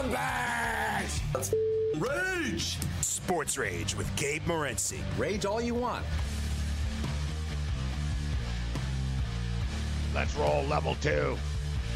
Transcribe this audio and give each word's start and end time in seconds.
Scumbags! 0.00 1.54
Rage! 1.98 2.78
Sports 3.02 3.58
Rage 3.58 3.94
with 3.94 4.14
Gabe 4.16 4.42
Morency. 4.44 4.98
Rage 5.18 5.44
all 5.44 5.60
you 5.60 5.74
want. 5.74 6.06
Let's 10.14 10.34
roll 10.36 10.64
level 10.64 10.96
two. 11.02 11.36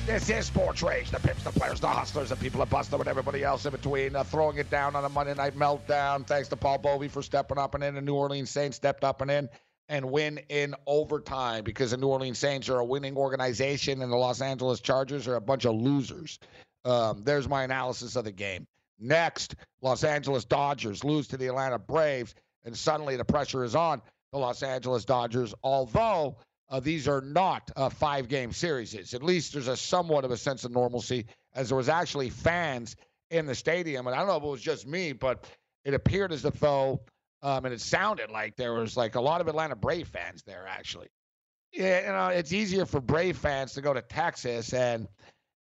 This 0.04 0.28
is 0.28 0.44
Sports 0.44 0.82
Rage. 0.82 1.10
The 1.10 1.18
pimps, 1.18 1.44
the 1.44 1.50
players, 1.50 1.80
the 1.80 1.88
hustlers, 1.88 2.28
the 2.28 2.36
people 2.36 2.58
that 2.60 2.68
busted 2.68 3.00
and 3.00 3.08
everybody 3.08 3.42
else 3.42 3.64
in 3.64 3.72
between. 3.72 4.14
Uh, 4.14 4.22
throwing 4.22 4.58
it 4.58 4.68
down 4.68 4.94
on 4.94 5.06
a 5.06 5.08
Monday 5.08 5.32
night 5.32 5.56
meltdown. 5.56 6.26
Thanks 6.26 6.48
to 6.48 6.56
Paul 6.56 6.78
Bovi 6.80 7.10
for 7.10 7.22
stepping 7.22 7.56
up 7.56 7.74
and 7.74 7.82
in. 7.82 7.94
The 7.94 8.02
New 8.02 8.14
Orleans 8.14 8.50
Saints 8.50 8.76
stepped 8.76 9.02
up 9.02 9.22
and 9.22 9.30
in 9.30 9.48
and 9.88 10.10
win 10.10 10.40
in 10.50 10.74
overtime 10.86 11.64
because 11.64 11.92
the 11.92 11.96
New 11.96 12.08
Orleans 12.08 12.38
Saints 12.38 12.68
are 12.68 12.80
a 12.80 12.84
winning 12.84 13.16
organization 13.16 14.02
and 14.02 14.12
the 14.12 14.16
Los 14.16 14.42
Angeles 14.42 14.80
Chargers 14.80 15.26
are 15.26 15.36
a 15.36 15.40
bunch 15.40 15.64
of 15.64 15.74
losers. 15.74 16.38
Um, 16.84 17.22
there's 17.24 17.48
my 17.48 17.64
analysis 17.64 18.16
of 18.16 18.24
the 18.24 18.32
game. 18.32 18.66
Next, 18.98 19.54
Los 19.82 20.04
Angeles 20.04 20.44
Dodgers 20.44 21.04
lose 21.04 21.28
to 21.28 21.36
the 21.36 21.48
Atlanta 21.48 21.78
Braves, 21.78 22.34
and 22.64 22.76
suddenly 22.76 23.16
the 23.16 23.24
pressure 23.24 23.64
is 23.64 23.74
on 23.74 24.00
the 24.32 24.38
Los 24.38 24.62
Angeles 24.62 25.04
Dodgers, 25.04 25.54
although 25.62 26.36
uh, 26.70 26.80
these 26.80 27.08
are 27.08 27.20
not 27.20 27.70
uh, 27.76 27.88
five 27.88 28.28
game 28.28 28.52
series. 28.52 29.14
At 29.14 29.22
least 29.22 29.52
there's 29.52 29.68
a 29.68 29.76
somewhat 29.76 30.24
of 30.24 30.30
a 30.30 30.36
sense 30.36 30.64
of 30.64 30.72
normalcy, 30.72 31.26
as 31.54 31.68
there 31.68 31.76
was 31.76 31.88
actually 31.88 32.30
fans 32.30 32.96
in 33.30 33.46
the 33.46 33.54
stadium. 33.54 34.06
And 34.06 34.14
I 34.14 34.18
don't 34.18 34.28
know 34.28 34.36
if 34.36 34.42
it 34.42 34.48
was 34.48 34.62
just 34.62 34.86
me, 34.86 35.12
but 35.12 35.46
it 35.84 35.94
appeared 35.94 36.32
as 36.32 36.42
though, 36.42 37.00
um, 37.42 37.64
and 37.64 37.74
it 37.74 37.80
sounded 37.80 38.30
like 38.30 38.56
there 38.56 38.74
was 38.74 38.96
like 38.96 39.14
a 39.14 39.20
lot 39.20 39.40
of 39.40 39.48
Atlanta 39.48 39.76
Brave 39.76 40.08
fans 40.08 40.42
there, 40.44 40.66
actually. 40.68 41.08
Yeah, 41.72 42.00
you 42.00 42.12
know, 42.12 42.28
it's 42.28 42.52
easier 42.52 42.86
for 42.86 43.00
Brave 43.00 43.36
fans 43.36 43.72
to 43.74 43.80
go 43.80 43.92
to 43.92 44.00
Texas 44.00 44.72
and 44.72 45.08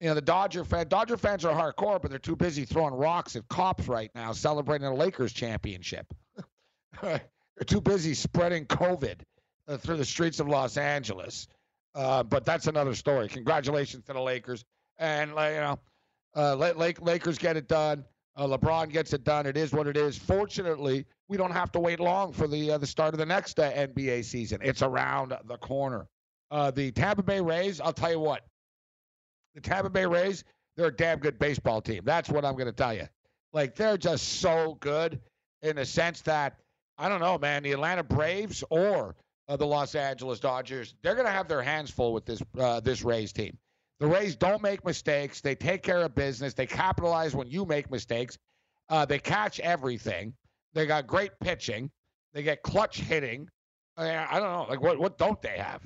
you 0.01 0.09
know, 0.09 0.15
the 0.15 0.21
Dodger 0.21 0.65
fan 0.65 0.89
Dodger 0.89 1.17
fans 1.17 1.45
are 1.45 1.55
hardcore, 1.55 2.01
but 2.01 2.11
they're 2.11 2.19
too 2.19 2.37
busy 2.37 2.65
throwing 2.65 2.95
rocks 2.95 3.35
at 3.37 3.49
cops 3.49 3.89
right 3.89 4.11
now, 4.15 4.33
celebrating 4.33 4.87
the 4.87 4.95
Lakers 4.95 5.33
championship. 5.33 6.07
they're 7.03 7.21
too 7.65 7.81
busy 7.81 8.13
spreading 8.13 8.67
COVID 8.67 9.21
uh, 9.69 9.77
through 9.79 9.97
the 9.97 10.05
streets 10.05 10.39
of 10.39 10.49
Los 10.49 10.77
Angeles. 10.77 11.49
Uh, 11.95 12.23
but 12.23 12.45
that's 12.45 12.67
another 12.67 12.95
story. 12.95 13.27
Congratulations 13.27 14.05
to 14.05 14.13
the 14.13 14.21
Lakers, 14.21 14.65
and 14.99 15.33
uh, 15.33 15.43
you 15.45 15.61
know, 15.61 15.79
uh, 16.37 16.55
Lake, 16.55 17.01
Lakers 17.01 17.39
get 17.39 17.57
it 17.57 17.69
done. 17.69 18.05
Uh, 18.37 18.47
LeBron 18.47 18.91
gets 18.91 19.15
it 19.15 19.25
done. 19.25 19.47
It 19.47 19.57
is 19.57 19.73
what 19.73 19.87
it 19.87 19.97
is. 19.97 20.19
Fortunately, 20.19 21.07
we 21.29 21.39
don't 21.39 21.53
have 21.53 21.73
to 21.73 21.81
wait 21.81 22.01
long 22.01 22.35
for 22.35 22.47
the 22.47 22.73
uh, 22.73 22.79
the 22.79 22.87
start 22.87 23.15
of 23.15 23.19
the 23.19 23.25
next 23.25 23.57
NBA 23.57 24.27
season. 24.27 24.61
It's 24.63 24.83
around 24.83 25.35
the 25.47 25.57
corner. 25.57 26.07
the 26.51 26.93
Tampa 26.93 27.23
Bay 27.23 27.41
Rays. 27.41 27.81
I'll 27.81 27.95
tell 27.95 28.11
you 28.11 28.21
what 28.21 28.43
the 29.57 29.61
Tampa 29.61 29.91
Bay 29.91 30.07
Rays, 30.07 30.45
they're 30.77 30.87
a 30.87 30.95
damn 30.95 31.19
good 31.19 31.39
baseball 31.39 31.81
team. 31.81 32.03
That's 32.05 32.29
what 32.29 32.45
I'm 32.45 32.53
going 32.53 32.67
to 32.67 32.73
tell 32.73 32.95
you. 32.95 33.09
Like, 33.53 33.75
they're 33.75 33.97
just 33.97 34.41
so 34.41 34.77
good 34.81 35.19
in 35.63 35.77
the 35.77 35.87
sense 35.87 36.21
that, 36.23 36.59
I 36.99 37.09
don't 37.09 37.21
know, 37.21 37.39
man, 37.39 37.63
the 37.63 37.73
Atlanta 37.73 38.05
Braves 38.05 38.63
or 38.71 39.17
uh, 39.49 39.57
the 39.57 39.67
Los 39.67 39.95
Angeles 39.95 40.39
Dodgers, 40.39 40.95
they're 41.03 41.15
going 41.15 41.27
to 41.27 41.33
have 41.33 41.49
their 41.49 41.63
hands 41.63 41.91
full 41.91 42.13
with 42.13 42.27
this 42.27 42.43
uh, 42.59 42.81
this 42.81 43.03
Rays 43.03 43.33
team. 43.33 43.57
The 43.99 44.07
Rays 44.07 44.37
don't 44.37 44.61
make 44.61 44.85
mistakes. 44.85 45.41
They 45.41 45.55
take 45.55 45.83
care 45.83 46.03
of 46.03 46.15
business. 46.15 46.53
They 46.53 46.67
capitalize 46.67 47.35
when 47.35 47.49
you 47.49 47.65
make 47.65 47.91
mistakes. 47.91 48.37
Uh, 48.91 49.07
they 49.07 49.19
catch 49.19 49.59
everything. 49.61 50.35
They 50.75 50.87
got 50.87 51.07
great 51.07 51.33
pitching. 51.41 51.91
They 52.35 52.43
get 52.43 52.63
clutch 52.63 53.01
hitting. 53.01 53.49
I, 53.97 54.37
I 54.37 54.39
don't 54.39 54.53
know. 54.53 54.67
Like, 54.69 54.83
what, 54.83 54.99
what 54.99 55.17
don't 55.17 55.41
they 55.41 55.57
have? 55.57 55.83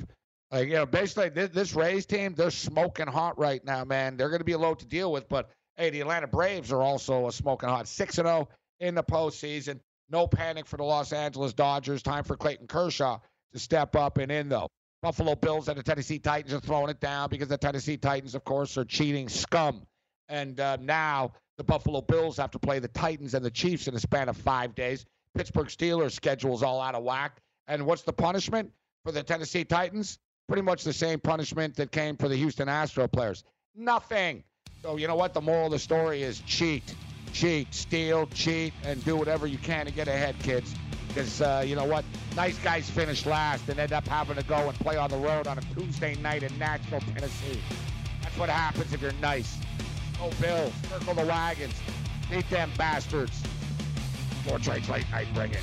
Like, 0.50 0.68
you 0.68 0.74
know, 0.74 0.86
basically 0.86 1.28
this, 1.28 1.50
this 1.50 1.74
Rays 1.74 2.06
team, 2.06 2.34
they're 2.34 2.50
smoking 2.50 3.06
hot 3.06 3.38
right 3.38 3.64
now, 3.64 3.84
man. 3.84 4.16
They're 4.16 4.28
going 4.30 4.40
to 4.40 4.44
be 4.44 4.52
a 4.52 4.58
load 4.58 4.80
to 4.80 4.86
deal 4.86 5.12
with, 5.12 5.28
but 5.28 5.50
hey, 5.76 5.90
the 5.90 6.00
Atlanta 6.00 6.26
Braves 6.26 6.72
are 6.72 6.82
also 6.82 7.28
a 7.28 7.32
smoking 7.32 7.68
hot. 7.68 7.86
6 7.86 8.14
0 8.14 8.48
in 8.80 8.94
the 8.94 9.04
postseason. 9.04 9.80
No 10.10 10.26
panic 10.26 10.66
for 10.66 10.76
the 10.76 10.82
Los 10.82 11.12
Angeles 11.12 11.52
Dodgers. 11.52 12.02
Time 12.02 12.24
for 12.24 12.36
Clayton 12.36 12.66
Kershaw 12.66 13.20
to 13.52 13.58
step 13.58 13.94
up 13.94 14.18
and 14.18 14.32
in, 14.32 14.48
though. 14.48 14.68
Buffalo 15.02 15.34
Bills 15.34 15.68
and 15.68 15.78
the 15.78 15.82
Tennessee 15.82 16.18
Titans 16.18 16.52
are 16.52 16.60
throwing 16.60 16.90
it 16.90 17.00
down 17.00 17.30
because 17.30 17.48
the 17.48 17.56
Tennessee 17.56 17.96
Titans, 17.96 18.34
of 18.34 18.44
course, 18.44 18.76
are 18.76 18.84
cheating 18.84 19.28
scum. 19.28 19.86
And 20.28 20.58
uh, 20.60 20.76
now 20.80 21.32
the 21.56 21.64
Buffalo 21.64 22.00
Bills 22.00 22.36
have 22.36 22.50
to 22.50 22.58
play 22.58 22.80
the 22.80 22.88
Titans 22.88 23.34
and 23.34 23.44
the 23.44 23.50
Chiefs 23.50 23.88
in 23.88 23.94
a 23.94 24.00
span 24.00 24.28
of 24.28 24.36
five 24.36 24.74
days. 24.74 25.06
Pittsburgh 25.34 25.68
Steelers 25.68 26.12
schedule's 26.12 26.62
all 26.62 26.80
out 26.80 26.94
of 26.94 27.02
whack. 27.02 27.40
And 27.66 27.86
what's 27.86 28.02
the 28.02 28.12
punishment 28.12 28.72
for 29.04 29.12
the 29.12 29.22
Tennessee 29.22 29.64
Titans? 29.64 30.18
Pretty 30.50 30.62
much 30.62 30.82
the 30.82 30.92
same 30.92 31.20
punishment 31.20 31.76
that 31.76 31.92
came 31.92 32.16
for 32.16 32.28
the 32.28 32.34
Houston 32.34 32.68
Astro 32.68 33.06
players. 33.06 33.44
Nothing. 33.76 34.42
So 34.82 34.96
you 34.96 35.06
know 35.06 35.14
what? 35.14 35.32
The 35.32 35.40
moral 35.40 35.66
of 35.66 35.70
the 35.70 35.78
story 35.78 36.24
is 36.24 36.40
cheat, 36.40 36.82
cheat, 37.32 37.72
steal, 37.72 38.26
cheat, 38.34 38.74
and 38.82 39.02
do 39.04 39.14
whatever 39.14 39.46
you 39.46 39.58
can 39.58 39.86
to 39.86 39.92
get 39.92 40.08
ahead, 40.08 40.34
kids. 40.40 40.74
Because 41.06 41.40
uh, 41.40 41.62
you 41.64 41.76
know 41.76 41.84
what? 41.84 42.04
Nice 42.34 42.58
guys 42.58 42.90
finish 42.90 43.26
last 43.26 43.68
and 43.68 43.78
end 43.78 43.92
up 43.92 44.08
having 44.08 44.34
to 44.34 44.42
go 44.42 44.56
and 44.56 44.76
play 44.80 44.96
on 44.96 45.08
the 45.08 45.18
road 45.18 45.46
on 45.46 45.56
a 45.56 45.62
Tuesday 45.72 46.16
night 46.16 46.42
in 46.42 46.58
Nashville, 46.58 46.98
Tennessee. 46.98 47.60
That's 48.20 48.36
what 48.36 48.48
happens 48.48 48.92
if 48.92 49.00
you're 49.00 49.12
nice. 49.20 49.56
Go 50.18 50.30
Bills, 50.40 50.72
circle 50.88 51.14
the 51.14 51.26
wagons, 51.26 51.74
beat 52.28 52.50
them 52.50 52.72
bastards. 52.76 53.40
More 54.48 54.58
trades 54.58 54.88
late 54.88 55.08
night, 55.12 55.28
bring 55.32 55.52
it. 55.52 55.62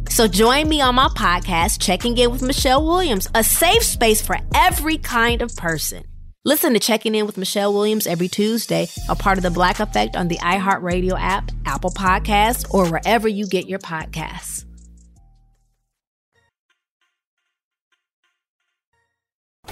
So 0.11 0.27
join 0.27 0.67
me 0.67 0.81
on 0.81 0.95
my 0.95 1.07
podcast, 1.07 1.79
Checking 1.79 2.17
In 2.17 2.31
with 2.31 2.41
Michelle 2.41 2.85
Williams, 2.85 3.29
a 3.33 3.45
safe 3.45 3.81
space 3.81 4.21
for 4.21 4.35
every 4.53 4.97
kind 4.97 5.41
of 5.41 5.55
person. 5.55 6.03
Listen 6.43 6.73
to 6.73 6.79
Checking 6.79 7.15
In 7.15 7.25
with 7.25 7.37
Michelle 7.37 7.73
Williams 7.73 8.05
every 8.05 8.27
Tuesday, 8.27 8.89
a 9.07 9.15
part 9.15 9.37
of 9.37 9.43
the 9.43 9.49
Black 9.49 9.79
Effect 9.79 10.17
on 10.17 10.27
the 10.27 10.35
iHeartRadio 10.39 11.17
app, 11.17 11.49
Apple 11.65 11.91
Podcasts, 11.91 12.71
or 12.73 12.91
wherever 12.91 13.29
you 13.29 13.47
get 13.47 13.67
your 13.67 13.79
podcasts. 13.79 14.65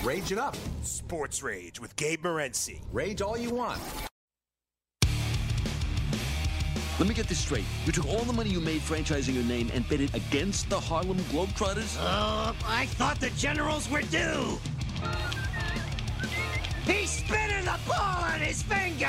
Rage 0.04 0.32
it 0.32 0.38
up. 0.38 0.56
Sports 0.84 1.44
Rage 1.44 1.82
with 1.82 1.98
Gabe 1.98 2.24
Morency. 2.24 2.80
Rage 2.94 3.22
all 3.22 3.38
you 3.38 3.50
want. 3.50 3.82
Let 7.00 7.08
me 7.08 7.16
get 7.16 7.28
this 7.28 7.40
straight. 7.40 7.64
You 7.86 7.94
took 7.94 8.06
all 8.08 8.26
the 8.26 8.34
money 8.34 8.50
you 8.50 8.60
made 8.60 8.82
franchising 8.82 9.34
your 9.34 9.46
name 9.46 9.72
and 9.74 9.88
bet 9.88 10.02
it 10.02 10.14
against 10.14 10.70
the 10.70 10.78
Harlem 10.78 11.18
Globetrotters? 11.32 11.98
Uh, 11.98 12.54
I 12.66 12.88
thought 12.88 13.22
the 13.22 13.30
Generals 13.32 13.90
were 13.90 14.02
due. 14.02 14.60
He's 16.86 17.10
spinning 17.10 17.64
the 17.64 17.80
ball 17.88 18.24
on 18.26 18.42
his 18.42 18.64
finger! 18.64 19.08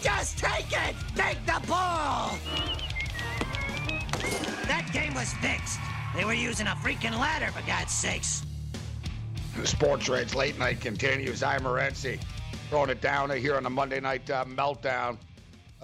Just 0.00 0.38
take 0.38 0.70
it! 0.70 0.94
Take 1.16 1.44
the 1.44 1.60
ball! 1.66 2.38
That 4.68 4.88
game 4.92 5.14
was 5.14 5.32
fixed. 5.34 5.80
They 6.14 6.24
were 6.24 6.34
using 6.34 6.68
a 6.68 6.76
freaking 6.76 7.18
ladder, 7.18 7.50
for 7.50 7.66
God's 7.66 7.92
sakes. 7.92 8.46
Sports 9.64 10.08
Rage 10.08 10.34
late 10.34 10.56
night 10.56 10.80
continues. 10.80 11.42
I'm 11.42 11.62
Morency 11.62 12.20
throwing 12.70 12.90
it 12.90 13.00
down 13.00 13.30
here 13.30 13.56
on 13.56 13.62
the 13.62 13.70
Monday 13.70 14.00
night 14.00 14.28
uh, 14.30 14.44
meltdown. 14.44 15.16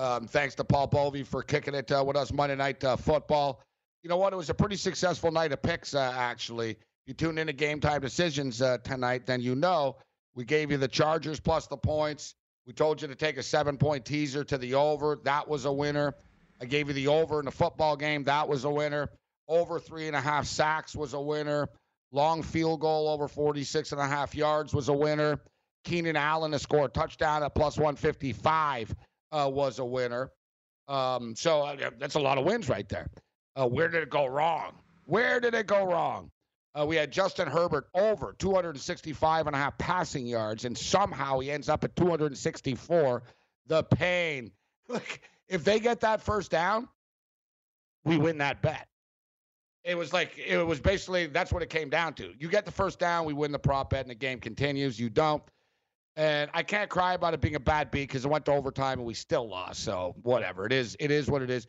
Um, 0.00 0.26
thanks 0.26 0.55
to 0.55 0.64
Paul 0.64 0.87
Bovey 0.87 1.23
for 1.23 1.43
kicking 1.43 1.75
it 1.75 1.93
uh, 1.93 2.02
with 2.06 2.17
us 2.17 2.32
Monday 2.32 2.56
night 2.56 2.82
uh, 2.82 2.97
football. 2.97 3.61
You 4.02 4.08
know 4.08 4.17
what? 4.17 4.32
It 4.32 4.37
was 4.37 4.49
a 4.49 4.55
pretty 4.55 4.76
successful 4.76 5.31
night 5.31 5.52
of 5.52 5.61
picks, 5.61 5.94
uh, 5.94 6.14
actually. 6.17 6.70
If 6.70 6.79
you 7.05 7.12
tune 7.12 7.37
in 7.37 7.49
to 7.49 7.52
Game 7.52 7.81
Time 7.81 8.00
Decisions 8.00 8.62
uh, 8.62 8.79
tonight, 8.79 9.26
then 9.26 9.43
you 9.43 9.55
know 9.55 9.99
we 10.35 10.47
gave 10.47 10.70
you 10.70 10.79
the 10.79 10.88
Chargers 10.88 11.38
plus 11.38 11.67
the 11.67 11.76
points. 11.76 12.35
We 12.67 12.73
told 12.73 13.02
you 13.02 13.08
to 13.08 13.14
take 13.14 13.37
a 13.37 13.43
seven 13.43 13.76
point 13.76 14.06
teaser 14.06 14.43
to 14.43 14.56
the 14.56 14.73
over. 14.73 15.19
That 15.25 15.47
was 15.47 15.67
a 15.67 15.73
winner. 15.73 16.14
I 16.62 16.64
gave 16.64 16.88
you 16.88 16.94
the 16.94 17.08
over 17.08 17.38
in 17.38 17.44
the 17.44 17.50
football 17.50 17.94
game. 17.94 18.25
That 18.25 18.49
was 18.49 18.64
a 18.64 18.70
winner. 18.70 19.11
Over 19.49 19.79
three 19.79 20.06
and 20.06 20.17
a 20.17 20.20
half 20.23 20.47
sacks 20.47 20.97
was 20.97 21.12
a 21.12 21.20
winner. 21.20 21.69
Long 22.11 22.43
field 22.43 22.81
goal 22.81 23.06
over 23.06 23.29
46 23.29 23.93
and 23.93 24.00
a 24.00 24.06
half 24.06 24.35
yards 24.35 24.73
was 24.73 24.88
a 24.88 24.94
winner. 24.94 25.41
Keenan 25.85 26.17
Allen 26.17 26.52
to 26.52 26.58
score 26.58 26.87
a 26.87 26.88
touchdown 26.88 27.43
at 27.43 27.55
plus 27.55 27.76
155 27.76 28.94
uh, 29.32 29.50
was 29.52 29.78
a 29.78 29.84
winner. 29.84 30.30
Um, 30.88 31.34
so 31.36 31.62
uh, 31.62 31.90
that's 31.98 32.14
a 32.14 32.20
lot 32.20 32.38
of 32.38 32.44
wins 32.44 32.68
right 32.68 32.88
there. 32.88 33.08
Uh, 33.54 33.66
where 33.66 33.88
did 33.88 34.02
it 34.02 34.10
go 34.10 34.26
wrong? 34.26 34.72
Where 35.06 35.40
did 35.40 35.54
it 35.54 35.66
go 35.66 35.84
wrong? 35.84 36.30
Uh, 36.78 36.86
we 36.86 36.96
had 36.96 37.10
Justin 37.10 37.48
Herbert 37.48 37.88
over 37.94 38.34
265 38.38 39.46
and 39.46 39.56
a 39.56 39.58
half 39.58 39.76
passing 39.76 40.26
yards, 40.26 40.64
and 40.64 40.76
somehow 40.76 41.40
he 41.40 41.50
ends 41.50 41.68
up 41.68 41.82
at 41.82 41.96
264. 41.96 43.22
The 43.66 43.82
pain. 43.82 44.52
Look, 44.88 45.20
if 45.48 45.64
they 45.64 45.80
get 45.80 46.00
that 46.00 46.22
first 46.22 46.50
down, 46.50 46.88
we 48.04 48.18
win 48.18 48.38
that 48.38 48.62
bet. 48.62 48.86
It 49.82 49.96
was 49.96 50.12
like 50.12 50.38
it 50.38 50.64
was 50.64 50.78
basically 50.78 51.26
that's 51.26 51.52
what 51.52 51.62
it 51.62 51.70
came 51.70 51.88
down 51.88 52.14
to. 52.14 52.32
You 52.38 52.48
get 52.48 52.66
the 52.66 52.72
first 52.72 52.98
down, 52.98 53.24
we 53.24 53.32
win 53.32 53.50
the 53.50 53.58
prop 53.58 53.90
bet, 53.90 54.02
and 54.02 54.10
the 54.10 54.14
game 54.14 54.38
continues. 54.38 54.98
You 54.98 55.08
don't, 55.08 55.42
and 56.20 56.50
I 56.52 56.62
can't 56.62 56.90
cry 56.90 57.14
about 57.14 57.32
it 57.32 57.40
being 57.40 57.55
a 57.55 57.61
bad 57.61 57.90
beat 57.90 58.08
because 58.08 58.26
it 58.26 58.28
went 58.28 58.44
to 58.44 58.52
overtime 58.52 58.99
and 58.99 59.06
we 59.06 59.14
still 59.14 59.49
lost. 59.49 59.82
So 59.82 60.14
whatever 60.22 60.67
it 60.67 60.72
is, 60.72 60.94
it 61.00 61.11
is 61.11 61.31
what 61.31 61.40
it 61.40 61.49
is. 61.49 61.67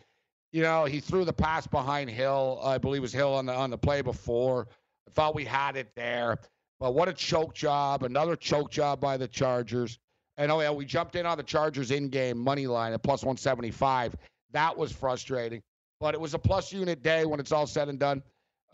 You 0.51 0.61
know, 0.61 0.83
he 0.83 0.99
threw 0.99 1.23
the 1.23 1.31
pass 1.31 1.65
behind 1.65 2.09
Hill. 2.09 2.59
I 2.61 2.77
believe 2.77 2.99
it 2.99 3.03
was 3.03 3.13
Hill 3.13 3.33
on 3.33 3.45
the 3.45 3.53
on 3.53 3.69
the 3.69 3.77
play 3.77 4.01
before. 4.01 4.67
I 5.07 5.11
thought 5.11 5.35
we 5.35 5.45
had 5.45 5.77
it 5.77 5.95
there, 5.95 6.37
but 6.81 6.93
what 6.93 7.07
a 7.07 7.13
choke 7.13 7.55
job! 7.55 8.03
Another 8.03 8.35
choke 8.35 8.69
job 8.69 8.99
by 8.99 9.15
the 9.15 9.25
Chargers. 9.25 9.99
And 10.35 10.51
oh 10.51 10.59
yeah, 10.59 10.71
we 10.71 10.83
jumped 10.83 11.15
in 11.15 11.25
on 11.25 11.37
the 11.37 11.43
Chargers 11.43 11.89
in-game 11.89 12.37
money 12.37 12.67
line 12.67 12.91
at 12.91 13.01
plus 13.01 13.23
175. 13.23 14.17
That 14.51 14.77
was 14.77 14.91
frustrating, 14.91 15.61
but 16.01 16.13
it 16.13 16.19
was 16.19 16.33
a 16.33 16.39
plus 16.39 16.73
unit 16.73 17.01
day 17.01 17.23
when 17.23 17.39
it's 17.39 17.53
all 17.53 17.67
said 17.67 17.87
and 17.87 17.97
done. 17.97 18.21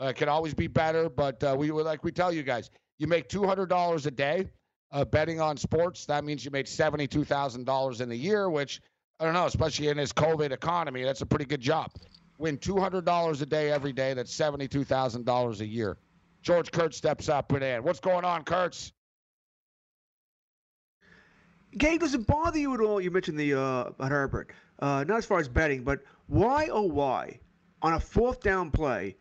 Uh, 0.02 0.06
it 0.06 0.16
can 0.16 0.28
always 0.28 0.56
be 0.56 0.66
better, 0.66 1.08
but 1.08 1.44
uh, 1.44 1.56
we 1.56 1.70
like 1.70 2.04
we 2.04 2.12
tell 2.12 2.34
you 2.34 2.42
guys, 2.42 2.72
you 2.98 3.06
make 3.06 3.30
two 3.30 3.46
hundred 3.46 3.70
dollars 3.70 4.08
a 4.08 4.12
day 4.12 4.50
uh, 4.92 5.06
betting 5.06 5.40
on 5.42 5.58
sports. 5.58 6.06
That 6.06 6.24
means 6.24 6.46
you 6.46 6.52
made 6.52 6.68
seventy-two 6.68 7.24
thousand 7.26 7.66
dollars 7.66 8.02
in 8.02 8.10
the 8.10 8.16
year, 8.16 8.50
which 8.50 8.82
I 9.20 9.26
don't 9.26 9.34
know, 9.34 9.46
especially 9.46 9.88
in 9.88 9.98
this 9.98 10.14
COVID 10.14 10.52
economy, 10.52 11.04
that's 11.04 11.22
a 11.22 11.26
pretty 11.26 11.46
good 11.46 11.62
job. 11.62 11.92
Win 12.38 12.58
two 12.58 12.78
hundred 12.78 13.06
dollars 13.06 13.42
a 13.42 13.46
day 13.46 13.72
every 13.72 13.94
day. 13.94 14.14
That's 14.14 14.34
seventy-two 14.34 14.84
thousand 14.84 15.26
dollars 15.26 15.62
a 15.62 15.66
year. 15.66 15.98
George 16.44 16.72
Kurtz 16.72 16.98
steps 16.98 17.30
up 17.30 17.52
and 17.52 17.64
in. 17.64 17.84
What's 17.84 18.00
going 18.00 18.24
on, 18.24 18.44
Kurtz? 18.44 18.94
Gabe, 21.78 22.00
does 22.00 22.14
it 22.14 22.26
bother 22.26 22.58
you 22.58 22.74
at 22.74 22.80
all? 22.80 23.02
You 23.02 23.12
mentioned 23.12 23.40
the 23.40 23.60
uh, 23.60 23.90
Herbert, 24.00 24.52
uh, 24.80 25.04
not 25.08 25.18
as 25.18 25.26
far 25.26 25.40
as 25.40 25.50
betting, 25.50 25.84
but 25.84 26.00
why 26.28 26.70
oh 26.72 26.84
why 26.84 27.40
on 27.82 27.94
a 27.94 28.00
fourth 28.00 28.42
down 28.42 28.72
play 28.72 29.18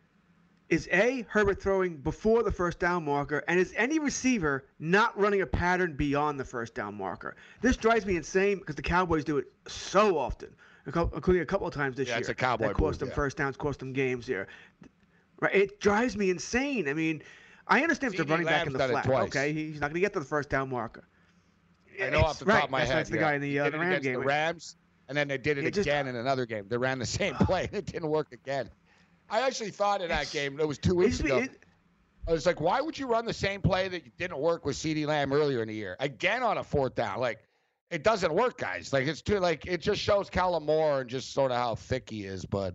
is 0.69 0.89
a 0.91 1.25
Herbert 1.29 1.63
throwing 1.63 1.97
before 1.97 2.43
the 2.43 2.51
first 2.51 2.79
down 2.79 3.05
marker, 3.05 3.45
and 3.47 3.59
is 3.59 3.73
any 3.77 3.99
receiver 3.99 4.65
not 4.79 5.17
running 5.19 5.43
a 5.43 5.47
pattern 5.47 5.95
beyond 5.95 6.41
the 6.41 6.45
first 6.45 6.75
down 6.75 6.97
marker? 6.97 7.37
This 7.61 7.77
drives 7.77 8.05
me 8.05 8.17
insane 8.17 8.59
because 8.59 8.75
the 8.75 8.83
Cowboys 8.83 9.25
do 9.25 9.39
it 9.39 9.47
so 9.69 10.19
often, 10.19 10.55
including 10.87 11.43
a 11.43 11.47
couple 11.47 11.67
of 11.67 11.75
times 11.75 11.97
this 11.97 12.09
yeah, 12.09 12.15
year. 12.15 12.21
It's 12.21 12.29
a 12.29 12.35
Cowboy 12.35 12.69
that 12.69 12.75
cost 12.75 12.81
move, 12.81 12.99
them 12.99 13.09
yeah. 13.11 13.15
first 13.15 13.37
downs, 13.37 13.57
cost 13.57 13.79
them 13.79 13.93
games 13.93 14.27
here. 14.27 14.49
Right, 15.41 15.55
it 15.55 15.81
drives 15.81 16.17
me 16.17 16.31
insane. 16.31 16.89
I 16.89 16.95
mean, 16.95 17.23
I 17.69 17.83
understand 17.83 18.15
if 18.15 18.19
they're 18.19 18.27
running 18.27 18.47
back 18.47 18.67
in 18.67 18.73
the 18.73 18.79
flat. 18.79 19.07
Okay, 19.09 19.53
he's 19.53 19.81
not 19.81 19.89
going 19.91 19.95
to 19.95 20.01
get 20.01 20.13
to 20.15 20.21
the 20.21 20.25
first 20.25 20.49
down 20.49 20.71
marker. 20.71 21.07
I 22.01 22.11
know 22.11 22.19
It's- 22.19 22.25
off 22.25 22.39
the 22.41 22.45
right, 22.47 22.55
top 22.57 22.65
of 22.65 22.71
my 22.71 22.79
that's, 22.81 22.91
head. 22.91 22.99
That's 22.99 23.11
the 23.11 23.17
yeah. 23.17 23.23
guy 23.23 23.35
in 23.35 23.41
the, 23.41 23.51
He 23.51 23.59
uh, 23.59 23.71
the 23.71 23.77
it 23.77 23.81
Ram 23.81 24.03
game. 24.03 24.13
the 24.15 24.19
Rams, 24.21 24.77
and 25.09 25.17
then 25.17 25.29
they 25.29 25.39
did 25.39 25.59
it, 25.59 25.65
It 25.65 25.75
just- 25.75 25.87
again 25.87 26.09
in 26.09 26.17
another 26.17 26.45
game. 26.47 26.67
They 26.69 26.77
ran 26.77 26.99
the 26.99 27.07
same 27.07 27.35
play, 27.41 27.65
and 27.65 27.75
it 27.75 27.87
didn't 27.87 28.09
work 28.09 28.33
again. 28.33 28.69
I 29.29 29.41
actually 29.41 29.71
thought 29.71 30.03
in 30.03 30.09
that 30.09 30.31
game, 30.31 30.59
it 30.61 30.67
was 30.67 30.79
two 30.79 30.95
weeks 30.95 31.21
ago. 31.21 31.39
it- 31.39 31.63
I 32.29 32.33
was 32.33 32.45
like, 32.45 32.61
why 32.61 32.81
would 32.81 32.99
you 32.99 33.07
run 33.07 33.25
the 33.25 33.33
same 33.33 33.61
play 33.61 33.87
that 33.87 34.17
didn't 34.19 34.39
work 34.39 34.65
with 34.65 34.75
CeeDee 34.75 35.07
Lamb 35.07 35.33
earlier 35.33 35.63
in 35.63 35.69
the 35.69 35.75
year? 35.75 35.97
Again 36.01 36.43
on 36.43 36.59
a 36.59 36.65
fourth 36.65 36.97
down. 36.97 37.21
Like, 37.21 37.39
it 37.89 38.03
doesn't 38.03 38.35
work, 38.35 38.59
guys. 38.59 38.93
Like, 38.93 39.07
it's 39.07 39.23
too, 39.23 39.39
like, 39.39 39.65
it 39.67 39.81
just 39.81 40.01
shows 40.01 40.29
Kellen 40.29 40.67
Moore 40.67 41.03
and 41.03 41.11
just 41.11 41.33
sort 41.33 41.53
of 41.53 41.57
how 41.57 41.77
thick 41.77 42.11
he 42.11 42.25
is. 42.25 42.45
But, 42.45 42.75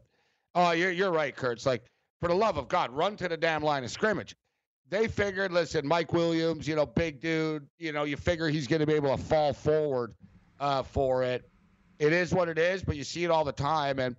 oh, 0.55 0.71
you're, 0.71 0.91
you're 0.91 1.11
right, 1.11 1.35
Kurt. 1.35 1.57
It's 1.57 1.65
like, 1.65 1.83
for 2.21 2.29
the 2.29 2.35
love 2.35 2.55
of 2.57 2.69
God, 2.69 2.91
run 2.91 3.17
to 3.17 3.27
the 3.27 3.35
damn 3.35 3.61
line 3.61 3.83
of 3.83 3.91
scrimmage. 3.91 4.37
They 4.89 5.09
figured, 5.09 5.51
listen, 5.51 5.85
Mike 5.85 6.13
Williams, 6.13 6.65
you 6.65 6.77
know, 6.77 6.85
big 6.85 7.19
dude, 7.19 7.67
you 7.77 7.91
know, 7.91 8.03
you 8.05 8.15
figure 8.15 8.47
he's 8.47 8.67
going 8.67 8.79
to 8.79 8.85
be 8.85 8.93
able 8.93 9.15
to 9.17 9.21
fall 9.21 9.51
forward 9.51 10.13
uh, 10.61 10.83
for 10.83 11.23
it. 11.23 11.49
It 11.99 12.13
is 12.13 12.33
what 12.33 12.47
it 12.47 12.57
is, 12.57 12.83
but 12.83 12.95
you 12.95 13.03
see 13.03 13.25
it 13.25 13.31
all 13.31 13.43
the 13.43 13.51
time. 13.51 13.99
And 13.99 14.15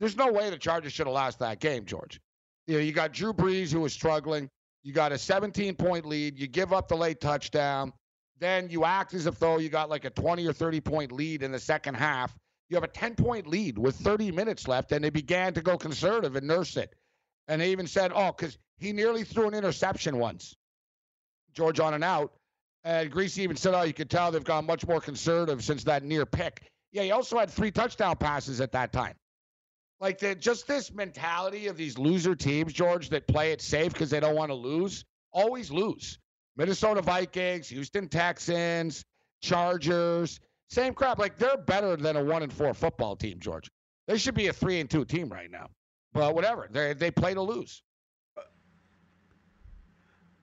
there's 0.00 0.16
no 0.16 0.32
way 0.32 0.50
the 0.50 0.58
Chargers 0.58 0.92
should 0.92 1.06
have 1.06 1.14
lost 1.14 1.38
that 1.38 1.60
game, 1.60 1.84
George. 1.84 2.20
You 2.66 2.74
know, 2.74 2.80
you 2.80 2.92
got 2.92 3.12
Drew 3.12 3.32
Brees 3.32 3.72
who 3.72 3.80
was 3.80 3.92
struggling. 3.92 4.48
You 4.82 4.92
got 4.92 5.12
a 5.12 5.18
17 5.18 5.76
point 5.76 6.06
lead. 6.06 6.38
You 6.38 6.46
give 6.46 6.72
up 6.72 6.88
the 6.88 6.96
late 6.96 7.20
touchdown. 7.20 7.92
Then 8.38 8.68
you 8.68 8.84
act 8.84 9.14
as 9.14 9.26
if 9.26 9.38
though 9.38 9.58
you 9.58 9.68
got 9.68 9.88
like 9.88 10.04
a 10.04 10.10
20 10.10 10.46
or 10.46 10.52
30 10.52 10.80
point 10.80 11.12
lead 11.12 11.42
in 11.42 11.52
the 11.52 11.58
second 11.58 11.94
half. 11.94 12.34
You 12.68 12.76
have 12.76 12.84
a 12.84 12.88
10 12.88 13.14
point 13.14 13.46
lead 13.46 13.78
with 13.78 13.96
30 13.96 14.32
minutes 14.32 14.66
left, 14.66 14.92
and 14.92 15.04
they 15.04 15.10
began 15.10 15.54
to 15.54 15.62
go 15.62 15.76
conservative 15.78 16.36
and 16.36 16.46
nurse 16.46 16.76
it. 16.76 16.94
And 17.46 17.60
they 17.60 17.70
even 17.72 17.86
said, 17.86 18.10
oh, 18.14 18.32
because 18.32 18.58
he 18.78 18.92
nearly 18.92 19.24
threw 19.24 19.46
an 19.48 19.54
interception 19.54 20.18
once, 20.18 20.56
George 21.52 21.78
on 21.78 21.94
and 21.94 22.02
out. 22.02 22.32
And 22.84 23.10
Griese 23.10 23.38
even 23.38 23.56
said, 23.56 23.74
oh, 23.74 23.82
you 23.82 23.92
could 23.92 24.10
tell 24.10 24.30
they've 24.30 24.44
gone 24.44 24.66
much 24.66 24.86
more 24.86 25.00
conservative 25.00 25.62
since 25.64 25.84
that 25.84 26.02
near 26.02 26.26
pick. 26.26 26.66
Yeah, 26.92 27.02
he 27.02 27.10
also 27.10 27.38
had 27.38 27.50
three 27.50 27.70
touchdown 27.70 28.16
passes 28.16 28.60
at 28.60 28.72
that 28.72 28.92
time. 28.92 29.14
Like 30.04 30.18
the, 30.18 30.34
just 30.34 30.66
this 30.66 30.92
mentality 30.92 31.68
of 31.68 31.78
these 31.78 31.96
loser 31.96 32.34
teams, 32.34 32.74
George, 32.74 33.08
that 33.08 33.26
play 33.26 33.52
it 33.52 33.62
safe 33.62 33.90
because 33.90 34.10
they 34.10 34.20
don't 34.20 34.36
want 34.36 34.50
to 34.50 34.54
lose, 34.54 35.06
always 35.32 35.70
lose. 35.70 36.18
Minnesota 36.58 37.00
Vikings, 37.00 37.70
Houston 37.70 38.08
Texans, 38.08 39.02
Chargers, 39.40 40.40
same 40.68 40.92
crap. 40.92 41.18
Like 41.18 41.38
they're 41.38 41.56
better 41.56 41.96
than 41.96 42.16
a 42.16 42.22
one 42.22 42.42
and 42.42 42.52
four 42.52 42.74
football 42.74 43.16
team, 43.16 43.40
George. 43.40 43.70
They 44.06 44.18
should 44.18 44.34
be 44.34 44.48
a 44.48 44.52
three 44.52 44.78
and 44.78 44.90
two 44.90 45.06
team 45.06 45.30
right 45.30 45.50
now. 45.50 45.70
But 46.12 46.34
whatever, 46.34 46.68
they 46.70 46.92
they 46.92 47.10
play 47.10 47.32
to 47.32 47.40
lose. 47.40 47.82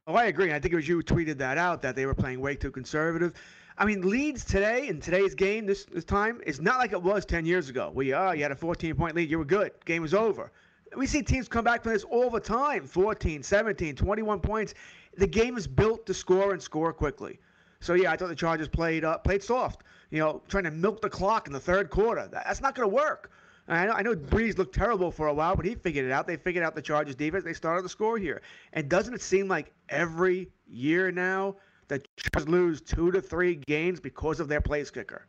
Oh, 0.08 0.16
I 0.16 0.26
agree. 0.26 0.52
I 0.52 0.60
think 0.60 0.74
it 0.74 0.78
was 0.78 0.88
you 0.88 0.96
who 0.96 1.04
tweeted 1.04 1.38
that 1.38 1.60
out 1.60 1.84
that 1.84 1.96
they 1.96 2.08
were 2.08 2.16
playing 2.16 2.42
way 2.42 2.56
too 2.56 2.72
conservative. 2.72 3.34
I 3.78 3.86
mean, 3.86 4.08
leads 4.10 4.44
today 4.44 4.88
in 4.88 5.00
today's 5.00 5.34
game 5.34 5.66
this, 5.66 5.86
this 5.86 6.04
time 6.04 6.42
is 6.46 6.60
not 6.60 6.78
like 6.80 6.92
it 6.92 7.02
was 7.02 7.26
10 7.26 7.46
years 7.46 7.70
ago. 7.70 7.92
We 7.94 8.14
oh, 8.14 8.32
you 8.32 8.44
had 8.44 8.52
a 8.52 8.56
14 8.56 8.96
point 8.96 9.16
lead, 9.16 9.30
you 9.30 9.38
were 9.38 9.46
good. 9.46 9.72
Game 9.86 10.02
was 10.02 10.14
over. 10.14 10.52
We 10.96 11.08
see 11.08 11.24
teams 11.24 11.48
come 11.48 11.64
back 11.64 11.84
from 11.84 11.94
this 11.94 12.04
all 12.04 12.30
the 12.30 12.40
time 12.40 12.86
14, 12.86 13.44
17, 13.44 13.96
21 13.96 14.40
points. 14.42 14.74
The 15.18 15.28
game 15.28 15.58
is 15.58 15.68
built 15.68 16.06
to 16.06 16.14
score 16.14 16.52
and 16.52 16.62
score 16.62 16.92
quickly. 16.94 17.40
So 17.80 17.94
yeah, 17.94 18.12
I 18.12 18.18
thought 18.18 18.30
the 18.30 18.36
Chargers 18.36 18.68
played 18.68 19.04
uh, 19.04 19.18
played 19.18 19.42
soft. 19.42 19.84
You 20.10 20.20
know, 20.20 20.42
trying 20.50 20.66
to 20.66 20.72
milk 20.72 21.02
the 21.02 21.10
clock 21.10 21.48
in 21.48 21.54
the 21.54 21.60
third 21.60 21.90
quarter. 21.90 22.28
That's 22.32 22.62
not 22.62 22.76
going 22.76 22.90
to 22.90 22.94
work. 22.94 23.32
I 23.68 23.86
know, 23.86 23.94
I 23.94 24.02
know 24.02 24.16
Brees 24.16 24.58
looked 24.58 24.76
terrible 24.76 25.12
for 25.12 25.28
a 25.28 25.34
while, 25.34 25.56
but 25.56 25.66
he 25.66 25.76
figured 25.76 26.06
it 26.06 26.12
out. 26.12 26.28
They 26.28 26.36
figured 26.36 26.64
out 26.64 26.76
the 26.76 26.82
Chargers 26.82 27.16
defense. 27.16 27.46
They 27.46 27.54
started 27.54 27.84
to 27.84 27.90
score 27.90 28.18
here. 28.18 28.42
And 28.74 28.90
doesn't 28.90 29.14
it 29.14 29.22
seem 29.22 29.48
like 29.48 29.72
every 29.88 30.50
year 30.68 31.12
now 31.12 31.56
that 31.92 32.08
Chargers 32.16 32.48
lose 32.48 32.82
two 32.82 33.12
to 33.12 33.22
three 33.22 33.56
games 33.56 34.00
because 34.00 34.40
of 34.40 34.48
their 34.48 34.62
place 34.62 34.90
kicker? 34.90 35.28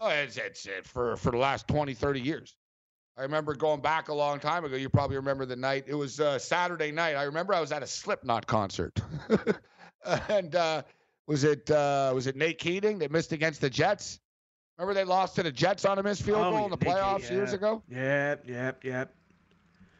Oh, 0.00 0.08
it's, 0.08 0.36
it's 0.36 0.66
it 0.66 0.84
for, 0.86 1.16
for 1.16 1.30
the 1.30 1.38
last 1.38 1.68
20, 1.68 1.94
30 1.94 2.20
years. 2.20 2.56
I 3.16 3.22
remember 3.22 3.54
going 3.54 3.80
back 3.80 4.08
a 4.08 4.14
long 4.14 4.40
time 4.40 4.64
ago. 4.64 4.74
You 4.74 4.88
probably 4.88 5.16
remember 5.16 5.46
the 5.46 5.54
night. 5.54 5.84
It 5.86 5.94
was 5.94 6.18
uh, 6.18 6.40
Saturday 6.40 6.90
night. 6.90 7.14
I 7.14 7.22
remember 7.22 7.54
I 7.54 7.60
was 7.60 7.70
at 7.70 7.80
a 7.80 7.86
Slipknot 7.86 8.48
concert. 8.48 9.00
and 10.28 10.56
uh, 10.56 10.82
was 11.28 11.44
it 11.44 11.70
uh, 11.70 12.10
was 12.12 12.26
it 12.26 12.34
Nate 12.34 12.58
Kaeding 12.58 12.98
that 12.98 13.12
missed 13.12 13.30
against 13.30 13.60
the 13.60 13.70
Jets? 13.70 14.18
Remember 14.76 14.94
they 14.94 15.04
lost 15.04 15.36
to 15.36 15.44
the 15.44 15.52
Jets 15.52 15.84
on 15.84 16.00
a 16.00 16.02
missed 16.02 16.22
field 16.22 16.40
Oh, 16.44 16.50
goal 16.50 16.64
in 16.64 16.72
the 16.72 16.76
playoffs 16.76 17.30
years 17.30 17.50
yeah. 17.50 17.54
ago? 17.54 17.82
Yep, 17.88 18.44
yep, 18.48 18.84
yep. 18.84 19.14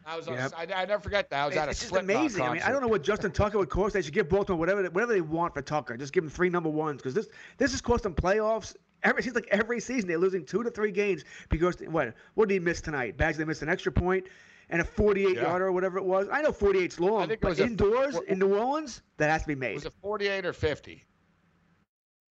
I 0.05 0.15
was. 0.17 0.27
on- 0.27 0.35
Yep. 0.35 0.53
I, 0.55 0.63
I 0.73 0.85
never 0.85 1.01
forget 1.01 1.29
that. 1.29 1.43
I 1.43 1.47
was 1.47 1.55
at 1.55 1.67
a 1.67 1.71
it's 1.71 1.79
just 1.81 1.95
amazing. 1.95 2.43
I 2.43 2.53
mean, 2.53 2.61
I 2.61 2.71
don't 2.71 2.81
know 2.81 2.87
what 2.87 3.03
Justin 3.03 3.31
Tucker 3.31 3.57
would 3.57 3.69
cost. 3.69 3.93
They 3.93 4.01
should 4.01 4.13
give 4.13 4.29
Baltimore 4.29 4.59
whatever 4.59 4.83
they, 4.83 4.89
whatever 4.89 5.13
they 5.13 5.21
want 5.21 5.53
for 5.53 5.61
Tucker. 5.61 5.97
Just 5.97 6.13
give 6.13 6.23
him 6.23 6.29
three 6.29 6.49
number 6.49 6.69
ones 6.69 6.97
because 6.97 7.13
this 7.13 7.27
this 7.57 7.73
is 7.73 7.81
costing 7.81 8.13
playoffs. 8.13 8.75
Every, 9.03 9.19
it 9.19 9.23
seems 9.23 9.35
like 9.35 9.47
every 9.51 9.79
season 9.79 10.07
they're 10.07 10.17
losing 10.17 10.45
two 10.45 10.63
to 10.63 10.69
three 10.71 10.91
games 10.91 11.23
because 11.49 11.75
what 11.87 12.13
what 12.35 12.47
did 12.49 12.55
he 12.55 12.59
miss 12.59 12.81
tonight? 12.81 13.17
Badgley 13.17 13.45
missed 13.47 13.61
an 13.61 13.69
extra 13.69 13.91
point 13.91 14.25
and 14.69 14.81
a 14.81 14.85
48 14.85 15.35
Yeah. 15.35 15.41
yarder 15.43 15.67
or 15.67 15.71
whatever 15.71 15.97
it 15.97 16.05
was. 16.05 16.27
I 16.31 16.41
know 16.41 16.51
48's 16.51 16.99
long, 16.99 17.31
but 17.41 17.59
a- 17.59 17.63
indoors 17.63 18.15
what- 18.15 18.25
in 18.27 18.39
New 18.39 18.55
Orleans 18.55 19.01
that 19.17 19.29
has 19.29 19.41
to 19.43 19.47
be 19.47 19.55
made. 19.55 19.75
Was 19.75 19.85
it 19.85 19.93
48 20.01 20.45
or 20.45 20.53
50? 20.53 21.03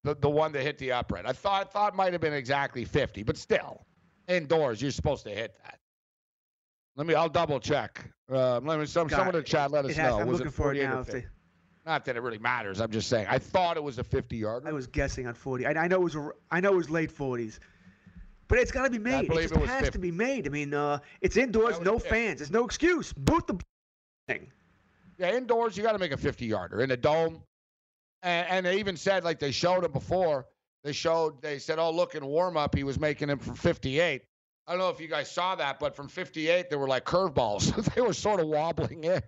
The 0.04 0.14
the 0.16 0.30
one 0.30 0.52
that 0.52 0.62
hit 0.62 0.78
the 0.78 0.92
upright. 0.92 1.26
I 1.26 1.32
thought 1.32 1.72
thought 1.72 1.94
might 1.94 2.12
have 2.12 2.20
been 2.20 2.32
exactly 2.32 2.84
50, 2.84 3.22
but 3.22 3.36
still, 3.36 3.84
indoors 4.28 4.82
you're 4.82 4.90
supposed 4.90 5.24
to 5.24 5.30
hit 5.30 5.54
that. 5.64 5.78
Let 6.96 7.06
me. 7.06 7.14
I'll 7.14 7.28
double 7.28 7.60
check. 7.60 8.04
Uh, 8.30 8.60
let 8.60 8.78
me. 8.78 8.86
Some 8.86 9.06
God, 9.06 9.16
someone 9.16 9.34
in 9.34 9.40
the 9.42 9.46
chat 9.46 9.70
let 9.70 9.84
us 9.84 9.96
has- 9.96 10.10
know. 10.10 10.20
I'm 10.20 10.26
was 10.26 10.38
looking 10.38 10.48
it 10.48 10.54
for 10.54 10.72
it 10.72 10.82
48 10.82 10.84
now. 10.84 11.00
If 11.00 11.06
50? 11.06 11.20
they, 11.20 11.26
Not 11.86 12.04
that 12.04 12.16
it 12.16 12.22
really 12.22 12.38
matters. 12.38 12.80
I'm 12.80 12.90
just 12.90 13.08
saying. 13.08 13.26
I 13.28 13.38
thought 13.38 13.76
it 13.76 13.82
was 13.82 13.98
a 13.98 14.04
50 14.04 14.36
yarder. 14.36 14.68
I 14.68 14.72
was 14.72 14.86
guessing 14.86 15.26
on 15.26 15.34
40. 15.34 15.66
I, 15.66 15.70
I 15.72 15.88
know 15.88 15.96
it 15.96 16.04
was 16.04 16.16
a- 16.16 16.30
I 16.50 16.60
know 16.60 16.72
it 16.72 16.76
was 16.76 16.90
late 16.90 17.14
40s. 17.14 17.58
But 18.48 18.58
it's 18.58 18.70
got 18.70 18.84
to 18.84 18.90
be 18.90 18.98
made. 18.98 19.24
It 19.24 19.32
just 19.32 19.54
it 19.54 19.60
has 19.60 19.84
50. 19.84 19.92
to 19.92 19.98
be 19.98 20.10
made. 20.10 20.46
I 20.46 20.50
mean, 20.50 20.74
uh, 20.74 20.98
it's 21.22 21.38
indoors, 21.38 21.80
no 21.80 21.98
50. 21.98 22.08
fans. 22.10 22.38
There's 22.40 22.50
no 22.50 22.64
excuse. 22.66 23.12
Boot 23.14 23.46
the 23.46 23.58
thing. 24.28 24.50
Yeah, 25.16 25.34
indoors 25.34 25.76
you 25.76 25.82
got 25.82 25.92
to 25.92 25.98
make 25.98 26.12
a 26.12 26.16
50 26.18 26.44
yarder 26.44 26.82
in 26.82 26.90
a 26.90 26.96
dome. 26.96 27.42
And, 28.22 28.46
and 28.48 28.66
they 28.66 28.78
even 28.78 28.96
said 28.96 29.24
like 29.24 29.38
they 29.38 29.52
showed 29.52 29.84
it 29.84 29.92
before. 29.92 30.46
They 30.84 30.92
showed 30.92 31.40
they 31.40 31.58
said, 31.58 31.78
oh 31.78 31.90
look 31.90 32.14
in 32.14 32.26
warm 32.26 32.56
up 32.56 32.74
he 32.74 32.84
was 32.84 32.98
making 32.98 33.30
him 33.30 33.38
from 33.38 33.54
58. 33.54 34.22
I 34.66 34.72
don't 34.72 34.78
know 34.78 34.90
if 34.90 35.00
you 35.00 35.08
guys 35.08 35.30
saw 35.30 35.54
that, 35.56 35.80
but 35.80 35.96
from 35.96 36.08
58 36.08 36.70
they 36.70 36.76
were 36.76 36.88
like 36.88 37.04
curveballs. 37.04 37.72
they 37.94 38.00
were 38.00 38.12
sort 38.12 38.40
of 38.40 38.46
wobbling 38.46 39.04
in. 39.04 39.20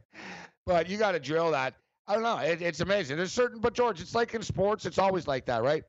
But 0.66 0.88
you 0.88 0.96
got 0.96 1.12
to 1.12 1.20
drill 1.20 1.50
that. 1.50 1.74
I 2.06 2.14
don't 2.14 2.22
know. 2.22 2.38
It, 2.38 2.62
it's 2.62 2.80
amazing. 2.80 3.16
There's 3.16 3.32
certain, 3.32 3.60
but 3.60 3.74
George, 3.74 4.00
it's 4.00 4.14
like 4.14 4.34
in 4.34 4.42
sports. 4.42 4.86
It's 4.86 4.98
always 4.98 5.26
like 5.26 5.46
that, 5.46 5.62
right? 5.62 5.84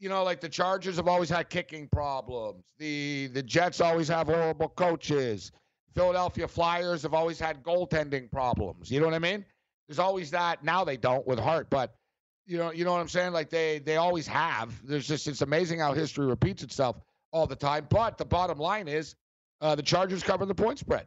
You 0.00 0.08
know, 0.08 0.22
like 0.22 0.40
the 0.40 0.48
Chargers 0.48 0.96
have 0.96 1.08
always 1.08 1.30
had 1.30 1.48
kicking 1.48 1.88
problems. 1.88 2.62
The 2.78 3.28
the 3.28 3.42
Jets 3.42 3.80
always 3.80 4.08
have 4.08 4.28
horrible 4.28 4.68
coaches. 4.68 5.50
Philadelphia 5.94 6.46
Flyers 6.46 7.02
have 7.02 7.14
always 7.14 7.40
had 7.40 7.62
goaltending 7.62 8.30
problems. 8.30 8.90
You 8.90 9.00
know 9.00 9.06
what 9.06 9.14
I 9.14 9.18
mean? 9.18 9.44
There's 9.88 9.98
always 9.98 10.30
that. 10.30 10.62
Now 10.62 10.84
they 10.84 10.96
don't 10.96 11.26
with 11.26 11.40
Hart, 11.40 11.68
but 11.70 11.94
you 12.46 12.58
know, 12.58 12.70
you 12.70 12.84
know 12.84 12.92
what 12.92 13.00
I'm 13.00 13.08
saying? 13.08 13.32
Like 13.32 13.50
they 13.50 13.80
they 13.80 13.96
always 13.96 14.26
have. 14.28 14.72
There's 14.86 15.08
just 15.08 15.26
it's 15.26 15.42
amazing 15.42 15.80
how 15.80 15.94
history 15.94 16.26
repeats 16.26 16.62
itself 16.62 16.96
all 17.32 17.46
the 17.46 17.56
time. 17.56 17.86
But 17.88 18.18
the 18.18 18.24
bottom 18.24 18.58
line 18.58 18.88
is, 18.88 19.14
uh, 19.60 19.74
the 19.74 19.82
Chargers 19.82 20.22
cover 20.22 20.46
the 20.46 20.54
point 20.54 20.78
spread, 20.78 21.06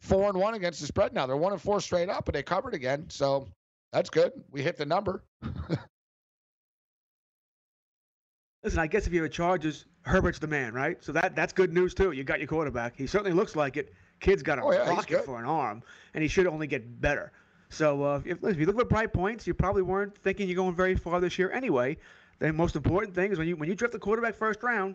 four 0.00 0.28
and 0.28 0.38
one 0.38 0.54
against 0.54 0.80
the 0.80 0.86
spread. 0.86 1.12
Now 1.12 1.26
they're 1.26 1.36
one 1.36 1.52
and 1.52 1.60
four 1.60 1.80
straight 1.80 2.08
up, 2.08 2.24
but 2.24 2.34
they 2.34 2.42
covered 2.42 2.74
again. 2.74 3.06
So 3.08 3.46
that's 3.92 4.10
good. 4.10 4.32
We 4.50 4.62
hit 4.62 4.76
the 4.76 4.86
number. 4.86 5.22
Listen, 8.62 8.78
I 8.78 8.86
guess 8.86 9.06
if 9.06 9.12
you're 9.12 9.22
the 9.22 9.28
Chargers, 9.28 9.86
Herbert's 10.02 10.38
the 10.38 10.46
man, 10.46 10.74
right? 10.74 11.02
So 11.02 11.12
that 11.12 11.34
that's 11.34 11.52
good 11.52 11.72
news 11.72 11.94
too. 11.94 12.12
You 12.12 12.24
got 12.24 12.40
your 12.40 12.48
quarterback. 12.48 12.94
He 12.96 13.06
certainly 13.06 13.32
looks 13.32 13.56
like 13.56 13.76
it. 13.76 13.94
Kid's 14.20 14.42
got 14.42 14.58
a 14.58 14.62
Oh, 14.62 14.70
yeah, 14.72 14.88
rocket 14.88 15.24
for 15.24 15.38
an 15.38 15.46
arm, 15.46 15.82
and 16.12 16.22
he 16.22 16.28
should 16.28 16.46
only 16.46 16.66
get 16.66 17.00
better. 17.00 17.32
So 17.70 18.02
uh, 18.02 18.20
if, 18.24 18.42
if 18.44 18.58
you 18.58 18.66
look 18.66 18.78
at 18.78 18.88
bright 18.90 19.12
points, 19.14 19.46
you 19.46 19.54
probably 19.54 19.82
weren't 19.82 20.14
thinking 20.18 20.46
you're 20.48 20.56
going 20.56 20.74
very 20.74 20.94
far 20.94 21.20
this 21.20 21.38
year 21.38 21.50
anyway. 21.52 21.96
The 22.38 22.52
most 22.52 22.76
important 22.76 23.14
thing 23.14 23.32
is 23.32 23.38
when 23.38 23.48
you 23.48 23.56
when 23.56 23.68
you 23.68 23.74
draft 23.74 23.92
the 23.92 23.98
quarterback 23.98 24.34
first 24.34 24.62
round, 24.62 24.94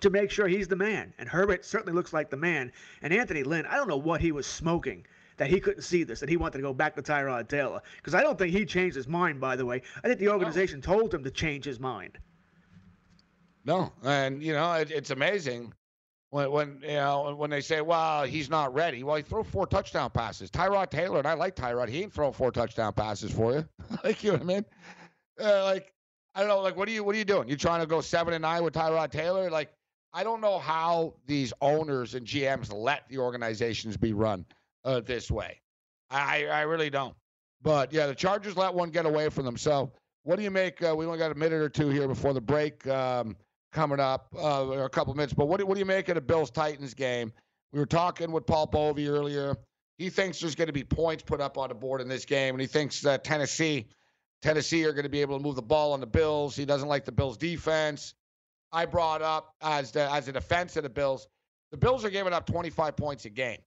to 0.00 0.10
make 0.10 0.30
sure 0.30 0.48
he's 0.48 0.68
the 0.68 0.76
man. 0.76 1.12
And 1.18 1.28
Herbert 1.28 1.64
certainly 1.64 1.92
looks 1.92 2.12
like 2.12 2.30
the 2.30 2.36
man. 2.36 2.72
And 3.02 3.12
Anthony 3.12 3.42
Lynn, 3.42 3.66
I 3.66 3.76
don't 3.76 3.88
know 3.88 3.96
what 3.96 4.20
he 4.20 4.32
was 4.32 4.46
smoking 4.46 5.06
that 5.36 5.48
he 5.48 5.58
couldn't 5.58 5.82
see 5.82 6.04
this, 6.04 6.20
that 6.20 6.28
he 6.28 6.36
wanted 6.36 6.58
to 6.58 6.62
go 6.62 6.74
back 6.74 6.94
to 6.94 7.02
Tyrod 7.02 7.48
Taylor. 7.48 7.80
Because 7.96 8.14
I 8.14 8.22
don't 8.22 8.38
think 8.38 8.52
he 8.52 8.66
changed 8.66 8.94
his 8.94 9.08
mind, 9.08 9.40
by 9.40 9.56
the 9.56 9.64
way. 9.64 9.80
I 10.04 10.06
think 10.06 10.20
the 10.20 10.28
organization 10.28 10.82
told 10.82 11.14
him 11.14 11.24
to 11.24 11.30
change 11.30 11.64
his 11.64 11.80
mind. 11.80 12.18
No, 13.64 13.92
and 14.04 14.42
you 14.42 14.52
know 14.52 14.72
it, 14.74 14.90
it's 14.90 15.10
amazing 15.10 15.72
when 16.30 16.50
when 16.50 16.80
you 16.82 16.94
know 16.94 17.34
when 17.36 17.50
they 17.50 17.60
say, 17.60 17.80
"Well, 17.80 18.24
he's 18.24 18.48
not 18.48 18.72
ready." 18.74 19.02
Well, 19.02 19.16
he 19.16 19.22
threw 19.22 19.44
four 19.44 19.66
touchdown 19.66 20.10
passes. 20.10 20.50
Tyrod 20.50 20.90
Taylor, 20.90 21.18
and 21.18 21.26
I 21.28 21.34
like 21.34 21.56
Tyrod. 21.56 21.88
He 21.88 22.02
ain't 22.02 22.12
throwing 22.12 22.32
four 22.32 22.52
touchdown 22.52 22.92
passes 22.92 23.32
for 23.32 23.52
you. 23.52 23.68
like 24.04 24.22
you 24.24 24.32
know 24.32 24.38
what 24.38 24.42
I 24.42 24.46
mean? 24.46 24.64
Uh, 25.40 25.64
like 25.64 25.92
I 26.34 26.40
don't 26.40 26.48
know. 26.48 26.60
Like 26.60 26.76
what 26.76 26.88
are 26.88 26.92
you 26.92 27.04
what 27.04 27.14
are 27.14 27.18
you 27.18 27.24
doing? 27.24 27.48
You 27.48 27.56
trying 27.56 27.80
to 27.80 27.86
go 27.86 28.00
seven 28.00 28.34
and 28.34 28.42
nine 28.42 28.62
with 28.62 28.74
Tyrod 28.74 29.10
Taylor? 29.10 29.50
Like 29.50 29.70
I 30.12 30.24
don't 30.24 30.40
know 30.40 30.58
how 30.58 31.14
these 31.26 31.52
owners 31.60 32.14
and 32.14 32.26
GMs 32.26 32.72
let 32.72 33.08
the 33.08 33.18
organizations 33.18 33.96
be 33.96 34.12
run 34.12 34.44
uh, 34.84 35.00
this 35.00 35.30
way. 35.30 35.60
I 36.10 36.46
I 36.46 36.62
really 36.62 36.90
don't. 36.90 37.14
But 37.62 37.92
yeah, 37.92 38.06
the 38.06 38.14
Chargers 38.14 38.56
let 38.56 38.74
one 38.74 38.90
get 38.90 39.06
away 39.06 39.28
from 39.28 39.44
them. 39.44 39.56
So 39.56 39.92
what 40.24 40.36
do 40.36 40.42
you 40.42 40.50
make? 40.50 40.82
Uh, 40.82 40.94
we 40.96 41.06
only 41.06 41.18
got 41.18 41.30
a 41.30 41.34
minute 41.36 41.60
or 41.60 41.68
two 41.68 41.88
here 41.88 42.08
before 42.08 42.32
the 42.32 42.40
break. 42.40 42.86
Um, 42.86 43.36
coming 43.72 44.00
up, 44.00 44.28
uh, 44.36 44.66
or 44.66 44.84
a 44.84 44.90
couple 44.90 45.14
minutes. 45.14 45.32
But 45.32 45.46
what 45.46 45.60
do, 45.60 45.66
what 45.66 45.74
do 45.74 45.80
you 45.80 45.86
make 45.86 46.08
of 46.08 46.14
the 46.16 46.20
Bills 46.20 46.50
Titans 46.50 46.94
game? 46.94 47.32
We 47.72 47.78
were 47.78 47.86
talking 47.86 48.32
with 48.32 48.46
Paul 48.46 48.66
Bovey 48.66 49.08
earlier. 49.08 49.56
He 49.98 50.10
thinks 50.10 50.40
there's 50.40 50.54
going 50.54 50.66
to 50.66 50.72
be 50.72 50.84
points 50.84 51.22
put 51.22 51.40
up 51.40 51.58
on 51.58 51.68
the 51.68 51.74
board 51.74 52.00
in 52.00 52.08
this 52.08 52.24
game, 52.24 52.54
and 52.54 52.60
he 52.60 52.66
thinks 52.66 53.00
that 53.02 53.22
Tennessee, 53.22 53.86
Tennessee 54.42 54.84
are 54.84 54.92
going 54.92 55.04
to 55.04 55.10
be 55.10 55.20
able 55.20 55.38
to 55.38 55.42
move 55.42 55.56
the 55.56 55.62
ball 55.62 55.92
on 55.92 56.00
the 56.00 56.06
Bills. 56.06 56.56
He 56.56 56.64
doesn't 56.64 56.88
like 56.88 57.04
the 57.04 57.12
Bills 57.12 57.36
defense. 57.36 58.14
I 58.72 58.86
brought 58.86 59.22
up 59.22 59.54
as 59.60 59.90
the 59.92 60.10
as 60.10 60.28
a 60.28 60.32
defense 60.32 60.76
of 60.76 60.82
the 60.82 60.88
Bills, 60.88 61.28
the 61.70 61.76
Bills 61.76 62.04
are 62.04 62.10
giving 62.10 62.32
up 62.32 62.46
25 62.46 62.96
points 62.96 63.24
a 63.24 63.30
game. 63.30 63.58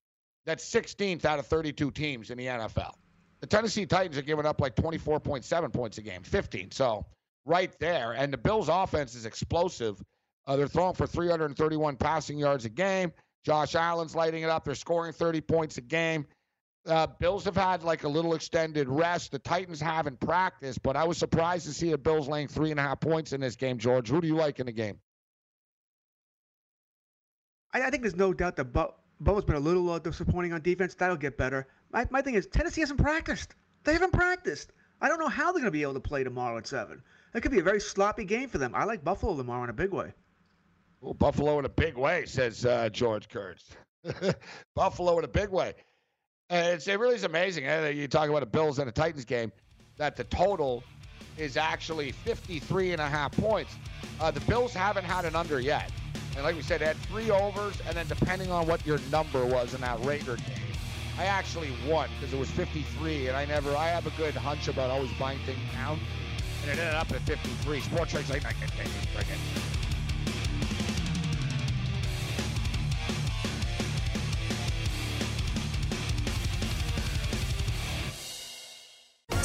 That's 0.45 0.69
16th 0.69 1.25
out 1.25 1.39
of 1.39 1.47
32 1.47 1.91
teams 1.91 2.29
in 2.29 2.37
the 2.37 2.47
NFL. 2.47 2.93
The 3.39 3.47
Tennessee 3.47 3.85
Titans 3.85 4.17
are 4.17 4.23
giving 4.23 4.45
up 4.45 4.59
like 4.59 4.75
24.7 4.75 5.73
points 5.73 5.97
a 5.97 6.01
game, 6.01 6.23
15. 6.23 6.71
So 6.71 7.05
right 7.45 7.73
there. 7.79 8.13
And 8.13 8.31
the 8.31 8.37
Bills' 8.37 8.69
offense 8.69 9.15
is 9.15 9.25
explosive. 9.25 10.01
Uh, 10.45 10.55
they're 10.55 10.67
throwing 10.67 10.93
for 10.93 11.07
331 11.07 11.95
passing 11.95 12.37
yards 12.37 12.65
a 12.65 12.69
game. 12.69 13.11
Josh 13.45 13.75
Allen's 13.75 14.15
lighting 14.15 14.43
it 14.43 14.49
up. 14.49 14.65
They're 14.65 14.75
scoring 14.75 15.13
30 15.13 15.41
points 15.41 15.77
a 15.77 15.81
game. 15.81 16.25
Uh, 16.85 17.07
Bills 17.07 17.45
have 17.45 17.55
had 17.55 17.83
like 17.83 18.03
a 18.03 18.09
little 18.09 18.33
extended 18.33 18.89
rest. 18.89 19.31
The 19.31 19.39
Titans 19.39 19.79
haven't 19.79 20.19
practiced, 20.19 20.83
but 20.83 20.97
I 20.97 21.05
was 21.05 21.17
surprised 21.17 21.65
to 21.65 21.73
see 21.73 21.91
the 21.91 21.97
Bills 21.97 22.27
laying 22.27 22.47
three 22.49 22.71
and 22.71 22.79
a 22.79 22.83
half 22.83 22.99
points 22.99 23.31
in 23.31 23.39
this 23.39 23.55
game. 23.55 23.77
George, 23.77 24.09
who 24.09 24.19
do 24.19 24.27
you 24.27 24.35
like 24.35 24.59
in 24.59 24.65
the 24.65 24.73
game? 24.73 24.99
I, 27.73 27.83
I 27.83 27.89
think 27.89 28.03
there's 28.03 28.15
no 28.15 28.33
doubt 28.33 28.57
that 28.57 28.65
Bo- 28.65 28.95
Bo's 29.19 29.45
been 29.45 29.55
a 29.55 29.59
little 29.59 29.89
uh, 29.89 29.99
disappointing 29.99 30.51
on 30.51 30.61
defense. 30.61 30.93
That'll 30.95 31.15
get 31.15 31.37
better. 31.37 31.67
My, 31.91 32.05
my 32.09 32.21
thing 32.21 32.35
is, 32.35 32.47
Tennessee 32.47 32.81
hasn't 32.81 32.99
practiced. 32.99 33.55
They 33.85 33.93
haven't 33.93 34.11
practiced. 34.11 34.73
I 35.01 35.07
don't 35.07 35.19
know 35.19 35.29
how 35.29 35.45
they're 35.51 35.61
going 35.61 35.65
to 35.65 35.71
be 35.71 35.83
able 35.83 35.95
to 35.95 35.99
play 35.99 36.23
tomorrow 36.23 36.57
at 36.57 36.67
7. 36.67 37.01
That 37.33 37.41
could 37.41 37.51
be 37.51 37.59
a 37.59 37.63
very 37.63 37.81
sloppy 37.81 38.25
game 38.25 38.49
for 38.49 38.57
them. 38.57 38.73
I 38.75 38.83
like 38.83 39.03
Buffalo 39.03 39.35
tomorrow 39.35 39.63
in 39.63 39.69
a 39.69 39.73
big 39.73 39.91
way. 39.91 40.13
Well, 41.01 41.13
Buffalo 41.13 41.59
in 41.59 41.65
a 41.65 41.69
big 41.69 41.97
way, 41.97 42.25
says 42.25 42.65
uh, 42.65 42.89
George 42.89 43.27
Kurtz. 43.27 43.65
Buffalo 44.75 45.17
in 45.19 45.25
a 45.25 45.29
big 45.29 45.49
way. 45.49 45.73
It's, 46.53 46.87
it 46.87 46.99
really 46.99 47.15
is 47.15 47.23
amazing. 47.23 47.65
eh, 47.65 47.89
You 47.89 48.07
talk 48.07 48.29
about 48.29 48.43
a 48.43 48.47
Bills 48.47 48.77
and 48.77 48.87
a 48.87 48.91
Titans 48.91 49.25
game, 49.25 49.51
that 49.97 50.15
the 50.15 50.23
total 50.25 50.83
is 51.35 51.57
actually 51.57 52.11
53 52.11 52.91
and 52.91 53.01
a 53.01 53.07
half 53.07 53.31
points. 53.31 53.75
Uh, 54.21 54.29
the 54.29 54.39
Bills 54.41 54.71
haven't 54.71 55.05
had 55.05 55.25
an 55.25 55.35
under 55.35 55.59
yet. 55.59 55.91
And 56.35 56.43
like 56.43 56.55
we 56.55 56.61
said, 56.61 56.81
they 56.81 56.85
had 56.85 56.97
three 56.97 57.31
overs, 57.31 57.81
and 57.87 57.95
then 57.95 58.07
depending 58.07 58.51
on 58.51 58.67
what 58.67 58.85
your 58.85 58.99
number 59.11 59.43
was 59.45 59.73
in 59.73 59.81
that 59.81 60.03
Raider 60.05 60.35
game, 60.35 60.57
I 61.17 61.25
actually 61.25 61.71
won 61.87 62.07
because 62.19 62.33
it 62.33 62.39
was 62.39 62.49
53, 62.51 63.27
and 63.27 63.37
I 63.37 63.45
never, 63.45 63.75
I 63.75 63.87
have 63.87 64.05
a 64.05 64.11
good 64.11 64.35
hunch 64.35 64.67
about 64.67 64.91
always 64.91 65.11
buying 65.13 65.39
things 65.45 65.59
down, 65.73 65.99
and 66.61 66.71
it 66.71 66.79
ended 66.79 66.95
up 66.95 67.11
at 67.11 67.21
53. 67.21 67.81
Sports 67.81 68.11
Trade's 68.11 68.29
like, 68.29 68.45
I 68.45 68.53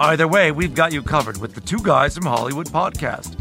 Either 0.00 0.26
way, 0.26 0.50
we've 0.50 0.74
got 0.74 0.92
you 0.92 1.02
covered 1.02 1.40
with 1.40 1.54
the 1.54 1.60
Two 1.60 1.78
Guys 1.78 2.16
from 2.16 2.26
Hollywood 2.26 2.66
podcast. 2.66 3.36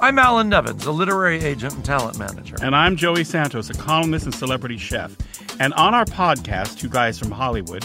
I'm 0.00 0.18
Alan 0.18 0.48
Nevins, 0.48 0.86
a 0.86 0.92
literary 0.92 1.40
agent 1.42 1.74
and 1.74 1.84
talent 1.84 2.16
manager. 2.18 2.54
And 2.62 2.76
I'm 2.76 2.96
Joey 2.96 3.24
Santos, 3.24 3.70
a 3.70 3.74
columnist 3.74 4.26
and 4.26 4.34
celebrity 4.34 4.76
chef. 4.78 5.16
And 5.58 5.72
on 5.74 5.94
our 5.94 6.04
podcast, 6.04 6.78
Two 6.78 6.88
Guys 6.88 7.18
from 7.18 7.32
Hollywood, 7.32 7.84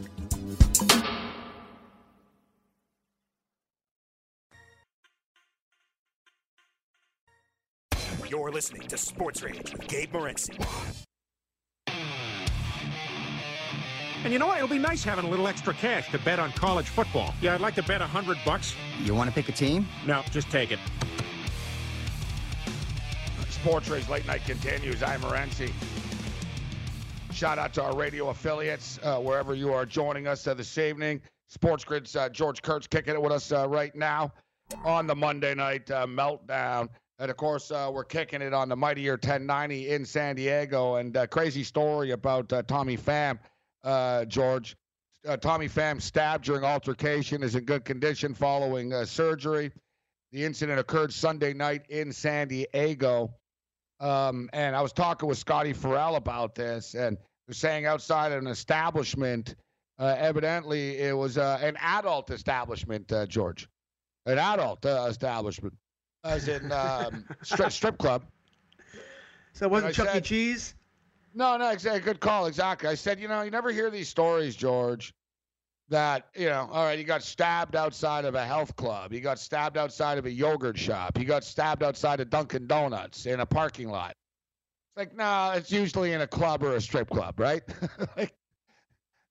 You're 8.31 8.49
listening 8.49 8.87
to 8.87 8.97
Sports 8.97 9.43
Rage 9.43 9.73
with 9.73 9.85
Gabe 9.89 10.13
Morency. 10.13 10.55
And 14.23 14.31
you 14.31 14.39
know 14.39 14.47
what? 14.47 14.55
It'll 14.55 14.69
be 14.69 14.79
nice 14.79 15.03
having 15.03 15.25
a 15.25 15.29
little 15.29 15.49
extra 15.49 15.73
cash 15.73 16.09
to 16.11 16.19
bet 16.19 16.39
on 16.39 16.53
college 16.53 16.87
football. 16.87 17.33
Yeah, 17.41 17.55
I'd 17.55 17.59
like 17.59 17.75
to 17.75 17.83
bet 17.83 18.01
a 18.01 18.07
hundred 18.07 18.37
bucks. 18.45 18.73
You 19.03 19.13
want 19.13 19.29
to 19.29 19.35
pick 19.35 19.49
a 19.49 19.51
team? 19.51 19.85
No, 20.07 20.23
just 20.31 20.49
take 20.49 20.71
it. 20.71 20.79
Sports 23.49 23.89
Rage 23.89 24.07
Late 24.07 24.25
Night 24.25 24.45
continues. 24.45 25.03
I'm 25.03 25.19
Morency. 25.19 25.73
Shout 27.33 27.59
out 27.59 27.73
to 27.73 27.83
our 27.83 27.93
radio 27.93 28.29
affiliates, 28.29 28.97
uh, 29.03 29.19
wherever 29.19 29.55
you 29.55 29.73
are 29.73 29.85
joining 29.85 30.27
us 30.27 30.47
uh, 30.47 30.53
this 30.53 30.77
evening. 30.77 31.19
Sports 31.49 31.83
Grid's 31.83 32.15
uh, 32.15 32.29
George 32.29 32.61
Kurtz 32.61 32.87
kicking 32.87 33.13
it 33.13 33.21
with 33.21 33.33
us 33.33 33.51
uh, 33.51 33.67
right 33.67 33.93
now 33.93 34.31
on 34.85 35.05
the 35.05 35.15
Monday 35.15 35.53
night 35.53 35.91
uh, 35.91 36.07
meltdown. 36.07 36.87
And 37.21 37.29
of 37.29 37.37
course, 37.37 37.69
uh, 37.69 37.91
we're 37.93 38.03
kicking 38.03 38.41
it 38.41 38.51
on 38.51 38.67
the 38.67 38.75
Mighty 38.75 39.01
Year 39.01 39.13
1090 39.13 39.89
in 39.89 40.05
San 40.05 40.35
Diego. 40.35 40.95
And 40.95 41.15
uh, 41.15 41.27
crazy 41.27 41.63
story 41.63 42.11
about 42.11 42.51
uh, 42.51 42.63
Tommy 42.63 42.97
Pham, 42.97 43.37
uh, 43.83 44.25
George. 44.25 44.75
Uh, 45.27 45.37
Tommy 45.37 45.69
Pham 45.69 46.01
stabbed 46.01 46.45
during 46.45 46.63
altercation, 46.63 47.43
is 47.43 47.53
in 47.53 47.63
good 47.63 47.85
condition 47.85 48.33
following 48.33 48.91
uh, 48.91 49.05
surgery. 49.05 49.71
The 50.31 50.43
incident 50.43 50.79
occurred 50.79 51.13
Sunday 51.13 51.53
night 51.53 51.83
in 51.89 52.11
San 52.11 52.47
Diego. 52.47 53.35
Um, 53.99 54.49
and 54.51 54.75
I 54.75 54.81
was 54.81 54.91
talking 54.91 55.29
with 55.29 55.37
Scotty 55.37 55.73
Farrell 55.73 56.15
about 56.15 56.55
this, 56.55 56.95
and 56.95 57.19
was 57.47 57.57
saying 57.57 57.85
outside 57.85 58.31
an 58.31 58.47
establishment, 58.47 59.53
evidently 59.99 60.97
it 60.97 61.15
was 61.15 61.37
an 61.37 61.77
adult 61.79 62.31
establishment, 62.31 63.13
George, 63.27 63.69
an 64.25 64.39
adult 64.39 64.83
establishment, 64.83 65.75
as 66.23 66.47
in 66.47 66.71
um, 66.71 67.25
strip, 67.41 67.71
strip 67.71 67.97
club. 67.97 68.23
So 69.53 69.65
it 69.65 69.71
wasn't 69.71 69.99
I 69.99 70.03
Chuck 70.03 70.15
E. 70.15 70.21
Cheese? 70.21 70.75
No, 71.33 71.57
no, 71.57 71.69
exactly. 71.69 72.01
Good 72.01 72.19
call. 72.19 72.45
Exactly. 72.45 72.89
I 72.89 72.95
said, 72.95 73.19
you 73.19 73.27
know, 73.27 73.41
you 73.41 73.51
never 73.51 73.71
hear 73.71 73.89
these 73.89 74.09
stories, 74.09 74.55
George, 74.55 75.13
that, 75.89 76.27
you 76.35 76.47
know, 76.47 76.69
all 76.71 76.85
right, 76.85 76.97
he 76.97 77.03
got 77.03 77.23
stabbed 77.23 77.75
outside 77.75 78.25
of 78.25 78.35
a 78.35 78.45
health 78.45 78.75
club. 78.75 79.11
He 79.11 79.21
got 79.21 79.39
stabbed 79.39 79.77
outside 79.77 80.17
of 80.17 80.25
a 80.25 80.31
yogurt 80.31 80.77
shop. 80.77 81.17
He 81.17 81.25
got 81.25 81.43
stabbed 81.43 81.83
outside 81.83 82.19
of 82.19 82.29
Dunkin' 82.29 82.67
Donuts 82.67 83.25
in 83.25 83.39
a 83.39 83.45
parking 83.45 83.89
lot. 83.89 84.11
It's 84.11 84.97
like, 84.97 85.15
no, 85.15 85.53
it's 85.55 85.71
usually 85.71 86.11
in 86.11 86.21
a 86.21 86.27
club 86.27 86.63
or 86.63 86.75
a 86.75 86.81
strip 86.81 87.09
club, 87.09 87.39
right? 87.39 87.61
like, 88.17 88.33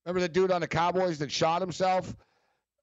remember 0.04 0.20
the 0.20 0.28
dude 0.28 0.50
on 0.50 0.62
the 0.62 0.68
Cowboys 0.68 1.18
that 1.18 1.30
shot 1.30 1.60
himself 1.60 2.14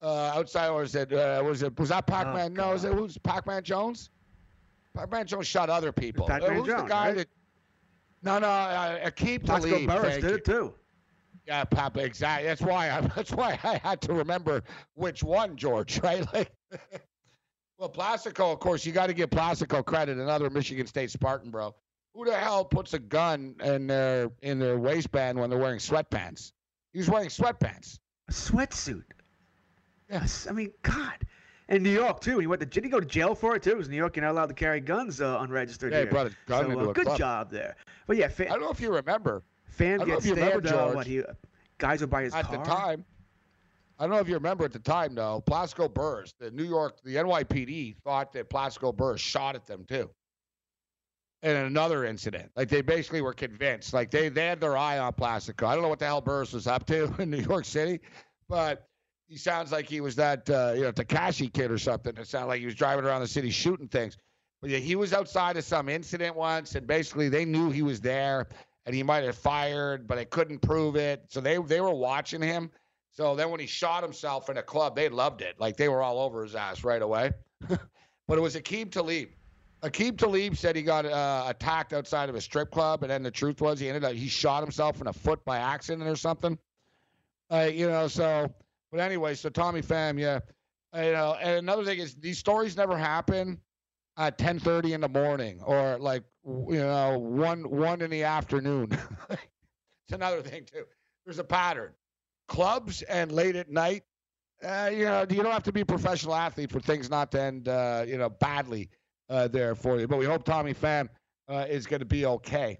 uh, 0.01 0.31
outside, 0.35 0.69
or 0.69 0.81
was 0.81 0.95
it, 0.95 1.11
uh, 1.11 1.41
was 1.45 1.63
it, 1.63 1.77
was 1.79 1.89
that 1.89 2.07
Pac-Man? 2.07 2.53
no, 2.53 2.69
was 2.71 2.83
it, 2.83 2.93
who's 2.93 3.17
Pac-Man 3.17 3.63
Jones? 3.63 4.09
Pac-Man 4.93 5.27
Jones 5.27 5.47
shot 5.47 5.69
other 5.69 5.91
people. 5.91 6.27
Pac-Man 6.27 6.51
uh, 6.51 6.53
who's 6.55 6.67
Jones, 6.67 6.83
the 6.83 6.87
guy 6.87 7.07
right? 7.07 7.17
that, 7.17 7.27
no, 8.23 8.39
no, 8.39 8.47
uh, 8.47 9.09
Aqib 9.09 9.45
Talib. 9.45 9.87
Thank 9.87 10.21
did 10.21 10.23
you. 10.23 10.35
it 10.35 10.45
too. 10.45 10.73
Yeah, 11.45 11.63
Papa, 11.63 12.01
exactly. 12.01 12.47
That's 12.47 12.61
why 12.61 12.91
I 12.91 13.01
that's 13.15 13.31
why 13.31 13.57
I 13.63 13.77
had 13.77 14.01
to 14.01 14.13
remember 14.13 14.63
which 14.95 15.23
one, 15.23 15.55
George, 15.55 15.99
right? 16.03 16.25
Like 16.33 16.51
Well, 17.77 17.89
Plaxico, 17.89 18.51
of 18.51 18.59
course, 18.59 18.85
you 18.85 18.91
got 18.91 19.07
to 19.07 19.13
give 19.13 19.29
Plaxico 19.29 19.83
credit, 19.83 20.17
another 20.17 20.49
Michigan 20.49 20.87
State 20.87 21.11
Spartan, 21.11 21.51
bro. 21.51 21.75
Who 22.15 22.25
the 22.25 22.35
hell 22.35 22.65
puts 22.65 22.95
a 22.95 22.99
gun 22.99 23.55
in 23.63 23.85
their 23.85 24.31
in 24.41 24.57
their 24.57 24.79
waistband 24.79 25.39
when 25.39 25.51
they're 25.51 25.59
wearing 25.59 25.77
sweatpants? 25.77 26.53
He 26.93 26.99
was 26.99 27.09
wearing 27.09 27.29
sweatpants. 27.29 27.99
A 28.29 28.31
sweatsuit. 28.31 29.03
Yes, 30.09 30.47
I 30.49 30.53
mean, 30.53 30.71
God. 30.83 31.25
In 31.69 31.83
New 31.83 31.91
York 31.91 32.21
too. 32.21 32.39
He 32.39 32.47
went 32.47 32.61
to 32.61 32.65
did 32.65 32.85
he 32.85 32.89
go 32.89 32.99
to 32.99 33.05
jail 33.05 33.35
for 33.35 33.55
it 33.55 33.63
too? 33.63 33.71
Because 33.71 33.89
New 33.89 33.97
York, 33.97 34.15
you're 34.15 34.23
not 34.23 34.31
allowed 34.31 34.47
to 34.47 34.53
carry 34.53 34.79
guns 34.79 35.19
uh, 35.19 35.39
unregistered. 35.41 35.91
Yeah, 35.91 35.99
he 35.99 36.03
here. 36.05 36.11
brought 36.11 36.27
a 36.27 36.35
gun 36.47 36.65
so, 36.65 36.71
into 36.71 36.85
uh, 36.85 36.89
a 36.89 36.93
good 36.93 37.05
club. 37.05 37.17
job 37.17 37.51
there. 37.51 37.75
But 38.05 38.15
yeah, 38.15 38.29
fa- 38.29 38.47
I 38.47 38.51
don't 38.51 38.61
know 38.61 38.71
if 38.71 38.79
you 38.79 38.89
remember. 38.89 39.43
fan 39.65 39.95
I 39.95 39.97
don't 39.97 40.07
know 40.07 40.13
gets 40.15 40.25
you 40.25 40.35
remember. 40.35 40.69
Uh, 40.69 40.93
what 40.93 41.07
he 41.07 41.23
guys 41.77 41.99
were 41.99 42.07
by 42.07 42.23
his 42.23 42.33
at 42.33 42.45
car. 42.45 42.57
the 42.57 42.63
time. 42.63 43.05
I 43.99 44.03
don't 44.03 44.11
know 44.11 44.19
if 44.19 44.27
you 44.27 44.35
remember 44.35 44.63
at 44.63 44.71
the 44.71 44.79
time, 44.79 45.15
though. 45.15 45.41
Plaxico 45.45 45.87
Burress, 45.87 46.33
the 46.39 46.51
New 46.51 46.63
York, 46.63 46.99
the 47.03 47.15
NYPD 47.15 47.95
thought 48.03 48.31
that 48.33 48.49
Plaxico 48.49 48.91
Burress 48.91 49.19
shot 49.19 49.55
at 49.55 49.65
them 49.65 49.85
too. 49.85 50.09
In 51.43 51.55
another 51.55 52.05
incident, 52.05 52.49
like 52.55 52.67
they 52.69 52.81
basically 52.81 53.21
were 53.21 53.33
convinced, 53.33 53.93
like 53.93 54.09
they 54.09 54.29
they 54.29 54.47
had 54.47 54.59
their 54.59 54.75
eye 54.75 54.97
on 54.97 55.13
Plaxico. 55.13 55.67
I 55.67 55.73
don't 55.73 55.83
know 55.83 55.89
what 55.89 55.99
the 55.99 56.05
hell 56.05 56.21
Burress 56.21 56.53
was 56.53 56.65
up 56.65 56.85
to 56.87 57.13
in 57.19 57.29
New 57.29 57.41
York 57.41 57.65
City, 57.65 57.99
but 58.47 58.87
he 59.27 59.37
sounds 59.37 59.71
like 59.71 59.89
he 59.89 60.01
was 60.01 60.15
that 60.15 60.49
uh, 60.49 60.73
you 60.75 60.81
know 60.83 60.91
Tekashi 60.91 61.51
kid 61.51 61.71
or 61.71 61.77
something. 61.77 62.15
It 62.17 62.27
sounded 62.27 62.47
like 62.47 62.59
he 62.59 62.65
was 62.65 62.75
driving 62.75 63.05
around 63.05 63.21
the 63.21 63.27
city 63.27 63.49
shooting 63.49 63.87
things. 63.87 64.17
But 64.61 64.71
yeah, 64.71 64.79
he 64.79 64.95
was 64.95 65.13
outside 65.13 65.57
of 65.57 65.63
some 65.63 65.89
incident 65.89 66.35
once, 66.35 66.75
and 66.75 66.87
basically 66.87 67.29
they 67.29 67.45
knew 67.45 67.69
he 67.69 67.83
was 67.83 68.01
there, 68.01 68.47
and 68.85 68.95
he 68.95 69.03
might 69.03 69.23
have 69.23 69.37
fired, 69.37 70.07
but 70.07 70.15
they 70.15 70.25
couldn't 70.25 70.59
prove 70.59 70.95
it. 70.95 71.25
So 71.29 71.41
they 71.41 71.57
they 71.57 71.81
were 71.81 71.93
watching 71.93 72.41
him. 72.41 72.71
So 73.11 73.35
then 73.35 73.49
when 73.49 73.59
he 73.59 73.65
shot 73.65 74.03
himself 74.03 74.49
in 74.49 74.57
a 74.57 74.63
club, 74.63 74.95
they 74.95 75.09
loved 75.09 75.41
it. 75.41 75.59
Like 75.59 75.75
they 75.75 75.89
were 75.89 76.01
all 76.01 76.19
over 76.19 76.43
his 76.43 76.55
ass 76.55 76.83
right 76.83 77.01
away. 77.01 77.31
but 77.67 78.37
it 78.37 78.41
was 78.41 78.55
Aqib 78.55 78.91
Talib. 78.91 79.29
Aqib 79.83 80.17
Talib 80.17 80.55
said 80.55 80.75
he 80.75 80.81
got 80.81 81.05
uh, 81.05 81.45
attacked 81.47 81.93
outside 81.93 82.29
of 82.29 82.35
a 82.35 82.41
strip 82.41 82.71
club, 82.71 83.03
and 83.03 83.11
then 83.11 83.23
the 83.23 83.31
truth 83.31 83.61
was 83.61 83.79
he 83.79 83.89
ended 83.89 84.03
up 84.03 84.13
he 84.13 84.27
shot 84.27 84.63
himself 84.63 84.99
in 84.99 85.05
the 85.05 85.13
foot 85.13 85.43
by 85.45 85.57
accident 85.57 86.07
or 86.07 86.15
something. 86.15 86.57
Uh, 87.51 87.69
you 87.71 87.87
know, 87.87 88.07
so 88.07 88.51
but 88.91 88.99
anyway, 88.99 89.35
so 89.35 89.49
Tommy 89.49 89.81
Pham, 89.81 90.19
yeah, 90.19 90.39
Uh, 90.95 91.01
you 91.01 91.11
know, 91.11 91.35
and 91.41 91.57
another 91.57 91.83
thing 91.83 91.99
is 91.99 92.15
these 92.15 92.37
stories 92.39 92.77
never 92.77 92.97
happen 92.97 93.59
at 94.17 94.37
10:30 94.37 94.93
in 94.93 95.01
the 95.01 95.09
morning 95.09 95.61
or 95.61 95.97
like 95.99 96.23
you 96.45 96.79
know 96.79 97.17
one 97.19 97.69
one 97.69 98.01
in 98.01 98.09
the 98.09 98.23
afternoon. 98.23 98.89
it's 99.29 100.13
another 100.13 100.41
thing 100.41 100.65
too. 100.65 100.85
There's 101.25 101.39
a 101.39 101.43
pattern. 101.43 101.93
Clubs 102.47 103.01
and 103.03 103.31
late 103.31 103.55
at 103.57 103.69
night. 103.69 104.03
Uh, 104.63 104.89
you 104.91 105.05
know, 105.05 105.25
you 105.29 105.43
don't 105.43 105.51
have 105.51 105.63
to 105.63 105.71
be 105.73 105.81
a 105.81 105.85
professional 105.85 106.33
athlete 106.33 106.71
for 106.71 106.79
things 106.79 107.09
not 107.09 107.31
to 107.31 107.41
end, 107.41 107.67
uh, 107.67 108.03
you 108.07 108.17
know, 108.17 108.29
badly 108.29 108.89
uh, 109.29 109.47
there 109.47 109.75
for 109.75 109.99
you. 109.99 110.07
But 110.07 110.17
we 110.17 110.25
hope 110.25 110.43
Tommy 110.45 110.73
Pham 110.73 111.09
uh, 111.47 111.65
is 111.69 111.85
going 111.85 111.99
to 111.99 112.05
be 112.05 112.25
okay. 112.25 112.79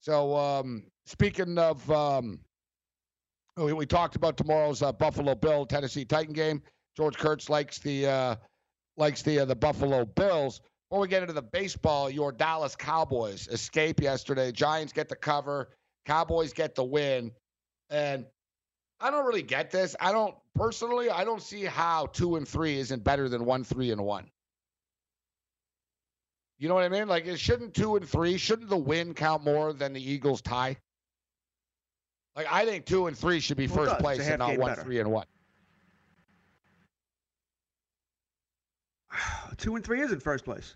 So, 0.00 0.36
um, 0.36 0.84
speaking 1.06 1.56
of, 1.58 1.90
um, 1.90 2.40
we, 3.56 3.72
we 3.72 3.86
talked 3.86 4.16
about 4.16 4.36
tomorrow's 4.36 4.82
uh, 4.82 4.92
Buffalo 4.92 5.34
Bill 5.34 5.66
Tennessee 5.66 6.04
Titan 6.04 6.32
game. 6.32 6.62
George 6.96 7.16
Kurtz 7.16 7.48
likes 7.48 7.78
the 7.78 8.06
uh, 8.06 8.36
likes 8.96 9.22
the 9.22 9.40
uh, 9.40 9.44
the 9.44 9.56
Buffalo 9.56 10.04
Bills. 10.04 10.60
Before 10.88 11.00
we 11.00 11.08
get 11.08 11.22
into 11.22 11.34
the 11.34 11.42
baseball, 11.42 12.10
your 12.10 12.30
Dallas 12.30 12.76
Cowboys 12.76 13.48
escape 13.48 14.00
yesterday. 14.00 14.52
Giants 14.52 14.92
get 14.92 15.08
the 15.08 15.16
cover. 15.16 15.70
Cowboys 16.06 16.52
get 16.52 16.74
the 16.74 16.84
win. 16.84 17.32
And 17.90 18.26
I 19.00 19.10
don't 19.10 19.26
really 19.26 19.42
get 19.42 19.70
this. 19.70 19.96
I 20.00 20.12
don't 20.12 20.34
personally. 20.54 21.10
I 21.10 21.24
don't 21.24 21.42
see 21.42 21.64
how 21.64 22.06
two 22.06 22.36
and 22.36 22.46
three 22.46 22.78
isn't 22.78 23.02
better 23.02 23.28
than 23.28 23.44
one, 23.44 23.64
three 23.64 23.90
and 23.90 24.04
one. 24.04 24.30
You 26.58 26.68
know 26.68 26.74
what 26.74 26.84
I 26.84 26.88
mean? 26.88 27.08
Like, 27.08 27.26
it 27.26 27.40
shouldn't 27.40 27.74
two 27.74 27.96
and 27.96 28.08
three, 28.08 28.38
shouldn't 28.38 28.70
the 28.70 28.76
win 28.76 29.12
count 29.12 29.42
more 29.42 29.72
than 29.72 29.92
the 29.92 30.00
Eagles 30.00 30.40
tie? 30.40 30.76
Like, 32.36 32.46
I 32.50 32.64
think 32.64 32.84
two 32.84 33.06
and 33.06 33.16
three 33.16 33.40
should 33.40 33.56
be 33.56 33.66
Well, 33.68 33.76
first 33.76 33.90
does. 33.90 33.94
It's 33.94 34.00
a 34.00 34.02
place 34.02 34.28
and 34.28 34.38
not 34.40 34.56
one, 34.58 34.70
better. 34.70 34.82
three, 34.82 34.98
and 34.98 35.10
one. 35.10 35.26
Two 39.56 39.76
and 39.76 39.84
three 39.84 40.00
is 40.00 40.10
in 40.10 40.18
first 40.20 40.44
place. 40.44 40.74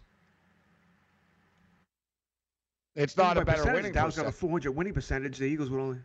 It's 2.94 3.16
not 3.16 3.36
a 3.36 3.44
better 3.44 3.58
percentage, 3.58 3.74
winning 3.74 3.92
Dallas 3.92 4.16
got 4.16 4.26
a 4.26 4.32
400 4.32 4.70
winning 4.72 4.92
percentage. 4.94 5.38
The 5.38 5.44
Eagles 5.46 5.70
would 5.70 5.80
only. 5.80 5.98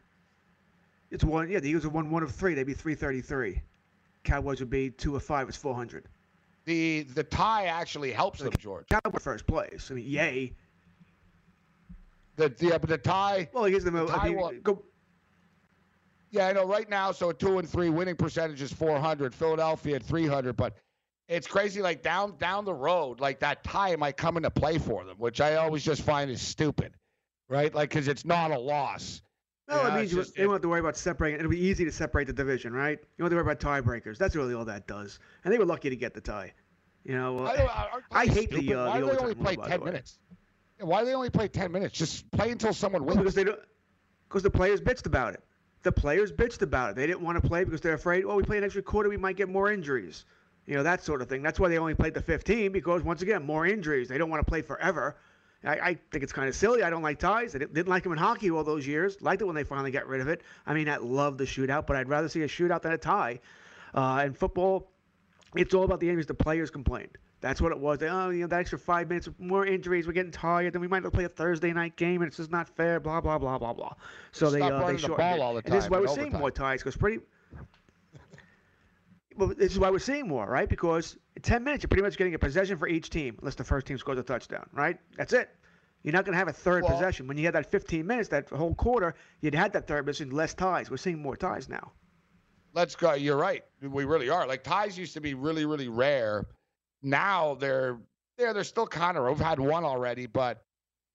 It's 1.12 1.24
one. 1.24 1.50
Yeah, 1.50 1.60
the 1.60 1.70
Eagles 1.70 1.84
have 1.84 1.94
won 1.94 2.10
one 2.10 2.24
of 2.24 2.32
three. 2.32 2.54
They'd 2.56 2.64
be 2.66 2.74
333. 2.74 3.62
Cowboys 4.24 4.60
would 4.60 4.70
be 4.70 4.90
two 4.90 5.16
of 5.16 5.24
five. 5.24 5.48
It's 5.48 5.58
400. 5.58 6.06
The 6.66 7.04
the 7.14 7.24
tie 7.24 7.66
actually 7.66 8.12
helps 8.12 8.40
them, 8.40 8.54
George. 8.60 8.88
Cowboys 8.90 9.22
first 9.24 9.46
place. 9.48 9.90
I 9.92 9.96
mean, 9.96 10.06
yay. 10.08 10.54
The, 12.36 12.54
yeah, 12.60 12.78
but 12.80 12.90
the 12.90 12.98
tie. 12.98 13.50
Well, 13.54 13.66
here's 13.66 13.84
the, 13.84 13.92
the 13.92 14.06
I 14.06 14.18
tie 14.18 14.30
mean, 14.30 14.38
will- 14.38 14.54
go. 14.64 14.84
Yeah, 16.34 16.48
I 16.48 16.54
know. 16.54 16.66
Right 16.66 16.90
now, 16.90 17.12
so 17.12 17.32
two 17.32 17.60
and 17.60 17.70
three 17.70 17.90
winning 17.90 18.16
percentage 18.16 18.62
is 18.62 18.74
400. 18.74 19.36
Philadelphia 19.36 19.98
at 19.98 20.04
300, 20.04 20.58
but 20.58 20.74
it's 21.30 21.46
crazy. 21.48 21.82
Like 21.82 22.02
down 22.02 22.38
down 22.40 22.66
the 22.66 22.74
road, 22.74 23.20
like 23.22 23.40
that 23.42 23.64
tie 23.64 23.96
might 23.98 24.18
come 24.18 24.36
into 24.38 24.50
play 24.50 24.80
for 24.80 25.06
them, 25.06 25.18
which 25.20 25.40
I 25.40 25.56
always 25.56 25.84
just 25.84 26.02
find 26.02 26.32
is 26.32 26.42
stupid, 26.42 26.94
right? 27.50 27.74
Like 27.74 27.90
because 27.92 28.08
it's 28.08 28.26
not 28.26 28.50
a 28.50 28.58
loss. 28.58 29.22
No, 29.70 29.86
it 29.86 29.94
means 29.96 30.12
you, 30.12 30.18
just- 30.18 30.36
they 30.36 30.42
don't 30.44 30.52
have 30.54 30.62
to 30.64 30.70
worry 30.70 30.80
about 30.80 30.98
separating. 30.98 31.40
It'll 31.40 31.52
be 31.52 31.60
easy 31.66 31.86
to 31.86 31.92
separate 31.92 32.26
the 32.28 32.34
division, 32.34 32.74
right? 32.74 32.98
You 33.00 33.08
don't 33.20 33.26
have 33.26 33.32
to 33.32 33.36
worry 33.36 33.54
about 33.54 33.60
tiebreakers. 33.60 34.18
That's 34.18 34.36
really 34.36 34.56
all 34.56 34.66
that 34.66 34.88
does. 34.88 35.20
And 35.46 35.54
they 35.54 35.58
were 35.60 35.66
lucky 35.66 35.90
to 35.92 35.96
get 35.96 36.14
the 36.16 36.20
tie. 36.22 36.52
You 37.06 37.16
know, 37.16 37.46
I, 37.46 37.90
I 38.12 38.26
ties 38.26 38.36
hate 38.36 38.50
the, 38.50 38.58
stupid? 38.58 38.76
uh, 38.78 38.88
Why 38.88 39.00
the 39.00 39.06
do 39.08 39.12
they 39.14 39.18
only 39.20 39.36
play 39.36 39.56
rule, 39.56 39.66
10 39.66 39.80
the 39.80 39.86
way. 39.86 39.92
minutes? 39.92 40.20
Why 40.80 41.00
do 41.02 41.06
they 41.06 41.14
only 41.14 41.30
play 41.30 41.48
10 41.48 41.72
minutes? 41.72 41.98
Just 41.98 42.30
play 42.32 42.50
until 42.50 42.74
someone 42.74 43.06
wins. 43.06 43.18
because 43.20 43.36
they 43.36 43.44
don't. 43.44 43.60
Because 44.28 44.42
the 44.44 44.50
players 44.50 44.82
bitched 44.82 45.06
about 45.06 45.34
it. 45.36 45.44
The 45.84 45.92
players 45.92 46.32
bitched 46.32 46.62
about 46.62 46.92
it. 46.92 46.96
They 46.96 47.06
didn't 47.06 47.22
want 47.22 47.42
to 47.42 47.48
play 47.48 47.64
because 47.64 47.82
they're 47.82 47.94
afraid. 47.94 48.26
well, 48.26 48.36
we 48.36 48.44
play 48.44 48.58
an 48.58 48.64
extra 48.64 48.82
quarter, 48.82 49.10
we 49.10 49.18
might 49.18 49.36
get 49.36 49.50
more 49.50 49.72
injuries. 49.72 50.26
You 50.66 50.76
know 50.76 50.84
that 50.84 51.04
sort 51.04 51.22
of 51.22 51.28
thing. 51.28 51.42
That's 51.42 51.60
why 51.60 51.68
they 51.68 51.78
only 51.78 51.94
played 51.94 52.14
the 52.14 52.22
15 52.22 52.72
because 52.72 53.04
once 53.04 53.22
again, 53.22 53.46
more 53.46 53.66
injuries. 53.66 54.08
They 54.08 54.18
don't 54.18 54.30
want 54.30 54.46
to 54.46 54.50
play 54.50 54.62
forever. 54.62 55.18
I, 55.66 55.72
I 55.72 55.98
think 56.12 56.24
it's 56.24 56.34
kind 56.34 56.48
of 56.48 56.56
silly. 56.56 56.84
I 56.84 56.90
don't 56.90 57.02
like 57.02 57.20
ties. 57.20 57.56
I 57.56 57.60
didn't, 57.60 57.88
like 57.88 58.04
them 58.04 58.12
in 58.14 58.18
hockey 58.18 58.50
all 58.52 58.64
those 58.64 58.86
years. 58.86 59.22
Liked 59.22 59.42
it 59.42 59.46
when 59.46 59.56
they 59.56 59.64
finally 59.64 59.92
got 59.92 60.08
rid 60.08 60.22
of 60.22 60.28
it. 60.28 60.42
I 60.66 60.74
mean, 60.74 60.90
I 60.90 60.98
love 60.98 61.38
the 61.38 61.46
shootout, 61.46 61.88
but 61.88 61.96
I'd 61.96 62.10
rather 62.10 62.28
see 62.28 62.42
a 62.42 62.48
shootout 62.48 62.82
than 62.82 62.94
a 62.94 62.98
tie. 62.98 63.40
Uh, 63.94 64.24
in 64.26 64.34
football, 64.34 64.90
it's 65.56 65.74
all 65.74 65.84
about 65.84 66.00
the 66.00 66.10
injuries. 66.10 66.26
The 66.26 66.34
players 66.34 66.70
complained. 66.70 67.18
That's 67.44 67.60
what 67.60 67.74
it 67.74 67.80
was. 67.80 68.00
They, 68.00 68.08
oh, 68.08 68.30
you 68.30 68.40
know, 68.40 68.48
that 68.48 68.62
extra 68.62 68.80
five 68.80 69.10
minutes, 69.10 69.28
more 69.38 69.66
injuries. 69.66 70.08
We're 70.08 70.14
getting 70.14 70.32
tired. 70.32 70.72
Then 70.72 70.80
we 70.82 70.88
might 70.88 71.04
not 71.04 71.12
play 71.12 71.26
a 71.26 71.30
Thursday 71.30 71.74
night 71.74 71.98
game, 71.98 72.22
and 72.22 72.30
it's 72.30 72.38
just 72.38 72.50
not 72.50 72.70
fair. 72.70 73.02
Blah 73.02 73.20
blah 73.20 73.38
blah 73.38 73.58
blah 73.58 73.74
blah. 73.74 73.92
So 74.32 74.50
they 74.50 74.60
Stop 74.60 74.72
uh, 74.72 74.78
they 74.78 74.84
running 74.86 75.02
the 75.02 75.08
ball 75.10 75.36
it. 75.36 75.40
all 75.42 75.54
the 75.56 75.62
And 75.66 75.74
this 75.74 75.84
is 75.84 75.90
why 75.90 76.00
we're 76.00 76.08
seeing 76.08 76.32
more 76.32 76.52
ties 76.52 76.80
because 76.80 76.96
pretty. 76.96 77.20
Well, 79.36 79.50
this 79.58 79.74
is 79.74 79.80
why 79.80 79.90
we're 79.90 80.00
seeing 80.00 80.28
more, 80.28 80.46
right? 80.46 80.70
Because 80.70 81.18
in 81.36 81.42
10 81.42 81.64
minutes, 81.64 81.84
you're 81.84 81.90
pretty 81.90 82.04
much 82.04 82.18
getting 82.18 82.36
a 82.36 82.40
possession 82.40 82.78
for 82.78 82.88
each 82.88 83.10
team, 83.10 83.36
unless 83.42 83.56
the 83.56 83.64
first 83.64 83.88
team 83.88 83.98
scores 83.98 84.20
a 84.20 84.24
touchdown, 84.24 84.70
right? 84.72 85.00
That's 85.18 85.34
it. 85.34 85.50
You're 86.04 86.14
not 86.14 86.24
going 86.24 86.34
to 86.34 86.38
have 86.38 86.50
a 86.50 86.54
third 86.54 86.84
Well- 86.84 86.92
possession. 86.94 87.26
When 87.28 87.38
you 87.38 87.46
had 87.46 87.56
that 87.56 87.72
15 87.72 88.06
minutes, 88.06 88.30
that 88.30 88.48
whole 88.50 88.76
quarter, 88.76 89.16
you'd 89.42 89.56
had 89.56 89.74
that 89.74 89.88
third 89.88 90.06
possession, 90.06 90.30
less 90.30 90.54
ties. 90.54 90.92
We're 90.92 90.98
seeing 90.98 91.20
more 91.20 91.36
ties 91.36 91.68
now. 91.68 91.94
Let's 92.76 92.96
go. 92.96 93.14
You're 93.14 93.38
right. 93.38 93.64
We 93.82 94.06
really 94.06 94.30
are. 94.30 94.46
Like 94.46 94.64
ties 94.64 95.00
used 95.00 95.16
to 95.16 95.22
be 95.22 95.34
really, 95.34 95.66
really 95.66 95.88
rare. 95.88 96.46
Now 97.04 97.56
they're 97.56 97.98
they're 98.38 98.54
they're 98.54 98.64
still 98.64 98.88
kind 98.88 99.18
of. 99.18 99.26
We've 99.26 99.40
had 99.40 99.60
one 99.60 99.84
already, 99.84 100.26
but 100.26 100.64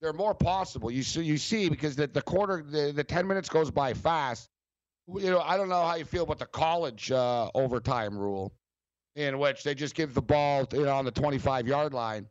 they're 0.01 0.13
more 0.13 0.35
possible. 0.35 0.91
You 0.91 1.03
see, 1.03 1.23
you 1.23 1.39
see, 1.39 1.69
because 1.69 1.97
the, 1.97 2.07
the 2.07 2.23
quarter, 2.23 2.63
the, 2.63 2.93
the 2.93 3.05
ten 3.05 3.27
minutes 3.27 3.49
goes 3.49 3.71
by 3.71 3.95
fast. 3.95 4.49
You 5.09 5.31
know, 5.31 5.41
I 5.41 5.57
don't 5.57 5.69
know 5.69 5.85
how 5.85 5.95
you 5.95 6.05
feel 6.05 6.25
about 6.25 6.39
the 6.39 6.47
college 6.47 7.11
uh, 7.11 7.51
overtime 7.55 8.17
rule, 8.17 8.53
in 9.17 9.39
which 9.39 9.65
they 9.65 9.75
just 9.75 9.95
give 9.95 10.13
the 10.13 10.23
ball, 10.23 10.67
you 10.73 10.85
know, 10.85 10.95
on 10.95 11.07
the 11.07 11.11
25 11.11 11.67
yard 11.67 11.95
line 11.95 12.27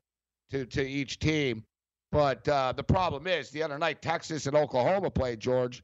to 0.51 0.65
to 0.65 0.87
each 0.87 1.19
team. 1.19 1.63
But 2.11 2.47
uh, 2.47 2.71
the 2.71 2.83
problem 2.83 3.27
is, 3.27 3.49
the 3.49 3.63
other 3.63 3.77
night 3.77 4.01
Texas 4.01 4.45
and 4.45 4.55
Oklahoma 4.55 5.09
played 5.09 5.39
George. 5.39 5.83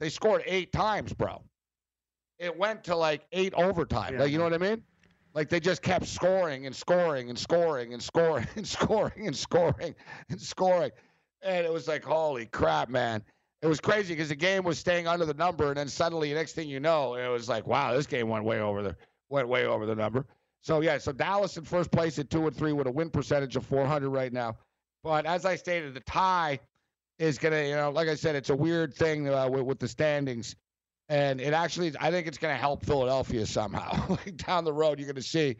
They 0.00 0.10
scored 0.10 0.42
eight 0.46 0.72
times, 0.72 1.12
bro 1.12 1.42
it 2.38 2.56
went 2.56 2.84
to 2.84 2.96
like 2.96 3.26
eight 3.32 3.54
overtime. 3.54 4.14
Yeah. 4.14 4.20
Like, 4.20 4.32
you 4.32 4.38
know 4.38 4.44
what 4.44 4.54
I 4.54 4.58
mean? 4.58 4.82
Like 5.38 5.50
they 5.50 5.60
just 5.60 5.82
kept 5.82 6.04
scoring 6.08 6.66
and 6.66 6.74
scoring 6.74 7.28
and 7.28 7.38
scoring 7.38 7.92
and 7.92 8.02
scoring 8.02 8.48
and 8.56 8.66
scoring 8.66 9.28
and 9.28 9.36
scoring 9.36 9.94
and 10.30 10.40
scoring. 10.40 10.90
And 11.42 11.64
it 11.64 11.72
was 11.72 11.86
like, 11.86 12.02
holy 12.02 12.46
crap, 12.46 12.88
man. 12.88 13.22
It 13.62 13.68
was 13.68 13.78
crazy 13.78 14.14
because 14.14 14.30
the 14.30 14.34
game 14.34 14.64
was 14.64 14.80
staying 14.80 15.06
under 15.06 15.24
the 15.24 15.34
number, 15.34 15.68
and 15.68 15.76
then 15.76 15.86
suddenly, 15.86 16.34
next 16.34 16.54
thing 16.54 16.68
you 16.68 16.80
know, 16.80 17.14
it 17.14 17.28
was 17.28 17.48
like, 17.48 17.68
wow, 17.68 17.94
this 17.94 18.04
game 18.04 18.28
went 18.28 18.46
way 18.46 18.58
over 18.58 18.82
the 18.82 18.96
went 19.28 19.46
way 19.46 19.64
over 19.64 19.86
the 19.86 19.94
number. 19.94 20.26
So 20.60 20.80
yeah, 20.80 20.98
so 20.98 21.12
Dallas 21.12 21.56
in 21.56 21.62
first 21.62 21.92
place 21.92 22.18
at 22.18 22.30
two 22.30 22.44
and 22.44 22.56
three 22.56 22.72
with 22.72 22.88
a 22.88 22.90
win 22.90 23.08
percentage 23.08 23.54
of 23.54 23.64
400 23.64 24.10
right 24.10 24.32
now. 24.32 24.56
But 25.04 25.24
as 25.24 25.44
I 25.44 25.54
stated, 25.54 25.94
the 25.94 26.00
tie 26.00 26.58
is 27.20 27.38
gonna, 27.38 27.62
you 27.62 27.76
know, 27.76 27.90
like 27.90 28.08
I 28.08 28.16
said, 28.16 28.34
it's 28.34 28.50
a 28.50 28.56
weird 28.56 28.92
thing 28.92 29.28
uh, 29.28 29.48
with, 29.48 29.62
with 29.62 29.78
the 29.78 29.86
standings 29.86 30.56
and 31.08 31.40
it 31.40 31.52
actually 31.52 31.92
I 32.00 32.10
think 32.10 32.26
it's 32.26 32.38
going 32.38 32.54
to 32.54 32.60
help 32.60 32.84
Philadelphia 32.84 33.46
somehow. 33.46 34.08
like 34.10 34.36
down 34.36 34.64
the 34.64 34.72
road, 34.72 34.98
you're 34.98 35.06
going 35.06 35.16
to 35.16 35.22
see 35.22 35.56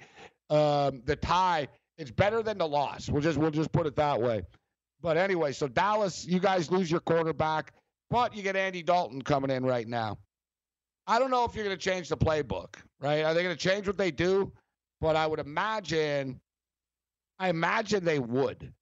um, 0.51 1.03
the 1.05 1.17
tie. 1.17 1.69
It's 1.97 2.11
better 2.11 2.43
than 2.43 2.59
the 2.59 2.69
loss. 2.69 3.09
We'll 3.09 3.23
just 3.23 3.39
we'll 3.39 3.51
just 3.51 3.73
put 3.73 3.87
it 3.87 3.97
that 3.97 4.21
way. 4.21 4.43
But 5.01 5.17
anyway, 5.17 5.53
so 5.53 5.69
Dallas, 5.69 6.27
you 6.27 6.41
guys 6.41 6.71
lose 6.71 6.91
your 6.91 7.01
quarterback, 7.01 7.73
but 8.11 8.35
you 8.35 8.43
get 8.43 8.57
Andy 8.57 8.83
Dalton 8.83 9.23
coming 9.23 9.51
in 9.51 9.65
right 9.65 9.87
now. 9.87 10.19
I 11.07 11.19
don't 11.19 11.31
know 11.31 11.45
if 11.45 11.55
you're 11.55 11.65
going 11.65 11.77
to 11.77 11.83
change 11.83 12.09
the 12.09 12.17
playbook, 12.17 12.77
right? 13.01 13.23
Are 13.25 13.33
they 13.33 13.43
going 13.43 13.57
to 13.57 13.61
change 13.61 13.87
what 13.87 13.97
they 13.97 14.11
do? 14.11 14.53
But 15.01 15.17
I 15.17 15.27
would 15.27 15.39
imagine, 15.39 16.41
I 17.39 17.49
imagine 17.49 18.05
they 18.05 18.19
would. 18.19 18.73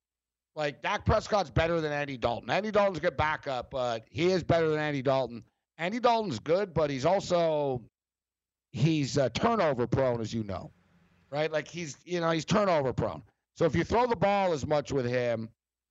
Like 0.56 0.82
Dak 0.82 1.04
Prescott's 1.04 1.50
better 1.50 1.80
than 1.82 1.92
Andy 1.92 2.16
Dalton. 2.16 2.50
Andy 2.50 2.70
Dalton's 2.70 2.98
a 2.98 3.02
good 3.02 3.16
backup, 3.16 3.70
but 3.70 4.06
he 4.10 4.30
is 4.30 4.42
better 4.42 4.70
than 4.70 4.80
Andy 4.80 5.02
Dalton. 5.02 5.44
Andy 5.78 6.00
Dalton's 6.00 6.38
good, 6.38 6.72
but 6.72 6.90
he's 6.90 7.04
also 7.04 7.82
he's 8.72 9.18
uh, 9.18 9.28
turnover 9.30 9.86
prone, 9.86 10.20
as 10.20 10.32
you 10.32 10.42
know, 10.44 10.70
right? 11.30 11.50
Like 11.50 11.68
he's 11.68 11.96
you 12.04 12.20
know 12.20 12.30
he's 12.30 12.44
turnover 12.44 12.92
prone. 12.92 13.22
So 13.54 13.64
if 13.64 13.74
you 13.74 13.84
throw 13.84 14.06
the 14.06 14.16
ball 14.16 14.52
as 14.52 14.66
much 14.66 14.92
with 14.92 15.06
him, 15.06 15.48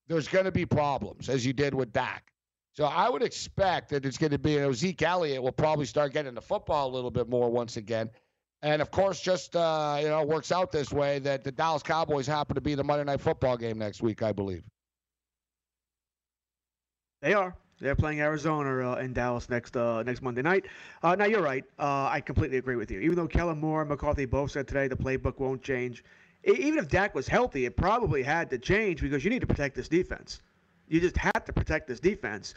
there's 0.08 0.28
going 0.28 0.46
to 0.46 0.52
be 0.52 0.66
problems, 0.66 1.30
as 1.30 1.46
you 1.46 1.54
did 1.54 1.74
with 1.74 1.92
Dak. 1.92 2.32
So 2.74 2.86
I 2.86 3.10
would 3.10 3.24
expect 3.24 3.90
that 3.90 4.06
it's 4.06 4.18
going 4.18 4.32
to 4.32 4.38
be 4.38 4.54
you 4.54 4.60
know, 4.60 4.74
Zeke 4.74 5.02
Elliott 5.02 5.42
will 5.42 5.52
probably 5.52 5.86
start 5.86 6.14
getting 6.14 6.34
the 6.36 6.42
football 6.42 6.90
a 6.90 6.94
little 6.94 7.12
bit 7.12 7.30
more 7.30 7.50
once 7.50 7.78
again. 7.78 8.10
And 8.62 8.82
of 8.82 8.92
course, 8.92 9.22
just 9.22 9.56
uh, 9.56 9.98
you 10.02 10.10
know, 10.10 10.22
it 10.22 10.28
works 10.28 10.52
out 10.52 10.72
this 10.72 10.92
way 10.92 11.20
that 11.20 11.44
the 11.44 11.52
Dallas 11.52 11.84
Cowboys 11.84 12.28
happen 12.28 12.56
to 12.56 12.62
be 12.62 12.76
the 12.76 12.84
Monday 12.84 13.06
Night 13.06 13.22
Football 13.22 13.58
game 13.58 13.78
next 13.78 14.02
week, 14.02 14.22
I 14.24 14.32
believe. 14.32 14.64
They 17.22 17.34
are. 17.34 17.56
They're 17.80 17.96
playing 17.96 18.22
Arizona 18.22 18.92
uh, 18.92 18.96
in 18.96 19.14
Dallas 19.14 19.50
next 19.50 19.76
uh, 19.76 20.02
next 20.04 20.22
Monday 20.22 20.42
night. 20.42 20.66
Uh, 21.04 21.16
now 21.16 21.26
you're 21.26 21.42
right. 21.42 21.66
Uh, 21.78 22.08
I 22.10 22.22
completely 22.22 22.58
agree 22.58 22.78
with 22.78 22.90
you. 22.90 23.00
Even 23.02 23.16
though 23.16 23.28
Kellen 23.28 23.60
Moore 23.60 23.82
and 23.82 23.90
McCarthy 23.90 24.26
both 24.26 24.52
said 24.52 24.68
today 24.68 24.88
the 24.88 24.96
playbook 24.96 25.40
won't 25.40 25.62
change, 25.62 26.04
E- 26.48 26.52
even 26.52 26.80
if 26.80 26.88
Dak 26.88 27.16
was 27.16 27.28
healthy, 27.28 27.66
it 27.66 27.76
probably 27.76 28.24
had 28.24 28.50
to 28.52 28.58
change 28.58 29.02
because 29.02 29.24
you 29.24 29.30
need 29.30 29.42
to 29.42 29.48
protect 29.48 29.76
this 29.76 29.88
defense. 29.88 30.42
You 30.88 31.02
just 31.02 31.18
have 31.18 31.46
to 31.46 31.54
protect 31.54 31.88
this 31.88 32.00
defense. 32.00 32.54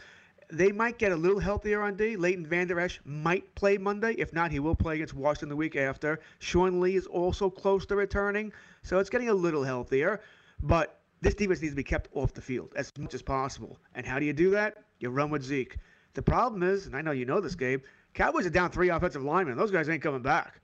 They 0.50 0.72
might 0.72 0.98
get 0.98 1.12
a 1.12 1.16
little 1.16 1.40
healthier 1.40 1.83
on 1.83 1.96
D. 1.96 2.16
Leighton 2.16 2.46
Vander 2.46 2.81
Esch 2.81 3.00
might 3.04 3.54
play 3.54 3.76
Monday. 3.76 4.12
If 4.12 4.33
not, 4.33 4.50
he 4.50 4.61
will 4.61 4.74
play 4.74 4.94
against 4.96 5.14
Washington 5.14 5.50
the 5.50 5.57
week 5.57 5.76
after. 5.76 6.20
Sean 6.38 6.81
Lee 6.81 6.96
is 6.96 7.07
also 7.07 7.50
close 7.50 7.85
to 7.87 7.96
returning, 7.96 8.52
so 8.83 8.98
it's 8.98 9.11
getting 9.11 9.28
a 9.28 9.35
little 9.35 9.62
healthier. 9.62 10.20
But 10.62 10.97
this 11.20 11.35
defense 11.35 11.61
needs 11.61 11.72
to 11.72 11.76
be 11.76 11.85
kept 11.85 12.09
off 12.14 12.33
the 12.33 12.40
field 12.40 12.72
as 12.76 12.92
much 12.98 13.14
as 13.14 13.22
possible. 13.22 13.78
And 13.94 14.07
how 14.07 14.18
do 14.18 14.26
you 14.26 14.33
do 14.33 14.50
that? 14.50 14.85
You 15.00 15.11
run 15.11 15.31
with 15.31 15.42
Zeke. 15.42 15.76
The 16.14 16.22
problem 16.22 16.62
is, 16.62 16.87
and 16.87 16.96
I 16.96 17.02
know 17.02 17.12
you 17.12 17.24
know 17.24 17.40
this, 17.40 17.54
Gabe, 17.54 17.83
Cowboys 18.14 18.46
are 18.46 18.50
down 18.50 18.70
three 18.70 18.88
offensive 18.88 19.22
linemen. 19.22 19.57
Those 19.57 19.70
guys 19.70 19.88
ain't 19.88 20.02
coming 20.02 20.22
back. 20.22 20.61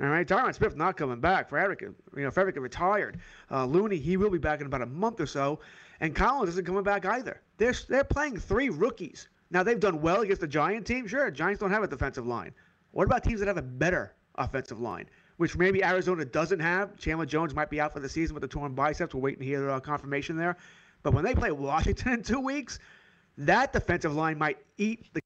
All 0.00 0.08
right, 0.08 0.26
Tyron 0.26 0.54
Smith 0.54 0.76
not 0.76 0.96
coming 0.96 1.20
back. 1.20 1.48
Frederick, 1.48 1.80
you 1.80 1.94
know, 2.14 2.30
Frederick 2.30 2.56
retired. 2.58 3.18
Uh, 3.50 3.64
Looney, 3.64 3.96
he 3.96 4.16
will 4.16 4.28
be 4.28 4.38
back 4.38 4.60
in 4.60 4.66
about 4.66 4.82
a 4.82 4.86
month 4.86 5.20
or 5.20 5.26
so, 5.26 5.60
and 6.00 6.14
Collins 6.14 6.50
isn't 6.50 6.66
coming 6.66 6.82
back 6.82 7.06
either. 7.06 7.40
They're 7.56 7.74
they're 7.88 8.04
playing 8.04 8.38
three 8.38 8.68
rookies. 8.68 9.28
Now 9.50 9.62
they've 9.62 9.80
done 9.80 10.02
well 10.02 10.20
against 10.20 10.42
the 10.42 10.48
Giant 10.48 10.86
team. 10.86 11.06
Sure, 11.06 11.30
Giants 11.30 11.60
don't 11.60 11.70
have 11.70 11.82
a 11.82 11.88
defensive 11.88 12.26
line. 12.26 12.52
What 12.90 13.04
about 13.04 13.24
teams 13.24 13.40
that 13.40 13.46
have 13.46 13.56
a 13.56 13.62
better 13.62 14.14
offensive 14.34 14.80
line, 14.80 15.08
which 15.36 15.56
maybe 15.56 15.84
Arizona 15.84 16.24
doesn't 16.24 16.60
have? 16.60 16.96
Chandler 16.98 17.26
Jones 17.26 17.54
might 17.54 17.70
be 17.70 17.80
out 17.80 17.92
for 17.92 18.00
the 18.00 18.08
season 18.08 18.34
with 18.34 18.42
the 18.42 18.48
torn 18.48 18.74
biceps. 18.74 19.14
We're 19.14 19.20
waiting 19.20 19.40
to 19.40 19.46
hear 19.46 19.70
uh, 19.70 19.80
confirmation 19.80 20.36
there. 20.36 20.56
But 21.02 21.14
when 21.14 21.24
they 21.24 21.34
play 21.34 21.50
Washington 21.52 22.14
in 22.14 22.22
two 22.22 22.40
weeks, 22.40 22.78
that 23.38 23.72
defensive 23.72 24.14
line 24.14 24.38
might 24.38 24.58
eat 24.78 25.06
the 25.12 25.20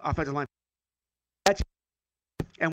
offensive 0.00 0.34
line. 0.34 0.46
That's 1.44 1.62
and. 2.60 2.72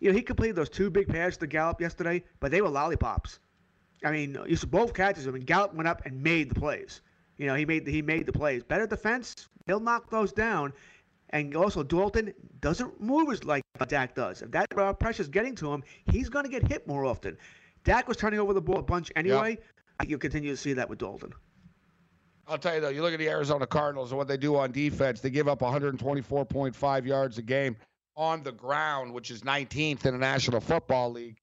You 0.00 0.10
know, 0.10 0.16
he 0.16 0.22
completed 0.22 0.56
those 0.56 0.68
two 0.68 0.90
big 0.90 1.06
passes 1.06 1.36
to 1.38 1.46
Gallup 1.46 1.80
yesterday, 1.80 2.24
but 2.40 2.50
they 2.50 2.60
were 2.60 2.68
lollipops. 2.68 3.38
I 4.04 4.10
mean, 4.10 4.36
you 4.48 4.56
saw 4.56 4.66
both 4.66 4.94
catches. 4.94 5.28
I 5.28 5.30
mean, 5.30 5.44
Gallup 5.44 5.74
went 5.74 5.86
up 5.86 6.02
and 6.04 6.20
made 6.20 6.50
the 6.50 6.56
plays. 6.56 7.02
You 7.36 7.46
know, 7.46 7.54
he 7.54 7.64
made 7.64 7.84
the, 7.84 7.92
he 7.92 8.02
made 8.02 8.26
the 8.26 8.32
plays. 8.32 8.64
Better 8.64 8.86
defense, 8.86 9.48
they'll 9.64 9.78
knock 9.78 10.10
those 10.10 10.32
down. 10.32 10.72
And 11.32 11.56
also, 11.56 11.82
Dalton 11.82 12.34
doesn't 12.60 13.00
move 13.00 13.30
as 13.32 13.44
like 13.44 13.62
Dak 13.88 14.14
does. 14.14 14.42
If 14.42 14.50
that 14.50 14.66
uh, 14.76 14.92
pressure's 14.92 15.28
getting 15.28 15.54
to 15.56 15.72
him, 15.72 15.82
he's 16.10 16.28
going 16.28 16.44
to 16.44 16.50
get 16.50 16.66
hit 16.66 16.86
more 16.86 17.04
often. 17.04 17.38
Dak 17.84 18.06
was 18.06 18.16
turning 18.16 18.38
over 18.38 18.52
the 18.52 18.60
ball 18.60 18.78
a 18.78 18.82
bunch 18.82 19.10
anyway. 19.16 19.56
Think 19.98 20.10
you'll 20.10 20.18
continue 20.18 20.50
to 20.50 20.56
see 20.56 20.72
that 20.74 20.88
with 20.88 20.98
Dalton. 20.98 21.32
I'll 22.46 22.58
tell 22.58 22.74
you 22.74 22.80
though, 22.80 22.88
you 22.88 23.02
look 23.02 23.12
at 23.12 23.18
the 23.18 23.28
Arizona 23.28 23.66
Cardinals 23.66 24.10
and 24.10 24.18
what 24.18 24.28
they 24.28 24.36
do 24.36 24.56
on 24.56 24.72
defense. 24.72 25.20
They 25.20 25.30
give 25.30 25.48
up 25.48 25.60
124.5 25.60 27.06
yards 27.06 27.38
a 27.38 27.42
game 27.42 27.76
on 28.16 28.42
the 28.42 28.52
ground, 28.52 29.12
which 29.14 29.30
is 29.30 29.42
19th 29.42 30.04
in 30.04 30.12
the 30.12 30.18
National 30.18 30.60
Football 30.60 31.12
League, 31.12 31.38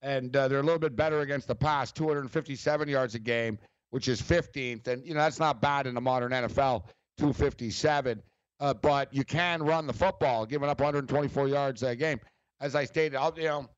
and 0.00 0.34
uh, 0.34 0.48
they're 0.48 0.60
a 0.60 0.62
little 0.62 0.78
bit 0.78 0.96
better 0.96 1.20
against 1.20 1.48
the 1.48 1.54
pass, 1.54 1.92
257 1.92 2.88
yards 2.88 3.14
a 3.14 3.18
game, 3.18 3.58
which 3.90 4.08
is 4.08 4.22
15th, 4.22 4.86
and 4.86 5.04
you 5.04 5.14
know 5.14 5.20
that's 5.20 5.40
not 5.40 5.60
bad 5.60 5.86
in 5.86 5.94
the 5.94 6.00
modern 6.00 6.32
NFL, 6.32 6.84
257. 7.18 8.22
Uh, 8.60 8.72
but 8.74 9.12
you 9.12 9.24
can 9.24 9.62
run 9.62 9.86
the 9.86 9.92
football, 9.92 10.46
giving 10.46 10.68
up 10.68 10.80
124 10.80 11.48
yards 11.48 11.82
a 11.82 11.96
game. 11.96 12.20
As 12.60 12.74
I 12.74 12.84
stated, 12.84 13.16
I'll, 13.16 13.34
you 13.36 13.44
know, 13.44 13.68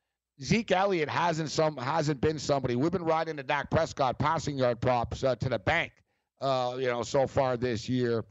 Zeke 0.42 0.72
Elliott 0.72 1.08
hasn't 1.08 1.50
some 1.50 1.76
hasn't 1.76 2.20
been 2.20 2.38
somebody. 2.38 2.76
We've 2.76 2.92
been 2.92 3.04
riding 3.04 3.36
the 3.36 3.42
Dak 3.42 3.70
Prescott 3.70 4.18
passing 4.18 4.58
yard 4.58 4.80
props 4.80 5.24
uh, 5.24 5.34
to 5.36 5.48
the 5.48 5.58
bank, 5.58 5.92
uh, 6.40 6.76
you 6.78 6.86
know, 6.86 7.02
so 7.02 7.26
far 7.26 7.56
this 7.56 7.88
year. 7.88 8.24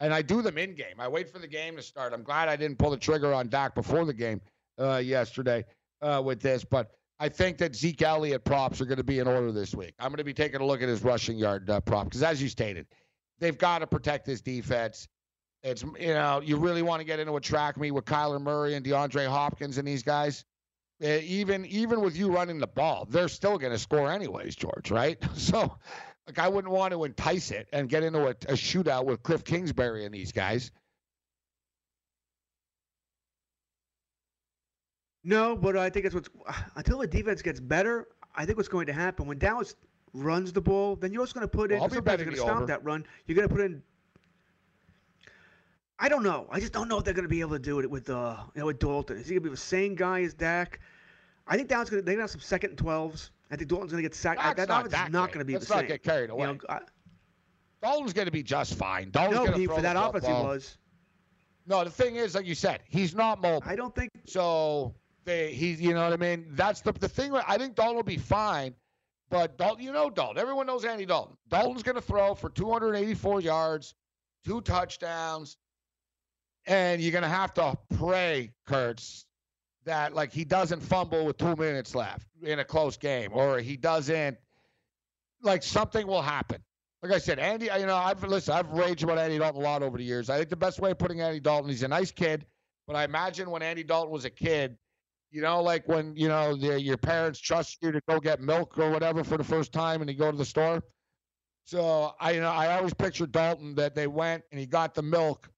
And 0.00 0.12
I 0.12 0.22
do 0.22 0.42
them 0.42 0.58
in 0.58 0.74
game. 0.74 0.98
I 0.98 1.08
wait 1.08 1.28
for 1.30 1.38
the 1.38 1.46
game 1.46 1.76
to 1.76 1.82
start. 1.82 2.12
I'm 2.12 2.22
glad 2.22 2.48
I 2.48 2.56
didn't 2.56 2.78
pull 2.78 2.90
the 2.90 2.96
trigger 2.96 3.32
on 3.32 3.48
Dak 3.48 3.74
before 3.74 4.04
the 4.04 4.14
game 4.14 4.40
uh, 4.78 4.96
yesterday 4.96 5.64
uh, 6.02 6.22
with 6.24 6.40
this, 6.40 6.64
but 6.64 6.90
I 7.18 7.28
think 7.28 7.58
that 7.58 7.76
Zeke 7.76 8.00
Elliott 8.00 8.44
props 8.44 8.80
are 8.80 8.86
going 8.86 8.96
to 8.96 9.04
be 9.04 9.18
in 9.18 9.28
order 9.28 9.52
this 9.52 9.74
week. 9.74 9.92
I'm 9.98 10.08
going 10.08 10.18
to 10.18 10.24
be 10.24 10.32
taking 10.32 10.62
a 10.62 10.66
look 10.66 10.82
at 10.82 10.88
his 10.88 11.02
rushing 11.02 11.36
yard 11.36 11.68
uh, 11.68 11.80
prop 11.80 12.06
because, 12.06 12.22
as 12.22 12.42
you 12.42 12.48
stated, 12.48 12.86
they've 13.38 13.58
got 13.58 13.80
to 13.80 13.86
protect 13.86 14.24
this 14.24 14.40
defense. 14.40 15.06
It's 15.62 15.82
you 15.82 16.14
know 16.14 16.40
you 16.42 16.56
really 16.56 16.82
want 16.82 17.00
to 17.00 17.04
get 17.04 17.18
into 17.18 17.36
a 17.36 17.40
track 17.40 17.76
meet 17.76 17.90
with 17.90 18.04
Kyler 18.04 18.40
Murray 18.40 18.74
and 18.74 18.84
DeAndre 18.84 19.26
Hopkins 19.26 19.78
and 19.78 19.86
these 19.86 20.02
guys. 20.02 20.44
Uh, 21.02 21.18
even 21.22 21.66
even 21.66 22.00
with 22.00 22.16
you 22.16 22.30
running 22.30 22.58
the 22.58 22.66
ball, 22.66 23.06
they're 23.10 23.28
still 23.28 23.58
going 23.58 23.72
to 23.72 23.78
score 23.78 24.10
anyways, 24.10 24.56
George. 24.56 24.90
Right? 24.90 25.18
So, 25.36 25.76
like 26.26 26.38
I 26.38 26.48
wouldn't 26.48 26.72
want 26.72 26.92
to 26.92 27.04
entice 27.04 27.50
it 27.50 27.68
and 27.72 27.88
get 27.88 28.02
into 28.02 28.26
a, 28.26 28.30
a 28.30 28.54
shootout 28.54 29.04
with 29.04 29.22
Cliff 29.22 29.44
Kingsbury 29.44 30.04
and 30.04 30.14
these 30.14 30.32
guys. 30.32 30.70
No, 35.24 35.56
but 35.56 35.76
I 35.76 35.90
think 35.90 36.04
that's 36.04 36.14
what's 36.14 36.30
until 36.76 36.98
the 36.98 37.06
defense 37.06 37.42
gets 37.42 37.60
better. 37.60 38.08
I 38.34 38.46
think 38.46 38.56
what's 38.56 38.68
going 38.68 38.86
to 38.86 38.92
happen 38.92 39.26
when 39.26 39.38
Dallas 39.38 39.74
runs 40.12 40.52
the 40.52 40.60
ball, 40.60 40.96
then 40.96 41.12
you're 41.12 41.22
also 41.22 41.34
going 41.34 41.48
to 41.48 41.48
put 41.48 41.70
in. 41.70 41.78
Well, 41.78 41.84
I'll 41.84 41.88
be 41.88 41.96
sometimes 41.96 42.22
going 42.22 42.34
to 42.34 42.40
stop 42.40 42.56
over. 42.56 42.66
that 42.66 42.84
run. 42.84 43.04
You're 43.26 43.36
going 43.36 43.48
to 43.48 43.54
put 43.54 43.64
in. 43.64 43.82
I 46.02 46.08
don't 46.08 46.22
know. 46.22 46.46
I 46.50 46.58
just 46.60 46.72
don't 46.72 46.88
know 46.88 46.98
if 46.98 47.04
they're 47.04 47.14
going 47.14 47.24
to 47.24 47.28
be 47.28 47.42
able 47.42 47.52
to 47.52 47.58
do 47.58 47.78
it 47.78 47.88
with 47.90 48.08
uh, 48.08 48.36
you 48.54 48.60
know, 48.60 48.66
with 48.66 48.78
Dalton. 48.78 49.18
Is 49.18 49.26
he 49.28 49.34
going 49.34 49.42
to 49.44 49.50
be 49.50 49.54
the 49.54 49.56
same 49.60 49.94
guy 49.94 50.22
as 50.22 50.32
Dak? 50.34 50.80
I 51.46 51.56
think 51.56 51.68
Dalton's 51.68 51.90
going 51.90 52.00
to. 52.02 52.04
They're 52.06 52.14
going 52.14 52.20
to 52.20 52.22
have 52.22 52.30
some 52.30 52.40
second 52.40 52.70
and 52.70 52.78
twelves. 52.78 53.30
I 53.50 53.56
think 53.56 53.68
Dalton's 53.68 53.92
going 53.92 54.02
to 54.02 54.08
get 54.08 54.14
sacked. 54.14 54.40
That's 54.42 54.56
that 54.56 54.68
not 54.68 54.86
offense 54.86 55.06
is 55.06 55.12
not 55.12 55.28
going 55.28 55.40
to 55.40 55.44
be 55.44 55.52
Let's 55.54 55.66
the 55.68 55.74
not 55.74 55.80
same. 55.80 55.88
get 55.88 56.02
carried 56.02 56.30
You 56.30 56.34
away. 56.34 56.46
know, 56.46 56.58
I, 56.68 56.80
Dalton's 57.82 58.12
going 58.12 58.26
to 58.26 58.32
be 58.32 58.42
just 58.42 58.74
fine. 58.74 59.10
Dalton's 59.10 59.34
no, 59.36 59.40
going 59.44 59.52
to 59.52 59.58
he, 59.58 59.66
throw 59.66 59.76
for 59.76 59.82
that 59.82 59.96
offense 59.96 60.26
he 60.26 60.32
was. 60.32 60.78
No, 61.66 61.84
the 61.84 61.90
thing 61.90 62.16
is, 62.16 62.34
like 62.34 62.46
you 62.46 62.54
said, 62.54 62.80
he's 62.88 63.14
not 63.14 63.40
mobile. 63.40 63.62
I 63.68 63.76
don't 63.76 63.94
think 63.94 64.10
so. 64.26 64.94
They, 65.24 65.52
he's, 65.52 65.80
you 65.80 65.92
know 65.92 66.02
what 66.02 66.12
I 66.12 66.16
mean. 66.16 66.46
That's 66.52 66.80
the 66.80 66.92
the 66.92 67.08
thing. 67.08 67.34
I 67.34 67.58
think 67.58 67.74
Dalton 67.74 67.96
will 67.96 68.02
be 68.02 68.16
fine, 68.16 68.74
but 69.28 69.58
Dalton, 69.58 69.84
you 69.84 69.92
know 69.92 70.08
Dalton. 70.08 70.38
Everyone 70.38 70.66
knows 70.66 70.84
Andy 70.84 71.04
Dalton. 71.04 71.36
Dalton's 71.48 71.82
going 71.82 71.96
to 71.96 72.00
throw 72.02 72.34
for 72.34 72.48
284 72.48 73.40
yards, 73.42 73.94
two 74.44 74.60
touchdowns, 74.62 75.58
and 76.66 77.00
you're 77.00 77.12
going 77.12 77.22
to 77.22 77.28
have 77.28 77.54
to 77.54 77.76
pray, 77.96 78.52
Kurtz, 78.66 79.26
that 79.84 80.14
like 80.14 80.32
he 80.32 80.44
doesn't 80.44 80.80
fumble 80.80 81.24
with 81.24 81.38
two 81.38 81.56
minutes 81.56 81.94
left 81.94 82.26
in 82.42 82.58
a 82.58 82.64
close 82.64 82.96
game, 82.96 83.30
or 83.32 83.58
he 83.58 83.76
doesn't 83.76 84.36
like 85.42 85.62
something 85.62 86.06
will 86.06 86.22
happen. 86.22 86.62
Like 87.02 87.12
I 87.12 87.18
said, 87.18 87.38
Andy, 87.38 87.70
you 87.78 87.86
know, 87.86 87.96
I've 87.96 88.22
listen, 88.22 88.54
I've 88.54 88.70
raged 88.72 89.02
about 89.02 89.18
Andy 89.18 89.38
Dalton 89.38 89.60
a 89.60 89.64
lot 89.64 89.82
over 89.82 89.96
the 89.96 90.04
years. 90.04 90.28
I 90.28 90.36
think 90.36 90.50
the 90.50 90.56
best 90.56 90.80
way 90.80 90.90
of 90.90 90.98
putting 90.98 91.22
Andy 91.22 91.40
Dalton, 91.40 91.70
he's 91.70 91.82
a 91.82 91.88
nice 91.88 92.10
kid, 92.10 92.44
but 92.86 92.94
I 92.94 93.04
imagine 93.04 93.50
when 93.50 93.62
Andy 93.62 93.82
Dalton 93.82 94.12
was 94.12 94.26
a 94.26 94.30
kid, 94.30 94.76
you 95.30 95.40
know, 95.40 95.62
like 95.62 95.88
when 95.88 96.14
you 96.14 96.28
know 96.28 96.56
the, 96.56 96.80
your 96.80 96.98
parents 96.98 97.40
trust 97.40 97.78
you 97.80 97.90
to 97.92 98.02
go 98.06 98.20
get 98.20 98.40
milk 98.40 98.78
or 98.78 98.90
whatever 98.90 99.24
for 99.24 99.38
the 99.38 99.44
first 99.44 99.72
time, 99.72 100.02
and 100.02 100.10
you 100.10 100.16
go 100.16 100.30
to 100.30 100.36
the 100.36 100.44
store. 100.44 100.82
So 101.64 102.14
I, 102.20 102.32
you 102.32 102.40
know, 102.40 102.50
I 102.50 102.76
always 102.76 102.94
picture 102.94 103.26
Dalton 103.26 103.76
that 103.76 103.94
they 103.94 104.08
went 104.08 104.42
and 104.50 104.58
he 104.58 104.66
got 104.66 104.94
the 104.94 105.02
milk. 105.02 105.48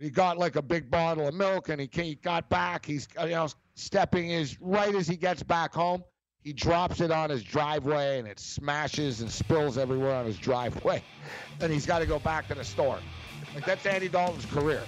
He 0.00 0.08
got 0.08 0.38
like 0.38 0.56
a 0.56 0.62
big 0.62 0.90
bottle 0.90 1.28
of 1.28 1.34
milk, 1.34 1.68
and 1.68 1.78
he, 1.78 1.86
came, 1.86 2.06
he 2.06 2.14
got 2.14 2.48
back. 2.48 2.86
He's 2.86 3.06
uh, 3.20 3.24
you 3.24 3.34
know 3.34 3.48
stepping 3.74 4.30
his 4.30 4.58
right 4.60 4.94
as 4.94 5.06
he 5.06 5.16
gets 5.16 5.42
back 5.42 5.74
home. 5.74 6.02
He 6.42 6.54
drops 6.54 7.02
it 7.02 7.10
on 7.10 7.28
his 7.28 7.42
driveway, 7.42 8.18
and 8.18 8.26
it 8.26 8.40
smashes 8.40 9.20
and 9.20 9.30
spills 9.30 9.76
everywhere 9.76 10.14
on 10.14 10.24
his 10.24 10.38
driveway. 10.38 11.02
And 11.62 11.70
he's 11.70 11.84
got 11.84 11.98
to 11.98 12.06
go 12.06 12.18
back 12.18 12.48
to 12.48 12.54
the 12.54 12.64
store. 12.64 12.98
Like 13.54 13.66
that's 13.66 13.84
Andy 13.84 14.08
Dalton's 14.08 14.46
career. 14.46 14.82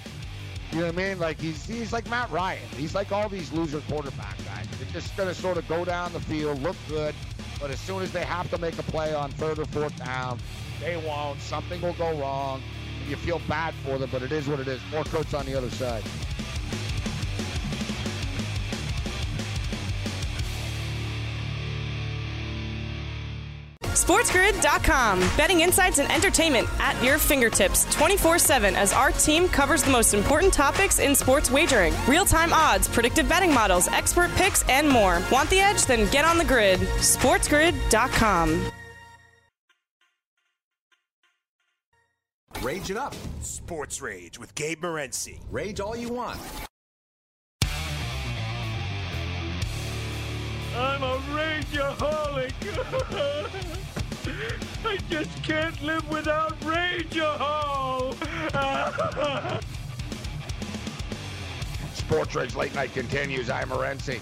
You 0.71 0.79
know 0.79 0.87
what 0.87 0.95
I 0.95 0.97
mean? 0.97 1.19
Like 1.19 1.39
he's 1.39 1.67
he's 1.67 1.93
like 1.93 2.09
Matt 2.09 2.31
Ryan. 2.31 2.67
He's 2.79 2.95
like 2.95 3.13
all 3.13 3.29
these 3.29 3.53
loser 3.53 3.81
quarterback 3.91 4.43
guys. 4.47 4.67
They're 4.79 4.91
just 4.91 5.15
gonna 5.15 5.35
sort 5.35 5.59
of 5.59 5.69
go 5.69 5.85
down 5.85 6.15
the 6.15 6.21
field, 6.21 6.63
look 6.63 6.77
good, 6.89 7.15
but 7.61 7.71
as 7.71 7.79
soon 7.79 8.03
as 8.03 8.11
they 8.11 8.25
have 8.25 8.49
to 8.53 8.59
make 8.59 8.79
a 8.79 8.83
play 8.85 9.15
on 9.15 9.31
third 9.33 9.59
or 9.59 9.67
fourth 9.67 9.95
down, 10.03 10.39
they 10.81 10.97
won't. 10.97 11.39
Something 11.43 11.83
will 11.83 11.93
go 11.93 12.19
wrong. 12.19 12.63
You 13.09 13.17
feel 13.17 13.41
bad 13.49 13.75
for 13.75 13.99
them, 13.99 14.09
but 14.13 14.23
it 14.23 14.33
is 14.33 14.49
what 14.49 14.61
it 14.61 14.69
is. 14.69 14.81
More 14.91 15.05
Kurtz 15.05 15.35
on 15.35 15.47
the 15.47 15.57
other 15.57 15.71
side. 15.71 16.03
SportsGrid.com. 24.03 25.21
Betting 25.37 25.61
insights 25.61 25.99
and 25.99 26.11
entertainment 26.11 26.69
at 26.81 27.01
your 27.05 27.19
fingertips 27.19 27.87
24 27.95 28.39
7 28.39 28.75
as 28.75 28.93
our 28.93 29.13
team 29.13 29.49
covers 29.49 29.83
the 29.83 29.91
most 29.91 30.13
important 30.13 30.53
topics 30.53 30.99
in 30.99 31.15
sports 31.15 31.51
wagering 31.51 31.95
real 32.09 32.25
time 32.25 32.53
odds, 32.53 32.89
predictive 32.89 33.29
betting 33.29 33.55
models, 33.55 33.89
expert 33.89 34.31
picks, 34.33 34.69
and 34.69 34.89
more. 34.89 35.23
Want 35.31 35.49
the 35.51 35.61
edge? 35.61 35.87
Then 35.87 36.11
get 36.11 36.25
on 36.25 36.37
the 36.37 36.45
grid. 36.45 36.81
SportsGrid.com. 36.81 38.73
Rage 42.61 42.91
it 42.91 42.97
up. 42.97 43.15
Sports 43.41 44.01
Rage 44.01 44.39
with 44.39 44.55
Gabe 44.55 44.83
Morency. 44.83 45.41
Rage 45.51 45.81
all 45.81 45.97
you 45.97 46.09
want. 46.09 46.39
I'm 50.77 51.03
a 51.03 51.17
rageaholic. 51.35 52.53
I 54.85 54.97
just 55.11 55.43
can't 55.43 55.81
live 55.83 56.09
without 56.09 56.59
Rageahol. 56.61 58.15
Sports 61.95 62.35
Rage 62.35 62.55
Late 62.55 62.75
Night 62.75 62.93
continues. 62.93 63.51
I'm 63.51 63.69
Morency. 63.69 64.21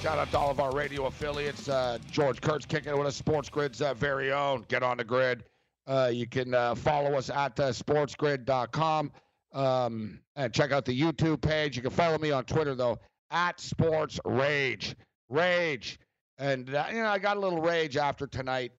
Shout 0.00 0.18
out 0.18 0.30
to 0.32 0.38
all 0.38 0.50
of 0.50 0.60
our 0.60 0.70
radio 0.72 1.06
affiliates. 1.06 1.68
Uh, 1.68 1.98
George 2.10 2.40
Kurtz 2.40 2.66
kicking 2.66 2.92
it 2.92 2.98
with 2.98 3.06
us, 3.06 3.16
Sports 3.16 3.48
Grid's 3.48 3.80
uh, 3.80 3.94
very 3.94 4.32
own. 4.32 4.64
Get 4.68 4.82
on 4.82 4.98
the 4.98 5.04
grid. 5.04 5.44
Uh, 5.86 6.10
you 6.12 6.26
can 6.26 6.54
uh, 6.54 6.74
follow 6.74 7.14
us 7.14 7.28
at 7.28 7.58
uh, 7.60 7.70
sportsgrid.com 7.70 9.12
um, 9.52 10.20
and 10.36 10.52
check 10.52 10.72
out 10.72 10.84
the 10.84 10.98
YouTube 10.98 11.42
page. 11.42 11.76
You 11.76 11.82
can 11.82 11.90
follow 11.90 12.18
me 12.18 12.30
on 12.30 12.44
Twitter, 12.44 12.74
though, 12.74 12.98
at 13.30 13.60
Sports 13.60 14.18
Rage. 14.24 14.96
Rage. 15.28 15.98
And, 16.38 16.74
uh, 16.74 16.86
you 16.90 17.02
know, 17.02 17.08
I 17.08 17.18
got 17.18 17.36
a 17.36 17.40
little 17.40 17.60
rage 17.60 17.96
after 17.96 18.26
tonight. 18.26 18.72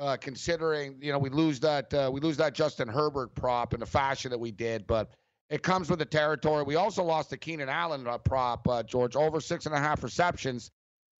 Uh, 0.00 0.16
considering 0.16 0.96
you 1.00 1.10
know 1.10 1.18
we 1.18 1.28
lose 1.28 1.58
that 1.58 1.92
we 2.12 2.20
lose 2.20 2.36
that 2.36 2.54
Justin 2.54 2.86
Herbert 2.86 3.34
prop 3.34 3.74
in 3.74 3.80
the 3.80 3.86
fashion 3.86 4.30
that 4.30 4.38
we 4.38 4.52
did, 4.52 4.86
but 4.86 5.10
it 5.50 5.64
comes 5.64 5.90
with 5.90 5.98
the 5.98 6.04
territory. 6.04 6.62
We 6.62 6.76
also 6.76 7.02
lost 7.02 7.30
the 7.30 7.36
Keenan 7.36 7.68
Allen 7.68 8.06
prop, 8.22 8.68
George, 8.86 9.16
over 9.16 9.40
six 9.40 9.66
and 9.66 9.74
a 9.74 9.78
half 9.80 10.04
receptions. 10.04 10.70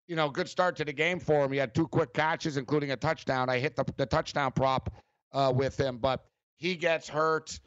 You 0.07 0.15
know, 0.15 0.31
good 0.31 0.49
start 0.49 0.77
to 0.77 0.85
the 0.85 0.93
game 0.93 1.19
for 1.19 1.45
him. 1.45 1.51
He 1.51 1.59
had 1.59 1.75
two 1.75 1.89
quick 1.89 2.15
catches, 2.15 2.57
including 2.57 2.93
a 2.93 2.97
touchdown. 2.97 3.51
I 3.51 3.59
hit 3.59 3.75
the, 3.75 3.85
the 3.97 4.07
touchdown 4.07 4.53
prop 4.53 4.95
uh, 5.33 5.53
with 5.55 5.79
him, 5.79 5.99
but 5.99 6.25
he 6.57 6.75
gets 6.75 7.09
hurt, 7.09 7.59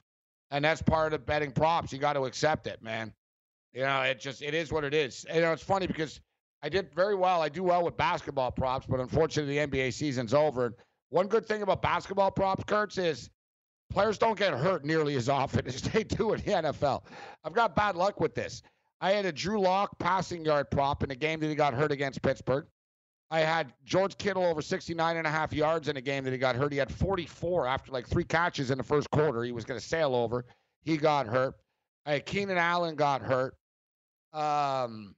and 0.52 0.63
that's 0.63 0.82
part 0.82 1.13
of 1.13 1.26
betting 1.26 1.52
props. 1.52 1.93
You 1.93 2.00
got 2.00 2.13
to 2.13 2.26
accept 2.26 2.67
it, 2.67 2.82
man. 2.82 3.13
You 3.74 3.82
know, 3.84 4.02
it 4.02 4.19
just 4.19 4.41
it 4.41 4.54
is 4.54 4.71
what 4.71 4.84
it 4.84 4.93
is. 4.93 5.26
You 5.34 5.41
know, 5.41 5.54
it's 5.54 5.63
funny 5.63 5.88
because 5.88 6.19
I 6.62 6.69
did 6.69 6.93
very 6.93 7.15
well. 7.15 7.41
I 7.41 7.50
do 7.50 7.63
well 7.63 7.84
with 7.84 7.97
basketball 7.97 8.52
props, 8.52 8.86
but 8.88 9.00
unfortunately, 9.00 9.58
the 9.58 9.67
NBA 9.67 9.93
season's 9.93 10.34
over. 10.34 10.76
One 11.10 11.28
good 11.28 11.45
thing 11.45 11.62
about 11.62 11.82
basketball 11.82 12.32
props, 12.32 12.63
Kurtz, 12.65 12.97
is 12.97 13.30
players 13.89 14.17
don't 14.17 14.38
get 14.38 14.54
hurt 14.54 14.86
nearly 14.86 15.15
as 15.15 15.30
often 15.30 15.67
as 15.67 15.82
they 15.82 16.04
do 16.04 16.34
in 16.34 16.41
the 16.41 16.52
NFL. 16.52 17.04
I've 17.43 17.54
got 17.54 17.76
bad 17.76 17.95
luck 17.95 18.19
with 18.19 18.36
this. 18.36 18.62
I 19.00 19.12
had 19.12 19.26
a 19.26 19.32
Drew 19.32 19.60
Lock 19.60 19.97
passing 19.97 20.45
yard 20.45 20.69
prop 20.69 21.04
in 21.04 21.12
a 21.12 21.15
game 21.15 21.39
that 21.39 21.47
he 21.47 21.56
got 21.56 21.74
hurt 21.74 21.91
against 21.91 22.21
Pittsburgh. 22.21 22.67
I 23.31 23.39
had 23.39 23.73
George 23.85 24.17
Kittle 24.17 24.45
over 24.45 24.61
69 24.61 25.15
and 25.15 25.25
a 25.25 25.29
half 25.29 25.53
yards 25.53 25.87
in 25.87 25.95
a 25.95 26.01
game 26.01 26.25
that 26.25 26.31
he 26.31 26.37
got 26.37 26.57
hurt. 26.57 26.73
He 26.73 26.77
had 26.77 26.91
44 26.91 27.65
after 27.65 27.89
like 27.93 28.05
three 28.05 28.25
catches 28.25 28.71
in 28.71 28.77
the 28.77 28.83
first 28.83 29.09
quarter. 29.09 29.43
He 29.43 29.53
was 29.53 29.63
going 29.63 29.79
to 29.79 29.85
sail 29.85 30.13
over. 30.13 30.43
He 30.83 30.97
got 30.97 31.27
hurt. 31.27 31.55
I 32.05 32.13
had 32.13 32.25
Keenan 32.25 32.57
Allen 32.57 32.95
got 32.95 33.21
hurt. 33.21 33.55
Um, 34.33 35.15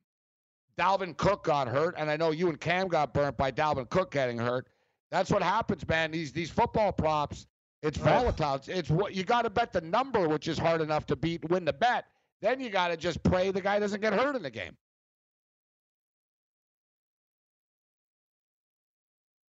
Dalvin 0.78 1.18
Cook 1.18 1.44
got 1.44 1.68
hurt, 1.68 1.96
and 1.98 2.10
I 2.10 2.16
know 2.16 2.30
you 2.30 2.50
and 2.50 2.60
Cam 2.60 2.88
got 2.88 3.14
burnt 3.16 3.36
by 3.36 3.52
Dalvin 3.52 3.90
Cook 3.90 4.12
getting 4.12 4.38
hurt. 4.38 4.68
That's 5.10 5.32
what 5.32 5.42
happens, 5.42 5.88
man. 5.88 6.12
These 6.12 6.32
these 6.32 6.50
football 6.50 6.92
props, 6.92 7.48
it's 7.82 7.98
volatile. 7.98 8.56
It's, 8.56 8.68
it's 8.68 8.90
what 8.90 9.16
you 9.16 9.24
got 9.24 9.44
to 9.44 9.50
bet 9.50 9.72
the 9.72 9.82
number, 9.82 10.28
which 10.28 10.48
is 10.48 10.58
hard 10.58 10.82
enough 10.82 11.06
to 11.08 11.16
beat, 11.16 11.48
win 11.50 11.66
the 11.66 11.74
bet. 11.74 12.06
Then 12.42 12.60
you 12.60 12.70
got 12.70 12.90
to 12.90 12.98
just 12.98 13.22
pray 13.24 13.52
the 13.52 13.62
guy 13.62 13.80
doesn't 13.80 14.02
get 14.02 14.14
hurt 14.14 14.36
in 14.36 14.44
the 14.44 14.50
game. 14.52 14.76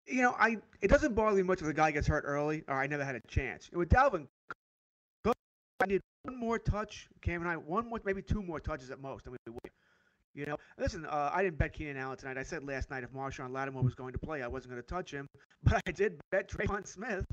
You 0.07 0.23
know, 0.23 0.35
I 0.39 0.59
it 0.83 0.89
doesn't 0.89 1.15
bother 1.15 1.37
me 1.37 1.43
much 1.43 1.61
if 1.61 1.67
the 1.67 1.73
guy 1.73 1.91
gets 1.91 2.07
hurt 2.07 2.25
early, 2.27 2.63
or 2.69 2.75
I 2.75 2.87
never 2.87 3.05
had 3.05 3.15
a 3.15 3.21
chance. 3.29 3.71
With 3.73 3.89
Dalvin 3.89 4.27
Cook, 5.25 5.35
I 5.81 5.87
need 5.87 6.01
one 6.25 6.39
more 6.39 6.59
touch. 6.59 7.09
Cam 7.23 7.41
and 7.41 7.51
I, 7.51 7.57
one 7.57 7.89
more, 7.89 8.01
maybe 8.05 8.23
two 8.23 8.43
more 8.43 8.61
touches 8.61 8.91
at 8.91 9.01
most, 9.01 9.27
we 9.27 9.37
win. 9.47 9.59
You 10.35 10.47
know, 10.47 10.57
listen, 10.79 11.07
uh, 11.07 11.31
I 11.33 11.43
didn't 11.45 11.59
bet 11.59 11.73
Keenan 11.73 11.97
Allen 11.97 12.17
tonight. 12.17 12.37
I 12.37 12.43
said 12.43 12.67
last 12.67 12.91
night 12.91 13.05
if 13.05 13.13
Marshon 13.13 13.53
Lattimore 13.53 13.85
was 13.85 13.95
going 13.95 14.13
to 14.13 14.19
play, 14.19 14.43
I 14.43 14.49
wasn't 14.49 14.73
going 14.73 14.83
to 14.83 14.89
touch 14.89 15.13
him, 15.13 15.29
but 15.63 15.81
I 15.87 15.93
did 15.93 16.21
bet 16.33 16.51
Tre'Quan 16.51 16.87
Smith. 16.87 17.25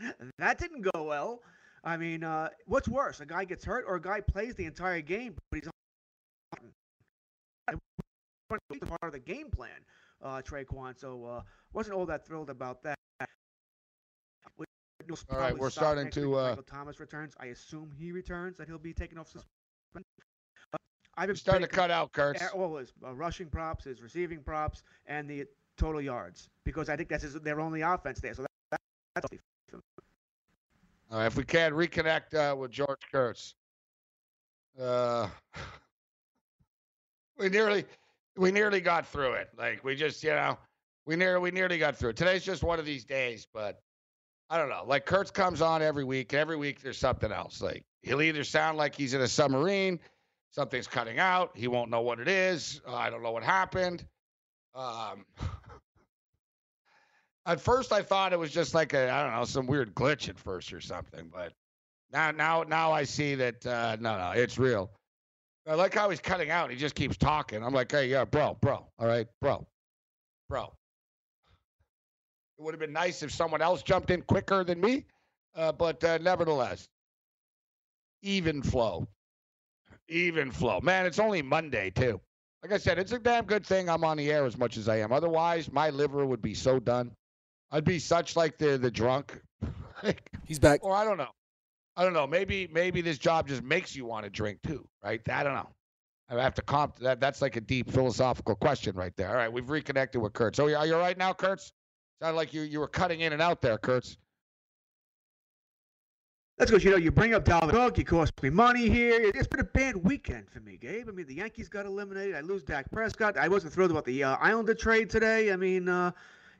that 0.38 0.58
didn't 0.58 0.82
go 0.92 1.04
well. 1.04 1.42
I 1.84 1.96
mean, 1.96 2.24
uh, 2.24 2.48
what's 2.66 2.88
worse, 2.88 3.20
a 3.20 3.26
guy 3.26 3.44
gets 3.44 3.64
hurt 3.64 3.84
or 3.86 3.96
a 3.96 4.00
guy 4.00 4.20
plays 4.20 4.54
the 4.54 4.64
entire 4.64 5.00
game, 5.00 5.36
but 5.50 5.60
he's 5.60 5.68
on 7.70 7.78
part 8.48 8.60
of 9.02 9.12
the 9.12 9.18
game 9.18 9.50
plan, 9.50 9.70
uh, 10.22 10.42
Tre'Quan. 10.42 10.98
So 10.98 11.24
uh, 11.24 11.42
wasn't 11.72 11.96
all 11.96 12.06
that 12.06 12.26
thrilled 12.26 12.50
about 12.50 12.82
that. 12.82 12.94
All 15.30 15.38
right, 15.38 15.56
we're 15.56 15.70
starting 15.70 16.10
to. 16.10 16.36
Uh, 16.36 16.48
Michael 16.50 16.62
Thomas 16.64 17.00
returns. 17.00 17.34
I 17.40 17.46
assume 17.46 17.90
he 17.98 18.12
returns. 18.12 18.58
That 18.58 18.68
he'll 18.68 18.78
be 18.78 18.92
taken 18.92 19.16
off 19.16 19.28
suspension. 19.28 20.04
I've 21.16 21.28
been 21.28 21.36
starting 21.36 21.66
to 21.66 21.68
cut 21.68 21.90
out, 21.90 22.12
Kurtz. 22.12 22.42
All 22.52 22.76
his 22.76 22.92
uh, 23.04 23.14
rushing 23.14 23.48
props, 23.48 23.84
his 23.84 24.02
receiving 24.02 24.40
props, 24.40 24.82
and 25.06 25.28
the 25.28 25.46
total 25.78 26.00
yards 26.00 26.50
because 26.64 26.88
I 26.88 26.96
think 26.96 27.08
that's 27.08 27.22
his, 27.22 27.34
their 27.34 27.60
only 27.60 27.80
offense 27.80 28.20
there. 28.20 28.34
So 28.34 28.44
that, 28.70 28.80
that's 29.14 29.28
all 31.10 31.18
right, 31.18 31.26
if 31.26 31.36
we 31.36 31.44
can 31.44 31.72
reconnect 31.72 32.34
uh, 32.34 32.54
with 32.54 32.70
George 32.70 33.00
Kurtz. 33.10 33.54
Uh, 34.78 35.26
we 37.38 37.48
nearly, 37.48 37.86
we 38.38 38.50
nearly 38.50 38.80
got 38.80 39.06
through 39.06 39.32
it. 39.32 39.50
Like 39.58 39.84
we 39.84 39.94
just, 39.94 40.22
you 40.22 40.30
know, 40.30 40.56
we 41.06 41.16
nearly, 41.16 41.40
we 41.40 41.50
nearly 41.50 41.78
got 41.78 41.96
through 41.96 42.10
it. 42.10 42.16
Today's 42.16 42.44
just 42.44 42.62
one 42.62 42.78
of 42.78 42.86
these 42.86 43.04
days, 43.04 43.46
but 43.52 43.80
I 44.48 44.56
don't 44.56 44.68
know. 44.68 44.84
Like 44.86 45.04
Kurtz 45.04 45.30
comes 45.30 45.60
on 45.60 45.82
every 45.82 46.04
week, 46.04 46.32
and 46.32 46.40
every 46.40 46.56
week 46.56 46.80
there's 46.80 46.98
something 46.98 47.32
else. 47.32 47.60
Like 47.60 47.84
he'll 48.02 48.22
either 48.22 48.44
sound 48.44 48.78
like 48.78 48.94
he's 48.94 49.14
in 49.14 49.20
a 49.20 49.28
submarine 49.28 49.98
something's 50.50 50.86
cutting 50.86 51.18
out. 51.18 51.50
He 51.54 51.68
won't 51.68 51.90
know 51.90 52.00
what 52.00 52.20
it 52.20 52.28
is. 52.28 52.80
Uh, 52.86 52.94
I 52.94 53.10
don't 53.10 53.22
know 53.22 53.32
what 53.32 53.42
happened. 53.42 54.04
Um, 54.74 55.24
at 57.46 57.60
first, 57.60 57.92
I 57.92 58.02
thought 58.02 58.32
it 58.32 58.38
was 58.38 58.50
just 58.50 58.74
like 58.74 58.92
a 58.92 59.10
I 59.10 59.22
don't 59.22 59.32
know 59.32 59.44
some 59.44 59.66
weird 59.66 59.94
glitch 59.94 60.28
at 60.28 60.38
first 60.38 60.72
or 60.72 60.80
something, 60.80 61.30
but 61.32 61.52
now 62.12 62.30
now 62.30 62.62
now 62.62 62.92
I 62.92 63.04
see 63.04 63.34
that 63.36 63.66
uh, 63.66 63.96
no 64.00 64.18
no 64.18 64.30
it's 64.32 64.58
real. 64.58 64.90
I 65.68 65.74
like 65.74 65.94
how 65.94 66.08
he's 66.08 66.20
cutting 66.20 66.50
out. 66.50 66.70
He 66.70 66.76
just 66.76 66.94
keeps 66.94 67.16
talking. 67.16 67.62
I'm 67.62 67.74
like, 67.74 67.92
hey, 67.92 68.06
yeah, 68.06 68.24
bro, 68.24 68.56
bro, 68.60 68.86
all 68.98 69.06
right, 69.06 69.26
bro, 69.42 69.66
bro. 70.48 70.72
It 72.58 72.62
would 72.62 72.72
have 72.72 72.80
been 72.80 72.92
nice 72.92 73.22
if 73.22 73.30
someone 73.30 73.60
else 73.60 73.82
jumped 73.82 74.10
in 74.10 74.22
quicker 74.22 74.64
than 74.64 74.80
me, 74.80 75.04
uh, 75.54 75.72
but 75.72 76.02
uh, 76.02 76.18
nevertheless, 76.18 76.88
even 78.22 78.62
flow. 78.62 79.06
Even 80.08 80.50
flow. 80.50 80.80
Man, 80.80 81.04
it's 81.04 81.18
only 81.18 81.42
Monday, 81.42 81.90
too. 81.90 82.18
Like 82.62 82.72
I 82.72 82.78
said, 82.78 82.98
it's 82.98 83.12
a 83.12 83.18
damn 83.18 83.44
good 83.44 83.64
thing 83.64 83.88
I'm 83.88 84.04
on 84.04 84.16
the 84.16 84.32
air 84.32 84.44
as 84.46 84.56
much 84.56 84.78
as 84.78 84.88
I 84.88 84.96
am. 84.96 85.12
Otherwise, 85.12 85.70
my 85.70 85.90
liver 85.90 86.24
would 86.26 86.42
be 86.42 86.54
so 86.54 86.80
done. 86.80 87.12
I'd 87.70 87.84
be 87.84 87.98
such 87.98 88.34
like 88.34 88.56
the 88.58 88.78
the 88.78 88.90
drunk. 88.90 89.38
He's 90.46 90.58
back. 90.58 90.80
Or 90.82 90.94
I 90.94 91.04
don't 91.04 91.18
know. 91.18 91.30
I 91.98 92.04
don't 92.04 92.12
know. 92.12 92.28
Maybe 92.28 92.68
maybe 92.72 93.00
this 93.00 93.18
job 93.18 93.48
just 93.48 93.64
makes 93.64 93.96
you 93.96 94.04
want 94.06 94.22
to 94.22 94.30
drink 94.30 94.62
too, 94.62 94.88
right? 95.02 95.20
I 95.28 95.42
don't 95.42 95.54
know. 95.54 95.68
I 96.30 96.40
have 96.40 96.54
to 96.54 96.62
comp 96.62 96.96
that. 97.00 97.18
That's 97.18 97.42
like 97.42 97.56
a 97.56 97.60
deep 97.60 97.90
philosophical 97.90 98.54
question 98.54 98.94
right 98.94 99.12
there. 99.16 99.30
All 99.30 99.34
right, 99.34 99.52
we've 99.52 99.68
reconnected 99.68 100.22
with 100.22 100.32
Kurtz. 100.32 100.58
So 100.58 100.72
are 100.72 100.86
you 100.86 100.94
all 100.94 101.00
right 101.00 101.18
now, 101.18 101.32
Kurtz? 101.32 101.72
Sounded 102.22 102.36
like 102.36 102.54
you 102.54 102.62
you 102.62 102.78
were 102.78 102.86
cutting 102.86 103.22
in 103.22 103.32
and 103.32 103.42
out 103.42 103.60
there, 103.60 103.78
Kurtz. 103.78 104.16
That's 106.56 106.70
because 106.70 106.84
you 106.84 106.92
know 106.92 106.96
you 106.96 107.10
bring 107.10 107.34
up 107.34 107.44
Dalvin 107.44 107.70
Cook, 107.70 107.98
you 107.98 108.04
cost 108.04 108.40
me 108.44 108.50
money 108.50 108.88
here. 108.88 109.32
It's 109.34 109.48
been 109.48 109.60
a 109.60 109.64
bad 109.64 109.96
weekend 109.96 110.48
for 110.50 110.60
me, 110.60 110.76
Gabe. 110.76 111.08
I 111.08 111.12
mean, 111.12 111.26
the 111.26 111.34
Yankees 111.34 111.68
got 111.68 111.84
eliminated. 111.84 112.36
I 112.36 112.42
lose 112.42 112.62
Dak 112.62 112.88
Prescott. 112.92 113.36
I 113.36 113.48
wasn't 113.48 113.72
thrilled 113.72 113.90
about 113.90 114.04
the 114.04 114.22
uh, 114.22 114.36
Islander 114.40 114.74
trade 114.74 115.10
today. 115.10 115.52
I 115.52 115.56
mean, 115.56 115.88
uh, 115.88 116.12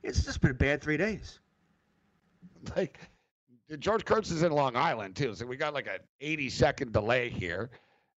it's 0.03 0.25
just 0.25 0.41
been 0.41 0.51
a 0.51 0.55
bad 0.55 0.83
three 0.83 0.97
days. 0.97 1.39
Like 2.77 2.99
George 3.79 4.05
Kurtz 4.05 4.31
is 4.31 4.43
in 4.43 4.53
Long 4.53 4.77
Island 4.77 5.15
too, 5.15 5.35
so 5.35 5.45
we 5.47 5.57
got 5.57 5.75
like 5.75 5.87
an 5.87 5.99
80 6.21 6.49
second 6.49 6.93
delay 6.93 7.29
here. 7.29 7.71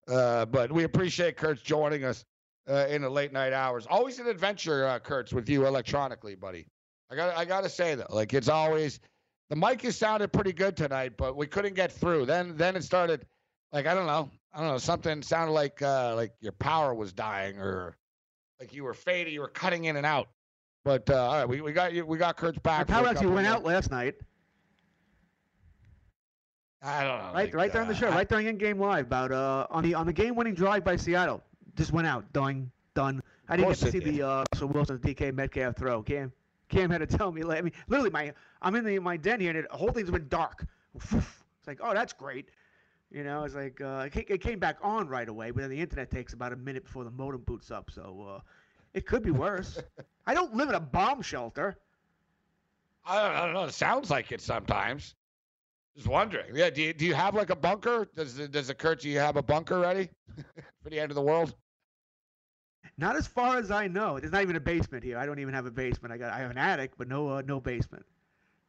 Uh, 0.07 0.45
but 0.45 0.71
we 0.71 0.83
appreciate 0.83 1.37
Kurtz 1.37 1.61
joining 1.61 2.03
us 2.05 2.25
uh, 2.69 2.87
in 2.89 3.01
the 3.01 3.09
late 3.09 3.33
night 3.33 3.53
hours. 3.53 3.85
Always 3.89 4.19
an 4.19 4.27
adventure, 4.27 4.87
uh, 4.87 4.99
Kurtz, 4.99 5.33
with 5.33 5.49
you 5.49 5.65
electronically, 5.65 6.35
buddy. 6.35 6.67
I 7.11 7.15
got 7.15 7.37
I 7.37 7.43
got 7.43 7.63
to 7.63 7.69
say 7.69 7.95
though, 7.95 8.07
like 8.09 8.33
it's 8.33 8.47
always 8.47 8.99
the 9.49 9.55
mic 9.57 9.81
has 9.81 9.97
sounded 9.97 10.31
pretty 10.31 10.53
good 10.53 10.77
tonight, 10.77 11.13
but 11.17 11.35
we 11.35 11.45
couldn't 11.45 11.75
get 11.75 11.91
through. 11.91 12.25
Then 12.25 12.55
then 12.55 12.77
it 12.77 12.83
started 12.83 13.25
like 13.73 13.85
I 13.85 13.93
don't 13.93 14.07
know. 14.07 14.29
I 14.53 14.59
don't 14.59 14.67
know, 14.67 14.77
something 14.77 15.21
sounded 15.21 15.51
like 15.51 15.81
uh 15.81 16.15
like 16.15 16.31
your 16.39 16.53
power 16.53 16.93
was 16.93 17.11
dying 17.11 17.59
or 17.59 17.97
like 18.59 18.73
you 18.73 18.85
were 18.85 18.93
fading, 18.93 19.33
you 19.33 19.41
were 19.41 19.49
cutting 19.49 19.85
in 19.85 19.97
and 19.97 20.05
out. 20.05 20.29
But 20.85 21.09
uh 21.09 21.21
all 21.21 21.33
right, 21.33 21.49
we, 21.49 21.59
we 21.59 21.73
got 21.73 21.91
you 21.93 22.05
we 22.05 22.17
got 22.17 22.37
Kurtz 22.37 22.59
back. 22.59 22.87
The 22.87 22.93
power 22.93 23.07
actually 23.07 23.27
went 23.27 23.47
out 23.47 23.65
last 23.65 23.91
night. 23.91 24.15
I 26.82 27.04
don't 27.04 27.20
know. 27.20 27.26
Right, 27.26 27.34
like, 27.34 27.54
right 27.54 27.72
during 27.72 27.88
the 27.88 27.94
uh, 27.94 27.98
show, 27.98 28.10
right 28.10 28.28
during 28.28 28.48
in 28.48 28.58
game 28.58 28.80
live, 28.80 29.06
about 29.06 29.32
uh 29.32 29.67
on 29.70 29.84
the 29.84 29.94
on 29.94 30.08
the 30.08 30.13
game 30.13 30.36
winning 30.36 30.56
drive 30.56 30.84
by 30.84 30.96
Seattle, 30.96 31.44
just 31.76 31.91
went 31.91 32.08
out, 32.08 32.32
done, 32.34 32.72
done. 32.96 33.22
I 33.48 33.58
didn't 33.58 33.70
get 33.70 33.78
to 33.80 33.91
see 33.91 34.00
did. 34.00 34.15
the 34.15 34.24
uh, 34.24 34.44
Russell 34.54 34.70
Wilson 34.70 34.98
DK 35.00 35.34
Metcalf 35.34 35.76
throw. 35.78 36.02
Cam, 36.02 36.32
Cam 36.70 36.89
had 36.89 37.00
to 37.00 37.06
tell 37.17 37.32
me. 37.32 37.44
like, 37.44 37.60
I 37.60 37.62
mean, 37.62 37.74
literally, 37.88 38.10
my 38.10 38.34
I'm 38.62 38.76
in 38.76 38.84
the 38.84 38.98
my 39.00 39.17
den 39.17 39.39
here, 39.39 39.56
and 39.56 39.67
the 39.70 39.78
whole 39.78 39.91
thing's 39.91 40.10
been 40.10 40.28
dark. 40.28 40.65
It's 41.62 41.67
like, 41.67 41.80
oh, 41.84 41.94
that's 41.94 42.12
great. 42.12 42.50
You 43.12 43.24
know, 43.24 43.44
it's 43.44 43.54
like 43.54 43.80
uh, 43.82 44.10
it, 44.12 44.32
it 44.32 44.41
came 44.41 44.58
back 44.58 44.78
on 44.82 45.08
right 45.08 45.30
away, 45.30 45.52
but 45.52 45.62
then 45.62 45.70
the 45.70 45.80
internet 45.80 46.10
takes 46.10 46.34
about 46.34 46.54
a 46.54 46.56
minute 46.56 46.86
before 46.86 47.04
the 47.04 47.12
modem 47.12 47.41
boots 47.41 47.70
up, 47.70 47.91
so 47.91 48.38
uh, 48.38 48.39
it 48.96 49.06
could 49.06 49.22
be 49.22 49.30
worse. 49.30 49.80
I 50.26 50.34
don't 50.34 50.56
live 50.56 50.70
in 50.70 50.76
a 50.76 50.80
bomb 50.80 51.22
shelter. 51.22 51.78
I 53.06 53.22
don't, 53.22 53.36
I 53.36 53.46
don't 53.46 53.54
know. 53.54 53.63
It 53.65 53.74
sounds 53.74 54.10
like 54.10 54.32
it 54.32 54.41
sometimes. 54.41 55.13
Just 55.95 56.08
wondering. 56.08 56.56
Yeah, 56.56 56.69
do 56.69 56.82
you, 56.82 56.93
do 56.93 57.06
you 57.06 57.13
have 57.13 57.36
like 57.36 57.49
a 57.49 57.56
bunker? 57.56 58.08
Does 58.15 58.39
it, 58.39 58.51
does 58.51 58.69
it 58.69 58.77
Kurt, 58.77 59.01
do 59.01 59.10
you 59.10 59.19
have 59.19 59.36
a 59.36 59.43
bunker 59.43 59.80
ready 59.80 60.10
for 60.84 60.89
the 60.89 60.99
end 60.99 61.12
of 61.12 61.15
the 61.15 61.21
world? 61.21 61.56
Not 62.97 63.15
as 63.15 63.27
far 63.27 63.58
as 63.58 63.71
I 63.71 63.88
know. 63.88 64.19
There's 64.19 64.32
not 64.32 64.41
even 64.41 64.56
a 64.56 64.62
basement 64.62 65.04
here. 65.04 65.17
I 65.17 65.25
don't 65.25 65.39
even 65.39 65.54
have 65.54 65.65
a 65.65 65.71
basement. 65.71 66.13
I 66.13 66.17
got 66.17 66.32
I 66.32 66.39
have 66.39 66.51
an 66.51 66.58
attic, 66.58 66.91
but 66.97 67.08
no 67.08 67.30
uh, 67.30 67.41
no 67.45 67.60
basement. 67.60 68.06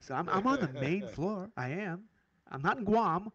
So 0.00 0.14
I'm 0.14 0.28
I'm 0.28 0.46
on 0.46 0.60
the 0.60 0.68
main 0.80 1.06
floor. 1.14 1.50
I 1.56 1.68
am. 1.70 2.04
I'm 2.50 2.62
not 2.62 2.78
in 2.78 2.84
Guam. 2.84 3.30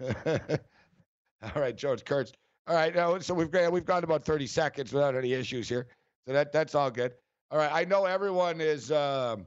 All 0.00 1.52
right, 1.56 1.76
George 1.76 2.04
Kurtz. 2.04 2.32
All 2.66 2.74
right, 2.74 2.94
now 2.94 3.18
so 3.18 3.34
we've 3.34 3.50
got 3.50 3.70
we've 3.72 3.84
gone 3.84 4.04
about 4.04 4.24
30 4.24 4.46
seconds 4.46 4.92
without 4.92 5.14
any 5.14 5.32
issues 5.32 5.68
here, 5.68 5.86
so 6.26 6.32
that 6.32 6.50
that's 6.52 6.74
all 6.74 6.90
good. 6.90 7.12
All 7.50 7.58
right, 7.58 7.70
I 7.72 7.84
know 7.84 8.06
everyone 8.06 8.60
is. 8.60 8.90
Um, 8.90 9.46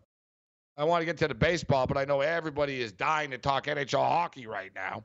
I 0.78 0.84
want 0.84 1.02
to 1.02 1.06
get 1.06 1.18
to 1.18 1.28
the 1.28 1.36
baseball, 1.36 1.88
but 1.88 1.98
I 1.98 2.06
know 2.06 2.22
everybody 2.22 2.82
is 2.82 2.92
dying 2.92 3.32
to 3.32 3.38
talk 3.38 3.66
NHL 3.66 4.08
hockey 4.08 4.46
right 4.46 4.72
now. 4.76 5.04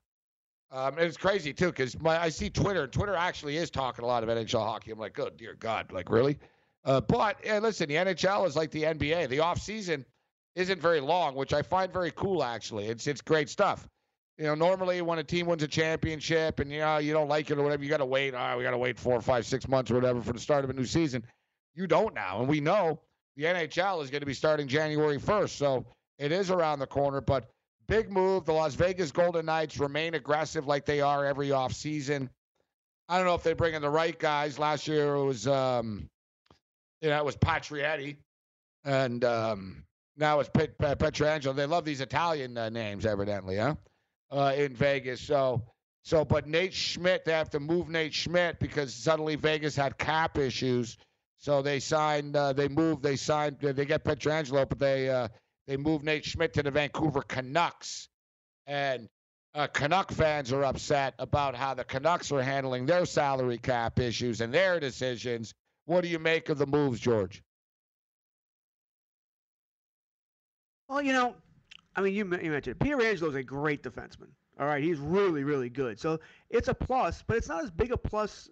Um, 0.70 0.98
it's 0.98 1.16
crazy 1.16 1.52
too, 1.52 1.66
because 1.66 1.96
I 2.04 2.28
see 2.28 2.50
Twitter, 2.50 2.86
Twitter 2.86 3.14
actually 3.14 3.56
is 3.56 3.70
talking 3.70 4.04
a 4.04 4.08
lot 4.08 4.22
of 4.22 4.28
NHL 4.28 4.60
hockey. 4.60 4.90
I'm 4.90 4.98
like, 4.98 5.18
oh 5.18 5.30
dear 5.30 5.54
God, 5.54 5.92
like 5.92 6.10
really? 6.10 6.38
Uh, 6.84 7.00
but 7.00 7.36
yeah, 7.44 7.58
listen, 7.58 7.88
the 7.88 7.96
NHL 7.96 8.46
is 8.46 8.56
like 8.56 8.70
the 8.70 8.84
NBA. 8.84 9.28
The 9.28 9.40
off 9.40 9.60
season 9.60 10.04
isn't 10.54 10.80
very 10.80 11.00
long, 11.00 11.34
which 11.34 11.52
I 11.52 11.62
find 11.62 11.92
very 11.92 12.10
cool. 12.10 12.42
Actually, 12.42 12.86
it's 12.86 13.06
it's 13.06 13.20
great 13.20 13.48
stuff. 13.48 13.86
You 14.38 14.44
know, 14.44 14.54
normally 14.54 15.02
when 15.02 15.18
a 15.18 15.24
team 15.24 15.46
wins 15.46 15.62
a 15.62 15.68
championship 15.68 16.58
and 16.58 16.70
you 16.70 16.80
know 16.80 16.98
you 16.98 17.12
don't 17.12 17.28
like 17.28 17.50
it 17.50 17.58
or 17.58 17.62
whatever, 17.62 17.82
you 17.84 17.90
got 17.90 17.98
to 17.98 18.06
wait. 18.06 18.34
All 18.34 18.40
right, 18.40 18.56
we 18.56 18.64
got 18.64 18.70
to 18.72 18.78
wait 18.78 18.98
four, 18.98 19.20
five, 19.20 19.46
six 19.46 19.68
months 19.68 19.90
or 19.90 19.94
whatever 19.94 20.20
for 20.22 20.32
the 20.32 20.40
start 20.40 20.64
of 20.64 20.70
a 20.70 20.72
new 20.72 20.86
season. 20.86 21.22
You 21.74 21.86
don't 21.86 22.14
now, 22.14 22.40
and 22.40 22.48
we 22.48 22.60
know 22.60 23.00
the 23.36 23.44
NHL 23.44 24.02
is 24.02 24.10
going 24.10 24.20
to 24.20 24.26
be 24.26 24.34
starting 24.34 24.68
January 24.68 25.18
1st, 25.18 25.50
so 25.50 25.86
it 26.18 26.32
is 26.32 26.50
around 26.50 26.78
the 26.78 26.86
corner. 26.86 27.20
But 27.20 27.48
big 27.86 28.10
move. 28.10 28.44
The 28.44 28.52
Las 28.52 28.74
Vegas 28.74 29.12
Golden 29.12 29.46
Knights 29.46 29.78
remain 29.78 30.14
aggressive 30.14 30.66
like 30.66 30.86
they 30.86 31.00
are 31.00 31.24
every 31.24 31.48
offseason. 31.48 32.28
I 33.08 33.18
don't 33.18 33.26
know 33.26 33.34
if 33.34 33.42
they 33.42 33.52
bring 33.52 33.74
in 33.74 33.82
the 33.82 33.90
right 33.90 34.18
guys. 34.18 34.58
Last 34.58 34.88
year 34.88 35.14
it 35.14 35.24
was, 35.24 35.46
um, 35.46 36.08
you 37.00 37.10
know, 37.10 37.18
it 37.18 37.24
was 37.24 37.36
Pacioretty. 37.36 38.16
and 38.84 39.24
um, 39.24 39.84
now 40.16 40.40
it's 40.40 40.48
Pet, 40.48 40.78
Pet, 40.78 40.98
Pietrangelo. 40.98 41.54
They 41.54 41.66
love 41.66 41.84
these 41.84 42.00
Italian 42.00 42.56
uh, 42.56 42.68
names, 42.68 43.04
evidently, 43.04 43.56
huh? 43.56 43.74
Uh, 44.30 44.54
in 44.56 44.74
Vegas. 44.74 45.20
So, 45.20 45.62
so, 46.04 46.24
but 46.24 46.46
Nate 46.46 46.72
Schmidt, 46.72 47.24
they 47.24 47.32
have 47.32 47.50
to 47.50 47.60
move 47.60 47.88
Nate 47.88 48.14
Schmidt 48.14 48.58
because 48.58 48.94
suddenly 48.94 49.36
Vegas 49.36 49.76
had 49.76 49.98
cap 49.98 50.38
issues. 50.38 50.96
So 51.42 51.60
they 51.60 51.80
signed, 51.80 52.36
uh, 52.36 52.52
they 52.52 52.68
moved, 52.68 53.02
they 53.02 53.16
signed, 53.16 53.56
they 53.60 53.84
get 53.84 54.04
Pietrangelo, 54.04 54.68
but 54.68 54.78
they 54.78 55.10
uh, 55.10 55.26
they 55.66 55.76
moved 55.76 56.04
Nate 56.04 56.24
Schmidt 56.24 56.54
to 56.54 56.62
the 56.62 56.70
Vancouver 56.70 57.20
Canucks, 57.20 58.08
and 58.64 59.08
uh, 59.52 59.66
Canuck 59.66 60.12
fans 60.12 60.52
are 60.52 60.62
upset 60.62 61.14
about 61.18 61.56
how 61.56 61.74
the 61.74 61.82
Canucks 61.82 62.30
are 62.30 62.42
handling 62.42 62.86
their 62.86 63.04
salary 63.06 63.58
cap 63.58 63.98
issues 63.98 64.40
and 64.40 64.54
their 64.54 64.78
decisions. 64.78 65.52
What 65.86 66.02
do 66.02 66.08
you 66.08 66.20
make 66.20 66.48
of 66.48 66.58
the 66.58 66.66
moves, 66.66 67.00
George? 67.00 67.42
Well, 70.88 71.02
you 71.02 71.12
know, 71.12 71.34
I 71.96 72.02
mean, 72.02 72.14
you, 72.14 72.24
you 72.40 72.52
mentioned 72.52 72.78
Peter 72.78 73.00
is 73.00 73.20
a 73.20 73.42
great 73.42 73.82
defenseman. 73.82 74.28
All 74.60 74.66
right, 74.66 74.82
he's 74.82 74.98
really, 74.98 75.42
really 75.42 75.70
good. 75.70 75.98
So 75.98 76.20
it's 76.50 76.68
a 76.68 76.74
plus, 76.74 77.24
but 77.26 77.36
it's 77.36 77.48
not 77.48 77.64
as 77.64 77.70
big 77.72 77.90
a 77.90 77.96
plus 77.96 78.48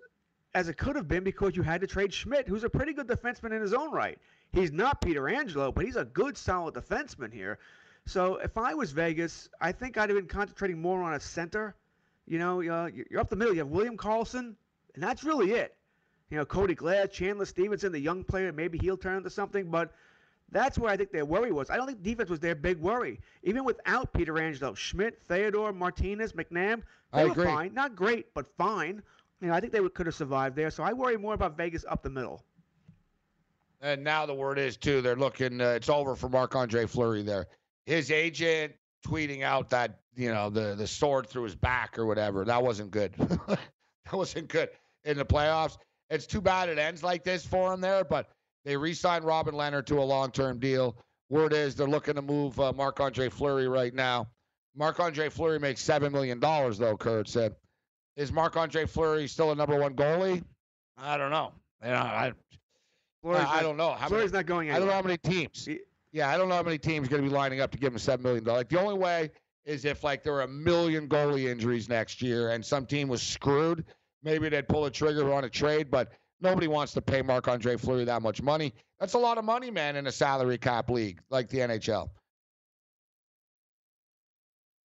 as 0.55 0.69
it 0.69 0.77
could 0.77 0.97
have 0.97 1.09
been 1.09 1.25
because 1.25 1.57
you 1.57 1.63
had 1.63 1.81
to 1.81 1.87
trade 1.87 2.13
Schmidt, 2.13 2.49
who's 2.49 2.65
a 2.65 2.71
pretty 2.71 2.93
good 2.93 3.07
defenseman 3.07 3.53
in 3.53 3.61
his 3.61 3.73
own 3.73 3.93
right. 3.93 4.19
He's 4.53 4.73
not 4.73 5.01
Pietrangelo, 5.01 5.73
but 5.73 5.85
he's 5.85 5.97
a 5.97 6.05
good, 6.05 6.37
solid 6.37 6.75
defenseman 6.75 7.33
here. 7.33 7.59
So 8.07 8.37
if 8.37 8.59
I 8.59 8.75
was 8.75 8.91
Vegas, 8.93 9.49
I 9.61 9.73
think 9.73 9.97
I'd 9.97 10.09
have 10.11 10.19
been 10.19 10.27
concentrating 10.27 10.81
more 10.81 11.03
on 11.03 11.15
a 11.15 11.21
center. 11.21 11.77
You 12.27 12.39
know, 12.39 12.61
uh, 12.61 12.91
you're 13.11 13.21
up 13.21 13.29
the 13.29 13.37
middle. 13.37 13.55
You 13.55 13.61
have 13.61 13.69
William 13.69 13.97
Karlsson, 13.97 14.55
and 14.95 15.03
that's 15.03 15.23
really 15.23 15.53
it. 15.53 15.77
You 16.31 16.37
know, 16.37 16.45
Cody 16.45 16.75
Glass, 16.75 17.09
Chandler 17.11 17.45
Stephenson, 17.45 17.93
the 17.93 17.99
young 17.99 18.25
player, 18.25 18.53
maybe 18.53 18.79
he'll 18.79 18.97
turn 18.97 19.17
into 19.17 19.31
something, 19.31 19.69
but 19.71 19.93
that's 20.51 20.79
where 20.79 20.91
I 20.91 20.97
think 20.97 21.13
their 21.13 21.25
worry 21.25 21.53
was. 21.53 21.71
I 21.71 21.77
don't 21.77 21.87
think 21.87 22.03
defense 22.03 22.31
was 22.31 22.41
their 22.41 22.55
big 22.55 22.79
worry. 22.79 23.21
Even 23.43 23.65
without 23.65 24.13
Pietrangelo, 24.13 24.77
Schmidt, 24.77 25.21
Theodore, 25.27 25.73
Martinez, 25.73 26.33
McNabb, 26.33 26.83
they 27.13 27.21
I 27.21 27.25
were 27.25 27.33
agree. 27.33 27.45
fine. 27.47 27.75
Not 27.75 27.97
great, 27.97 28.33
but 28.35 28.47
fine. 28.57 29.03
You 29.41 29.49
know, 29.49 29.55
I 29.55 29.61
think 29.61 29.73
they 29.73 29.81
could 29.89 30.07
have 30.07 30.15
survived 30.15 30.57
there. 30.57 30.71
So 30.71 30.83
I 30.83 30.93
worry 30.93 31.17
more 31.17 31.35
about 31.35 31.57
Vegas 31.57 31.85
up 31.89 32.03
the 32.03 32.11
middle. 32.11 32.45
And 33.81 34.05
now 34.05 34.27
the 34.27 34.35
word 34.35 34.59
is 34.59 34.77
too. 34.77 35.01
They're 35.01 35.17
looking. 35.17 35.61
Uh, 35.61 35.71
it's 35.71 35.89
over 35.89 36.15
for 36.15 36.29
Marc 36.29 36.55
Andre 36.55 36.87
Fleury. 36.87 37.23
There, 37.23 37.47
his 37.87 38.11
agent 38.11 38.75
tweeting 39.07 39.43
out 39.43 39.71
that 39.71 40.01
you 40.15 40.31
know 40.31 40.51
the 40.51 40.75
the 40.75 40.87
sword 40.87 41.27
through 41.27 41.45
his 41.45 41.55
back 41.55 41.99
or 41.99 42.05
whatever. 42.05 42.45
That 42.45 42.63
wasn't 42.63 42.91
good. 42.91 43.15
that 43.49 43.59
wasn't 44.13 44.49
good 44.49 44.69
in 45.05 45.17
the 45.17 45.25
playoffs. 45.25 45.79
It's 46.11 46.27
too 46.27 46.43
bad 46.43 46.69
it 46.69 46.79
ends 46.79 47.03
like 47.03 47.25
this 47.25 47.47
for 47.47 47.73
him 47.73 47.81
there. 47.81 48.05
But 48.05 48.29
they 48.67 48.77
re-signed 48.77 49.25
Robin 49.25 49.55
Lehner 49.55 49.85
to 49.87 50.01
a 50.01 50.05
long-term 50.05 50.59
deal. 50.59 50.97
Word 51.31 51.55
is 51.55 51.75
they're 51.75 51.87
looking 51.87 52.15
to 52.15 52.23
move 52.23 52.61
uh, 52.61 52.73
Marc 52.75 53.01
Andre 53.01 53.31
Fleury 53.31 53.69
right 53.69 53.95
now. 53.95 54.29
Marc 54.77 55.01
Andre 55.01 55.31
Fleury 55.31 55.59
makes 55.59 55.81
seven 55.81 56.13
million 56.13 56.39
dollars 56.39 56.77
though. 56.77 56.97
Kurt 56.97 57.29
said, 57.29 57.55
"Is 58.17 58.33
Marc 58.33 58.57
Andre 58.57 58.87
Fleury 58.87 59.27
still 59.29 59.53
a 59.53 59.55
number 59.55 59.79
one 59.79 59.95
goalie? 59.95 60.43
I 60.99 61.17
don't 61.17 61.31
know. 61.31 61.53
You 61.83 61.91
know, 61.91 61.97
I, 61.97 62.33
Fleury's 63.23 63.41
I, 63.41 63.45
not- 63.55 63.63
don't 63.63 63.77
know. 63.77 63.93
How 63.93 64.09
Fleury's 64.09 64.33
many, 64.33 64.41
not 64.41 64.47
going 64.47 64.69
Anywhere. 64.69 64.77
I 64.77 64.79
don't 64.79 64.89
know 64.89 64.95
how 64.95 65.03
many 65.03 65.19
teams. 65.19 65.69
Yeah, 66.13 66.29
I 66.29 66.37
don't 66.37 66.49
know 66.49 66.57
how 66.57 66.63
many 66.63 66.79
teams 66.79 67.07
are 67.07 67.11
going 67.11 67.23
to 67.23 67.29
be 67.29 67.35
lining 67.35 67.61
up 67.61 67.71
to 67.73 67.79
give 67.79 67.93
him 67.93 67.99
seven 67.99 68.23
million 68.23 68.45
dollars. 68.45 68.61
Like 68.61 68.69
the 68.69 68.81
only 68.81 68.99
way 68.99 69.31
is 69.65 69.85
if 69.85 70.03
like 70.03 70.23
there 70.23 70.33
were 70.33 70.43
a 70.43 70.49
million 70.49 71.09
goalie 71.09 71.49
injuries 71.49 71.89
next 71.89 72.21
year 72.21 72.51
and 72.51 72.65
some 72.65 72.87
team 72.87 73.09
was 73.09 73.23
screwed. 73.23 73.85
Maybe 74.23 74.49
they'd 74.49 74.69
pull 74.69 74.87
a 74.87 74.91
trigger 74.91 75.33
on 75.33 75.45
a 75.45 75.49
trade, 75.49 75.91
but 75.91 76.13
nobody 76.41 76.67
wants 76.69 76.93
to 76.95 77.01
pay 77.03 77.23
Marc 77.23 77.49
Andre 77.49 77.77
Fleury 77.77 78.05
that 78.05 78.21
much 78.23 78.43
money. 78.43 78.75
That's 78.99 79.15
a 79.15 79.19
lot 79.19 79.39
of 79.39 79.45
money, 79.45 79.71
man, 79.71 79.97
in 79.97 80.07
a 80.09 80.13
salary 80.13 80.59
cap 80.59 80.91
league 80.91 81.21
like 81.31 81.49
the 81.49 81.59
NHL. 81.59 82.11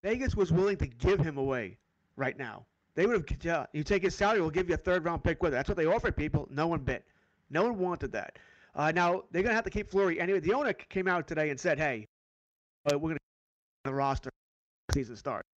Vegas 0.03 0.36
was 0.36 0.51
willing 0.51 0.78
to 0.78 0.88
give 0.88 1.19
him 1.19 1.38
away 1.38 1.78
right 2.15 2.38
now. 2.38 2.65
They 2.96 3.06
would 3.06 3.16
have, 3.30 3.43
yeah, 3.43 3.66
you 3.74 3.84
take 3.84 4.04
his 4.04 4.16
salary, 4.16 4.41
we'll 4.41 4.50
give 4.50 4.70
you 4.70 4.76
a 4.76 4.78
third 4.78 5.04
round 5.04 5.24
pick 5.24 5.43
with 5.43 5.54
it. 5.54 5.58
That's 5.58 5.68
what 5.68 5.78
they 5.78 5.86
offered 5.86 6.16
people. 6.16 6.48
No 6.50 6.68
one 6.68 6.80
bit. 6.80 7.04
No 7.50 7.64
one 7.64 7.78
wanted 7.78 8.12
that. 8.14 8.39
Uh, 8.74 8.91
now, 8.91 9.24
they're 9.32 9.41
going 9.41 9.52
to 9.52 9.56
have 9.56 9.66
to 9.66 9.70
keep 9.70 9.89
Fleury 9.89 10.20
anyway. 10.20 10.39
The 10.39 10.54
owner 10.54 10.74
came 10.74 11.08
out 11.08 11.28
today 11.28 11.50
and 11.50 11.60
said, 11.60 11.78
hey, 11.78 12.08
uh, 12.86 12.98
we're 12.98 13.10
going 13.10 13.16
to 13.16 13.20
the 13.84 13.93
roster 13.93 14.30
season 14.93 15.16
starts. 15.16 15.48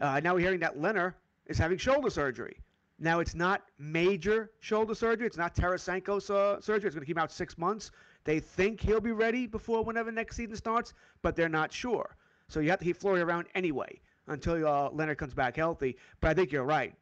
Uh, 0.00 0.20
now 0.20 0.34
we're 0.34 0.40
hearing 0.40 0.60
that 0.60 0.78
Lehner 0.78 1.14
is 1.46 1.58
having 1.58 1.78
shoulder 1.78 2.10
surgery. 2.10 2.56
Now 2.98 3.20
it's 3.20 3.34
not 3.34 3.62
major 3.78 4.50
shoulder 4.60 4.94
surgery. 4.94 5.26
It's 5.26 5.36
not 5.36 5.54
Tarasenko's 5.54 6.30
uh, 6.30 6.60
surgery. 6.60 6.86
It's 6.86 6.94
going 6.94 7.04
to 7.04 7.06
keep 7.06 7.18
out 7.18 7.32
six 7.32 7.58
months. 7.58 7.90
They 8.24 8.38
think 8.38 8.80
he'll 8.80 9.00
be 9.00 9.12
ready 9.12 9.46
before 9.46 9.82
whenever 9.82 10.12
next 10.12 10.36
season 10.36 10.56
starts, 10.56 10.94
but 11.20 11.34
they're 11.34 11.48
not 11.48 11.72
sure. 11.72 12.16
So 12.48 12.60
you 12.60 12.70
have 12.70 12.78
to 12.78 12.84
keep 12.84 12.96
Fleury 12.96 13.20
around 13.20 13.46
anyway 13.54 14.00
until 14.28 14.66
uh, 14.66 14.90
Lehner 14.90 15.16
comes 15.16 15.34
back 15.34 15.56
healthy. 15.56 15.96
But 16.20 16.30
I 16.30 16.34
think 16.34 16.52
you're 16.52 16.64
right. 16.64 16.94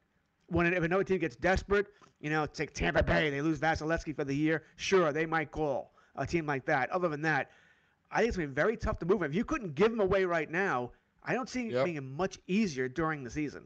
When 0.49 0.73
if 0.73 0.83
another 0.83 1.05
team 1.05 1.19
gets 1.19 1.37
desperate, 1.37 1.87
you 2.21 2.31
know, 2.31 2.47
take 2.47 2.73
Tampa 2.75 3.03
Bay, 3.03 3.31
they 3.31 3.41
lose 3.41 3.59
Vasilevskiy 3.59 4.15
for 4.17 4.25
the 4.25 4.35
year. 4.35 4.65
Sure, 4.77 5.13
they 5.13 5.27
might 5.27 5.51
call 5.51 5.93
a 6.17 6.27
team 6.27 6.47
like 6.47 6.65
that. 6.67 6.91
Other 6.91 7.09
than 7.09 7.23
that, 7.23 7.51
I 8.11 8.19
think 8.19 8.29
it's 8.29 8.37
going 8.37 8.49
to 8.49 8.53
be 8.55 8.61
very 8.61 8.77
tough 8.77 8.99
to 8.99 9.07
move 9.07 9.23
him. 9.23 9.31
If 9.31 9.35
you 9.37 9.45
couldn't 9.45 9.75
give 9.75 9.93
him 9.93 10.01
away 10.01 10.25
right 10.25 10.51
now, 10.51 10.91
I 11.23 11.35
don't 11.35 11.49
see 11.49 11.67
it 11.69 11.73
Yep. 11.73 11.85
being 11.85 12.17
much 12.17 12.39
easier 12.49 12.89
during 12.89 13.23
the 13.23 13.31
season. 13.31 13.65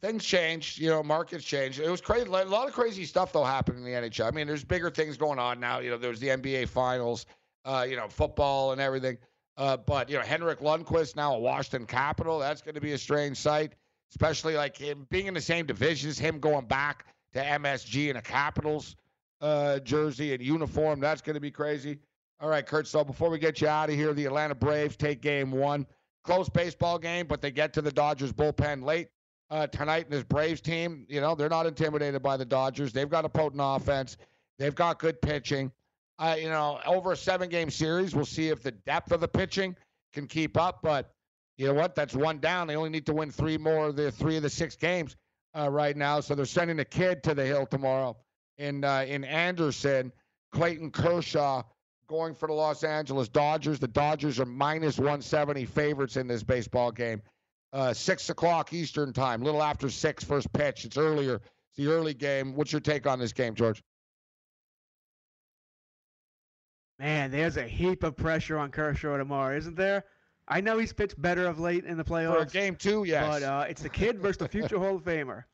things 0.00 0.24
changed. 0.24 0.78
You 0.80 0.90
know, 0.90 1.02
markets 1.02 1.44
changed. 1.44 1.78
It 1.80 1.88
was 1.88 2.00
crazy. 2.00 2.26
A 2.26 2.30
lot 2.30 2.66
of 2.68 2.74
crazy 2.74 3.04
stuff 3.04 3.32
though 3.32 3.44
happened 3.44 3.78
in 3.78 3.84
the 3.84 3.90
NHL. 3.92 4.26
I 4.26 4.30
mean, 4.32 4.46
there's 4.48 4.64
bigger 4.64 4.90
things 4.90 5.16
going 5.16 5.38
on 5.38 5.60
now. 5.60 5.78
You 5.78 5.90
know, 5.90 5.96
there's 5.96 6.18
the 6.20 6.28
NBA 6.28 6.68
Finals. 6.68 7.26
Uh, 7.64 7.86
you 7.88 7.94
know, 7.94 8.08
football 8.08 8.72
and 8.72 8.80
everything. 8.80 9.16
Uh, 9.56 9.76
but 9.76 10.08
you 10.08 10.16
know, 10.16 10.22
Henrik 10.22 10.60
Lundqvist 10.60 11.16
now 11.16 11.34
a 11.34 11.38
Washington 11.38 11.86
Capital. 11.86 12.38
That's 12.38 12.62
going 12.62 12.74
to 12.74 12.80
be 12.80 12.92
a 12.92 12.98
strange 12.98 13.36
sight, 13.36 13.74
especially 14.10 14.56
like 14.56 14.76
him 14.76 15.06
being 15.10 15.26
in 15.26 15.34
the 15.34 15.40
same 15.40 15.66
divisions. 15.66 16.18
Him 16.18 16.40
going 16.40 16.66
back 16.66 17.06
to 17.34 17.42
MSG 17.42 18.08
in 18.08 18.16
a 18.16 18.22
Capitals 18.22 18.96
uh, 19.40 19.78
jersey 19.80 20.32
and 20.32 20.42
uniform. 20.42 21.00
That's 21.00 21.20
going 21.20 21.34
to 21.34 21.40
be 21.40 21.50
crazy. 21.50 21.98
All 22.40 22.48
right, 22.48 22.66
Kurt. 22.66 22.86
So 22.86 23.04
before 23.04 23.30
we 23.30 23.38
get 23.38 23.60
you 23.60 23.68
out 23.68 23.88
of 23.88 23.94
here, 23.94 24.12
the 24.14 24.24
Atlanta 24.26 24.54
Braves 24.54 24.96
take 24.96 25.20
game 25.20 25.52
one. 25.52 25.86
Close 26.24 26.48
baseball 26.48 26.98
game, 26.98 27.26
but 27.26 27.40
they 27.40 27.50
get 27.50 27.72
to 27.74 27.82
the 27.82 27.90
Dodgers 27.90 28.32
bullpen 28.32 28.84
late 28.84 29.08
uh, 29.50 29.66
tonight. 29.66 30.04
And 30.04 30.12
this 30.12 30.22
Braves 30.22 30.60
team, 30.60 31.04
you 31.08 31.20
know, 31.20 31.34
they're 31.34 31.48
not 31.48 31.66
intimidated 31.66 32.22
by 32.22 32.36
the 32.36 32.44
Dodgers. 32.44 32.92
They've 32.92 33.08
got 33.08 33.24
a 33.24 33.28
potent 33.28 33.60
offense. 33.62 34.16
They've 34.58 34.74
got 34.74 34.98
good 34.98 35.20
pitching. 35.20 35.72
Uh, 36.22 36.36
you 36.36 36.48
know, 36.48 36.78
over 36.86 37.10
a 37.10 37.16
seven-game 37.16 37.68
series, 37.68 38.14
we'll 38.14 38.24
see 38.24 38.46
if 38.46 38.62
the 38.62 38.70
depth 38.70 39.10
of 39.10 39.20
the 39.20 39.26
pitching 39.26 39.74
can 40.12 40.28
keep 40.28 40.56
up. 40.56 40.78
But 40.80 41.10
you 41.58 41.66
know 41.66 41.74
what? 41.74 41.96
That's 41.96 42.14
one 42.14 42.38
down. 42.38 42.68
They 42.68 42.76
only 42.76 42.90
need 42.90 43.06
to 43.06 43.12
win 43.12 43.32
three 43.32 43.58
more 43.58 43.88
of 43.88 43.96
the 43.96 44.12
three 44.12 44.36
of 44.36 44.44
the 44.44 44.48
six 44.48 44.76
games 44.76 45.16
uh, 45.58 45.68
right 45.68 45.96
now. 45.96 46.20
So 46.20 46.36
they're 46.36 46.44
sending 46.44 46.78
a 46.78 46.84
kid 46.84 47.24
to 47.24 47.34
the 47.34 47.44
hill 47.44 47.66
tomorrow 47.66 48.16
in 48.56 48.84
uh, 48.84 49.04
in 49.08 49.24
Anderson. 49.24 50.12
Clayton 50.52 50.92
Kershaw 50.92 51.64
going 52.06 52.36
for 52.36 52.46
the 52.46 52.52
Los 52.52 52.84
Angeles 52.84 53.28
Dodgers. 53.28 53.80
The 53.80 53.88
Dodgers 53.88 54.38
are 54.38 54.46
minus 54.46 54.98
170 54.98 55.64
favorites 55.64 56.16
in 56.16 56.28
this 56.28 56.44
baseball 56.44 56.92
game. 56.92 57.20
Uh, 57.72 57.92
six 57.92 58.30
o'clock 58.30 58.72
Eastern 58.72 59.12
time, 59.12 59.42
little 59.42 59.62
after 59.62 59.90
six, 59.90 60.22
first 60.22 60.52
pitch. 60.52 60.84
It's 60.84 60.98
earlier. 60.98 61.36
It's 61.36 61.78
the 61.78 61.88
early 61.88 62.14
game. 62.14 62.54
What's 62.54 62.70
your 62.70 62.80
take 62.80 63.08
on 63.08 63.18
this 63.18 63.32
game, 63.32 63.56
George? 63.56 63.82
Man, 66.98 67.30
there's 67.30 67.56
a 67.56 67.64
heap 67.64 68.02
of 68.02 68.16
pressure 68.16 68.58
on 68.58 68.70
Kershaw 68.70 69.16
tomorrow, 69.16 69.56
isn't 69.56 69.76
there? 69.76 70.04
I 70.46 70.60
know 70.60 70.78
he's 70.78 70.92
pitched 70.92 71.20
better 71.20 71.46
of 71.46 71.58
late 71.58 71.84
in 71.84 71.96
the 71.96 72.04
playoffs. 72.04 72.46
For 72.46 72.52
game 72.52 72.76
two, 72.76 73.04
yes. 73.04 73.26
But 73.26 73.42
uh, 73.42 73.64
it's 73.68 73.82
the 73.82 73.88
kid 73.88 74.18
versus 74.20 74.38
the 74.38 74.48
future 74.48 74.78
Hall 74.78 74.96
of 74.96 75.04
Famer. 75.04 75.44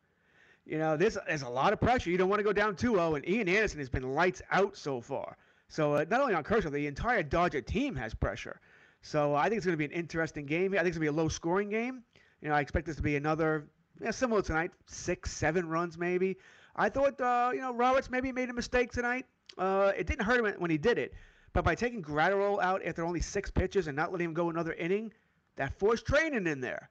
You 0.66 0.78
know, 0.78 0.96
this 0.96 1.16
there's 1.26 1.42
a 1.42 1.48
lot 1.48 1.72
of 1.72 1.80
pressure. 1.80 2.10
You 2.10 2.18
don't 2.18 2.28
want 2.28 2.40
to 2.40 2.44
go 2.44 2.52
down 2.52 2.74
2-0, 2.74 3.16
and 3.16 3.28
Ian 3.28 3.48
Anderson 3.48 3.78
has 3.78 3.88
been 3.88 4.14
lights 4.14 4.42
out 4.50 4.76
so 4.76 5.00
far. 5.00 5.36
So 5.68 5.94
uh, 5.94 6.04
not 6.10 6.20
only 6.20 6.34
on 6.34 6.42
Kershaw, 6.42 6.70
the 6.70 6.86
entire 6.86 7.22
Dodger 7.22 7.60
team 7.60 7.94
has 7.96 8.14
pressure. 8.14 8.60
So 9.02 9.34
I 9.34 9.44
think 9.44 9.58
it's 9.58 9.66
going 9.66 9.78
to 9.78 9.78
be 9.78 9.84
an 9.84 9.98
interesting 9.98 10.46
game. 10.46 10.72
I 10.74 10.78
think 10.78 10.88
it's 10.88 10.98
going 10.98 11.06
to 11.06 11.12
be 11.12 11.18
a 11.18 11.22
low-scoring 11.22 11.70
game. 11.70 12.02
You 12.42 12.48
know, 12.48 12.54
I 12.54 12.60
expect 12.60 12.86
this 12.86 12.96
to 12.96 13.02
be 13.02 13.16
another, 13.16 13.66
yeah, 14.02 14.10
similar 14.10 14.42
tonight, 14.42 14.72
six, 14.86 15.32
seven 15.32 15.68
runs 15.68 15.96
maybe. 15.96 16.36
I 16.76 16.88
thought, 16.88 17.20
uh, 17.20 17.50
you 17.52 17.60
know, 17.60 17.72
Roberts 17.72 18.10
maybe 18.10 18.32
made 18.32 18.50
a 18.50 18.52
mistake 18.52 18.92
tonight. 18.92 19.26
Uh, 19.56 19.92
it 19.96 20.06
didn't 20.06 20.24
hurt 20.24 20.44
him 20.44 20.60
when 20.60 20.70
he 20.70 20.78
did 20.78 20.98
it, 20.98 21.14
but 21.52 21.64
by 21.64 21.74
taking 21.74 22.02
Graterol 22.02 22.62
out 22.62 22.84
after 22.84 23.04
only 23.04 23.20
six 23.20 23.50
pitches 23.50 23.86
and 23.86 23.96
not 23.96 24.12
letting 24.12 24.26
him 24.26 24.34
go 24.34 24.50
another 24.50 24.72
inning, 24.74 25.12
that 25.56 25.78
forced 25.78 26.06
Treinen 26.06 26.46
in 26.46 26.60
there. 26.60 26.90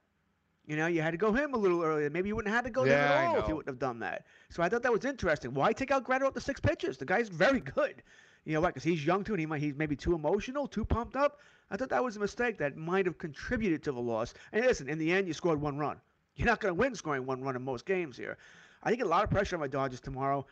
You 0.66 0.76
know, 0.76 0.86
you 0.86 1.00
had 1.00 1.12
to 1.12 1.16
go 1.16 1.32
him 1.32 1.54
a 1.54 1.56
little 1.56 1.82
earlier. 1.82 2.10
Maybe 2.10 2.28
you 2.28 2.36
wouldn't 2.36 2.54
have 2.54 2.64
had 2.64 2.68
to 2.68 2.70
go 2.70 2.84
there 2.84 2.98
Yeah, 2.98 3.20
I 3.20 3.24
at 3.24 3.28
all 3.28 3.38
if 3.38 3.48
you 3.48 3.56
wouldn't 3.56 3.72
have 3.72 3.78
done 3.78 4.00
that. 4.00 4.26
So 4.50 4.62
I 4.62 4.68
thought 4.68 4.82
that 4.82 4.92
was 4.92 5.06
interesting. 5.06 5.54
Why 5.54 5.72
take 5.72 5.90
out 5.90 6.04
Graterol 6.04 6.26
at 6.26 6.34
the 6.34 6.42
six 6.42 6.60
pitches? 6.60 6.98
The 6.98 7.06
guy's 7.06 7.30
very 7.30 7.60
good. 7.60 8.02
You 8.44 8.52
know 8.52 8.60
what? 8.60 8.74
Because 8.74 8.84
he's 8.84 9.04
young 9.04 9.24
too, 9.24 9.32
and 9.32 9.40
he 9.40 9.46
might, 9.46 9.62
he's 9.62 9.74
maybe 9.74 9.96
too 9.96 10.14
emotional, 10.14 10.66
too 10.66 10.84
pumped 10.84 11.16
up. 11.16 11.40
I 11.70 11.76
thought 11.76 11.88
that 11.88 12.04
was 12.04 12.16
a 12.16 12.20
mistake 12.20 12.58
that 12.58 12.76
might 12.76 13.06
have 13.06 13.16
contributed 13.16 13.82
to 13.84 13.92
the 13.92 14.00
loss. 14.00 14.34
And 14.52 14.64
listen, 14.64 14.88
in 14.88 14.98
the 14.98 15.10
end, 15.10 15.26
you 15.26 15.32
scored 15.32 15.60
one 15.60 15.78
run. 15.78 16.00
You're 16.36 16.46
not 16.46 16.60
going 16.60 16.74
to 16.74 16.78
win 16.78 16.94
scoring 16.94 17.26
one 17.26 17.42
run 17.42 17.56
in 17.56 17.62
most 17.62 17.86
games 17.86 18.16
here. 18.16 18.36
I 18.82 18.90
think 18.90 19.02
a 19.02 19.06
lot 19.06 19.24
of 19.24 19.30
pressure 19.30 19.56
on 19.56 19.60
my 19.60 19.68
Dodgers 19.68 20.00
tomorrow. 20.00 20.46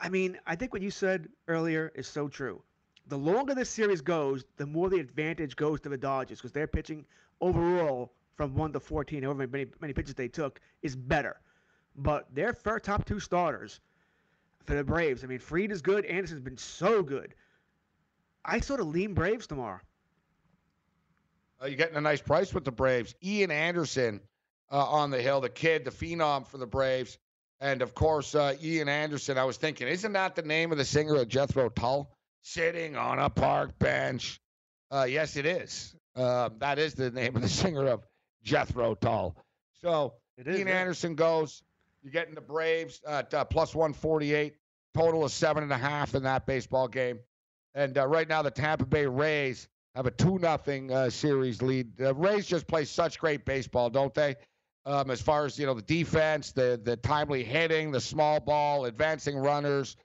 I 0.00 0.08
mean, 0.08 0.38
I 0.46 0.56
think 0.56 0.72
what 0.72 0.82
you 0.82 0.90
said 0.90 1.28
earlier 1.48 1.92
is 1.94 2.06
so 2.06 2.28
true. 2.28 2.62
The 3.06 3.18
longer 3.18 3.54
this 3.54 3.68
series 3.68 4.00
goes, 4.00 4.44
the 4.56 4.66
more 4.66 4.88
the 4.88 5.00
advantage 5.00 5.56
goes 5.56 5.80
to 5.80 5.88
the 5.88 5.98
Dodgers 5.98 6.38
because 6.38 6.52
their 6.52 6.66
pitching 6.66 7.04
overall 7.40 8.12
from 8.36 8.54
1 8.54 8.72
to 8.72 8.80
14, 8.80 9.22
however 9.22 9.46
many, 9.46 9.66
many 9.80 9.92
pitches 9.92 10.14
they 10.14 10.28
took, 10.28 10.60
is 10.82 10.96
better. 10.96 11.40
But 11.96 12.34
their 12.34 12.52
first 12.52 12.84
top 12.84 13.04
two 13.04 13.20
starters 13.20 13.80
for 14.64 14.74
the 14.74 14.84
Braves, 14.84 15.24
I 15.24 15.26
mean, 15.26 15.38
Fried 15.38 15.70
is 15.70 15.82
good. 15.82 16.04
Anderson's 16.06 16.40
been 16.40 16.56
so 16.56 17.02
good. 17.02 17.34
I 18.44 18.60
sort 18.60 18.80
of 18.80 18.86
lean 18.88 19.14
Braves 19.14 19.46
tomorrow. 19.46 19.80
Uh, 21.62 21.66
you're 21.66 21.76
getting 21.76 21.96
a 21.96 22.00
nice 22.00 22.20
price 22.20 22.52
with 22.52 22.64
the 22.64 22.72
Braves. 22.72 23.14
Ian 23.22 23.50
Anderson 23.50 24.20
uh, 24.70 24.84
on 24.84 25.10
the 25.10 25.20
hill, 25.20 25.40
the 25.40 25.48
kid, 25.48 25.84
the 25.84 25.90
phenom 25.90 26.46
for 26.46 26.58
the 26.58 26.66
Braves. 26.66 27.18
And 27.60 27.82
of 27.82 27.94
course, 27.94 28.34
uh, 28.34 28.56
Ian 28.60 28.88
Anderson, 28.88 29.38
I 29.38 29.44
was 29.44 29.56
thinking, 29.56 29.86
isn't 29.86 30.12
that 30.14 30.34
the 30.34 30.42
name 30.42 30.72
of 30.72 30.78
the 30.78 30.84
singer 30.84 31.14
of 31.16 31.28
Jethro 31.28 31.68
Tull? 31.68 32.10
Sitting 32.42 32.96
on 32.96 33.18
a 33.18 33.30
park 33.30 33.78
bench. 33.78 34.40
Uh, 34.90 35.06
yes, 35.08 35.36
it 35.36 35.46
is. 35.46 35.94
Uh, 36.14 36.50
that 36.58 36.78
is 36.78 36.94
the 36.94 37.10
name 37.10 37.36
of 37.36 37.42
the 37.42 37.48
singer 37.62 37.86
of 37.86 38.04
Jethro 38.42 38.94
Tull. 38.94 39.36
So 39.80 40.14
Ian 40.38 40.66
yeah. 40.66 40.80
Anderson 40.80 41.14
goes. 41.14 41.62
You're 42.02 42.12
getting 42.12 42.34
the 42.34 42.40
Braves 42.40 43.00
at 43.06 43.32
uh, 43.32 43.44
plus 43.44 43.74
148. 43.74 44.54
Total 44.94 45.24
of 45.24 45.32
seven 45.32 45.62
and 45.62 45.72
a 45.72 45.78
half 45.78 46.14
in 46.14 46.24
that 46.24 46.44
baseball 46.44 46.88
game. 46.88 47.18
And 47.74 47.96
right 47.96 48.28
now, 48.28 48.42
the 48.42 48.50
Tampa 48.50 48.84
Bay 48.84 49.06
Rays 49.06 49.68
have 49.94 50.06
a 50.06 50.10
two 50.10 50.38
nothing 50.38 50.92
uh, 50.92 51.10
series 51.10 51.62
lead. 51.62 51.96
The 51.96 52.14
Rays 52.14 52.46
just 52.46 52.66
play 52.66 52.84
such 52.84 53.18
great 53.18 53.44
baseball, 53.44 53.88
don't 53.90 54.12
they? 54.12 54.36
Um, 54.84 55.10
as 55.10 55.22
far 55.22 55.44
as 55.44 55.58
you 55.58 55.66
know, 55.66 55.74
the 55.74 55.82
defense, 55.82 56.52
the 56.52 56.80
the 56.82 56.96
timely 56.96 57.44
hitting, 57.44 57.92
the 57.92 58.00
small 58.00 58.40
ball, 58.40 58.84
advancing 58.84 59.36
runners, 59.36 59.96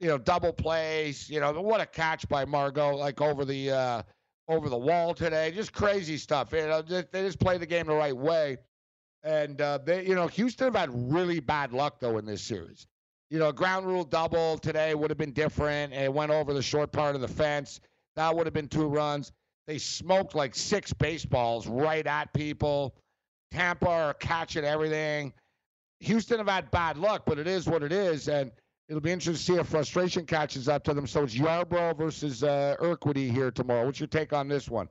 you 0.00 0.08
know, 0.08 0.18
double 0.18 0.52
plays. 0.52 1.28
You 1.30 1.40
know, 1.40 1.52
what 1.60 1.80
a 1.80 1.86
catch 1.86 2.28
by 2.28 2.44
Margot, 2.44 2.96
like 2.96 3.20
over 3.20 3.44
the 3.44 3.70
uh, 3.70 4.02
over 4.48 4.68
the 4.68 4.78
wall 4.78 5.14
today. 5.14 5.52
Just 5.52 5.72
crazy 5.72 6.16
stuff. 6.16 6.52
You 6.52 6.66
know, 6.66 6.82
they 6.82 7.04
just 7.12 7.38
play 7.38 7.58
the 7.58 7.66
game 7.66 7.86
the 7.86 7.94
right 7.94 8.16
way. 8.16 8.58
And 9.22 9.60
uh, 9.60 9.78
they, 9.84 10.06
you 10.06 10.14
know, 10.14 10.26
Houston 10.28 10.66
have 10.66 10.74
had 10.74 11.12
really 11.12 11.40
bad 11.40 11.72
luck 11.72 12.00
though 12.00 12.18
in 12.18 12.24
this 12.24 12.42
series. 12.42 12.86
You 13.28 13.38
know, 13.38 13.52
ground 13.52 13.86
rule 13.86 14.02
double 14.02 14.58
today 14.58 14.94
would 14.94 15.10
have 15.10 15.18
been 15.18 15.32
different. 15.32 15.92
It 15.92 16.12
went 16.12 16.32
over 16.32 16.52
the 16.52 16.62
short 16.62 16.90
part 16.90 17.14
of 17.14 17.20
the 17.20 17.28
fence. 17.28 17.80
That 18.16 18.34
would 18.34 18.46
have 18.46 18.54
been 18.54 18.68
two 18.68 18.88
runs. 18.88 19.30
They 19.66 19.78
smoked 19.78 20.34
like 20.34 20.54
six 20.56 20.92
baseballs 20.92 21.68
right 21.68 22.04
at 22.04 22.32
people. 22.32 22.96
Tampa 23.52 23.88
are 23.88 24.14
catching 24.14 24.64
everything. 24.64 25.32
Houston 26.00 26.38
have 26.38 26.48
had 26.48 26.70
bad 26.70 26.96
luck, 26.96 27.22
but 27.26 27.38
it 27.38 27.46
is 27.46 27.66
what 27.68 27.82
it 27.82 27.92
is, 27.92 28.28
and 28.28 28.50
it'll 28.90 29.00
be 29.00 29.12
interesting 29.12 29.34
to 29.34 29.40
see 29.40 29.60
if 29.60 29.68
frustration 29.68 30.26
catches 30.26 30.68
up 30.68 30.82
to 30.82 30.92
them. 30.92 31.06
So 31.06 31.22
it's 31.22 31.34
Yarbrough 31.34 31.96
versus 31.96 32.42
uh, 32.42 32.74
here 33.14 33.52
tomorrow. 33.52 33.86
What's 33.86 34.00
your 34.00 34.08
take 34.08 34.32
on 34.32 34.48
this 34.48 34.68
one? 34.68 34.88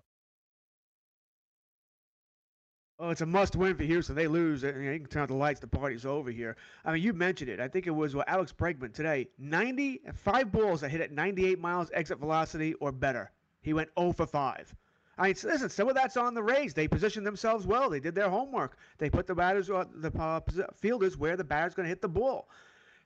Oh, 2.98 3.10
it's 3.10 3.22
a 3.22 3.26
must-win 3.26 3.76
for 3.76 3.84
Houston. 3.84 4.16
They 4.16 4.28
lose, 4.28 4.64
know, 4.64 4.70
you 4.70 5.00
can 5.00 5.08
turn 5.08 5.24
out 5.24 5.28
the 5.30 5.36
lights. 5.36 5.60
The 5.60 5.68
party's 5.68 6.06
over 6.06 6.32
here. 6.32 6.56
I 6.84 6.94
mean, 6.94 7.04
you 7.04 7.14
mentioned 7.14 7.50
it. 7.50 7.60
I 7.60 7.68
think 7.68 7.88
it 7.88 7.92
was 7.92 8.16
well, 8.16 8.26
Alex 8.28 8.54
Bregman 8.54 8.94
today. 8.94 9.28
90, 9.38 10.02
five 10.16 10.52
balls 10.52 10.82
that 10.82 10.92
hit 10.92 11.02
at 11.02 11.12
98 11.12 11.60
miles 11.60 11.90
exit 11.94 12.20
velocity 12.20 12.74
or 12.76 12.92
better. 12.92 13.32
He 13.62 13.74
went 13.74 13.90
0 13.98 14.14
for 14.14 14.26
5. 14.26 14.76
I 15.18 15.24
mean, 15.24 15.36
listen, 15.44 15.70
some 15.70 15.90
of 15.90 15.96
that's 15.96 16.16
on 16.16 16.34
the 16.34 16.44
Rays. 16.44 16.74
They 16.74 16.88
positioned 16.88 17.28
themselves 17.28 17.68
well. 17.68 17.90
They 17.90 18.00
did 18.00 18.16
their 18.16 18.30
homework. 18.30 18.78
They 18.98 19.10
put 19.10 19.28
the 19.28 19.36
batters, 19.36 19.70
uh, 19.70 19.86
the 19.96 20.12
uh, 20.18 20.40
fielders 20.78 21.18
where 21.18 21.36
the 21.36 21.44
batter's 21.44 21.76
going 21.76 21.86
to 21.86 21.90
hit 21.90 22.02
the 22.02 22.08
ball. 22.08 22.48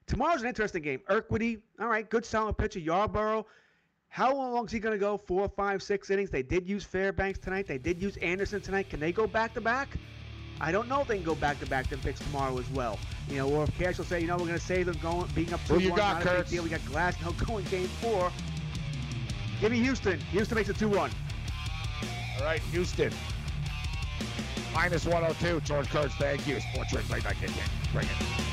Tomorrow's 0.07 0.41
an 0.41 0.47
interesting 0.47 0.81
game. 0.81 1.01
Urquidy, 1.09 1.61
all 1.79 1.87
right, 1.87 2.09
good 2.09 2.25
solid 2.25 2.57
pitcher. 2.57 2.79
Yarbrough, 2.79 3.45
how 4.09 4.35
long 4.35 4.65
is 4.65 4.71
he 4.71 4.79
going 4.79 4.93
to 4.93 4.99
go? 4.99 5.17
Four, 5.17 5.47
five, 5.49 5.81
six 5.81 6.09
innings. 6.09 6.29
They 6.29 6.43
did 6.43 6.67
use 6.67 6.83
Fairbanks 6.83 7.39
tonight. 7.39 7.67
They 7.67 7.77
did 7.77 8.01
use 8.01 8.17
Anderson 8.17 8.61
tonight. 8.61 8.89
Can 8.89 8.99
they 8.99 9.11
go 9.11 9.25
back 9.27 9.53
to 9.55 9.61
back? 9.61 9.89
I 10.61 10.71
don't 10.71 10.87
know 10.87 11.01
if 11.01 11.07
they 11.07 11.15
can 11.15 11.25
go 11.25 11.35
back 11.35 11.59
to 11.59 11.65
back 11.65 11.87
to 11.89 11.97
pitch 11.97 12.17
tomorrow 12.17 12.57
as 12.59 12.69
well. 12.69 12.99
You 13.27 13.37
know, 13.37 13.49
or 13.49 13.63
if 13.63 13.77
Cash 13.77 13.97
will 13.97 14.05
say, 14.05 14.21
you 14.21 14.27
know, 14.27 14.35
we're 14.35 14.45
going 14.45 14.53
to 14.53 14.59
save 14.59 14.85
them 14.85 14.97
going, 15.01 15.27
being 15.33 15.51
up 15.53 15.59
two. 15.65 15.75
Who 15.75 15.79
you 15.79 15.95
got, 15.95 16.21
Kurt? 16.21 16.49
We 16.51 16.57
got 16.69 16.79
Glasnow 16.81 17.45
going 17.47 17.65
game 17.65 17.87
four. 17.87 18.31
Give 19.59 19.71
me 19.71 19.79
Houston. 19.79 20.19
Houston 20.31 20.55
makes 20.55 20.69
it 20.69 20.77
two 20.77 20.89
one. 20.89 21.11
All 22.37 22.45
right, 22.45 22.59
Houston. 22.71 23.11
Minus 24.73 25.05
102. 25.05 25.61
George 25.61 25.87
Kurtz, 25.89 26.15
thank 26.15 26.47
you. 26.47 26.59
Sports 26.59 26.93
Rings 26.93 27.09
like 27.09 27.23
that. 27.23 27.35
Bring 27.93 28.07
it. 28.07 28.52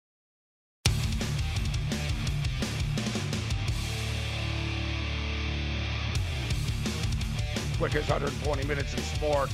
Quickest 7.81 8.11
120 8.11 8.67
minutes 8.67 8.93
in 8.93 8.99
sports. 8.99 9.51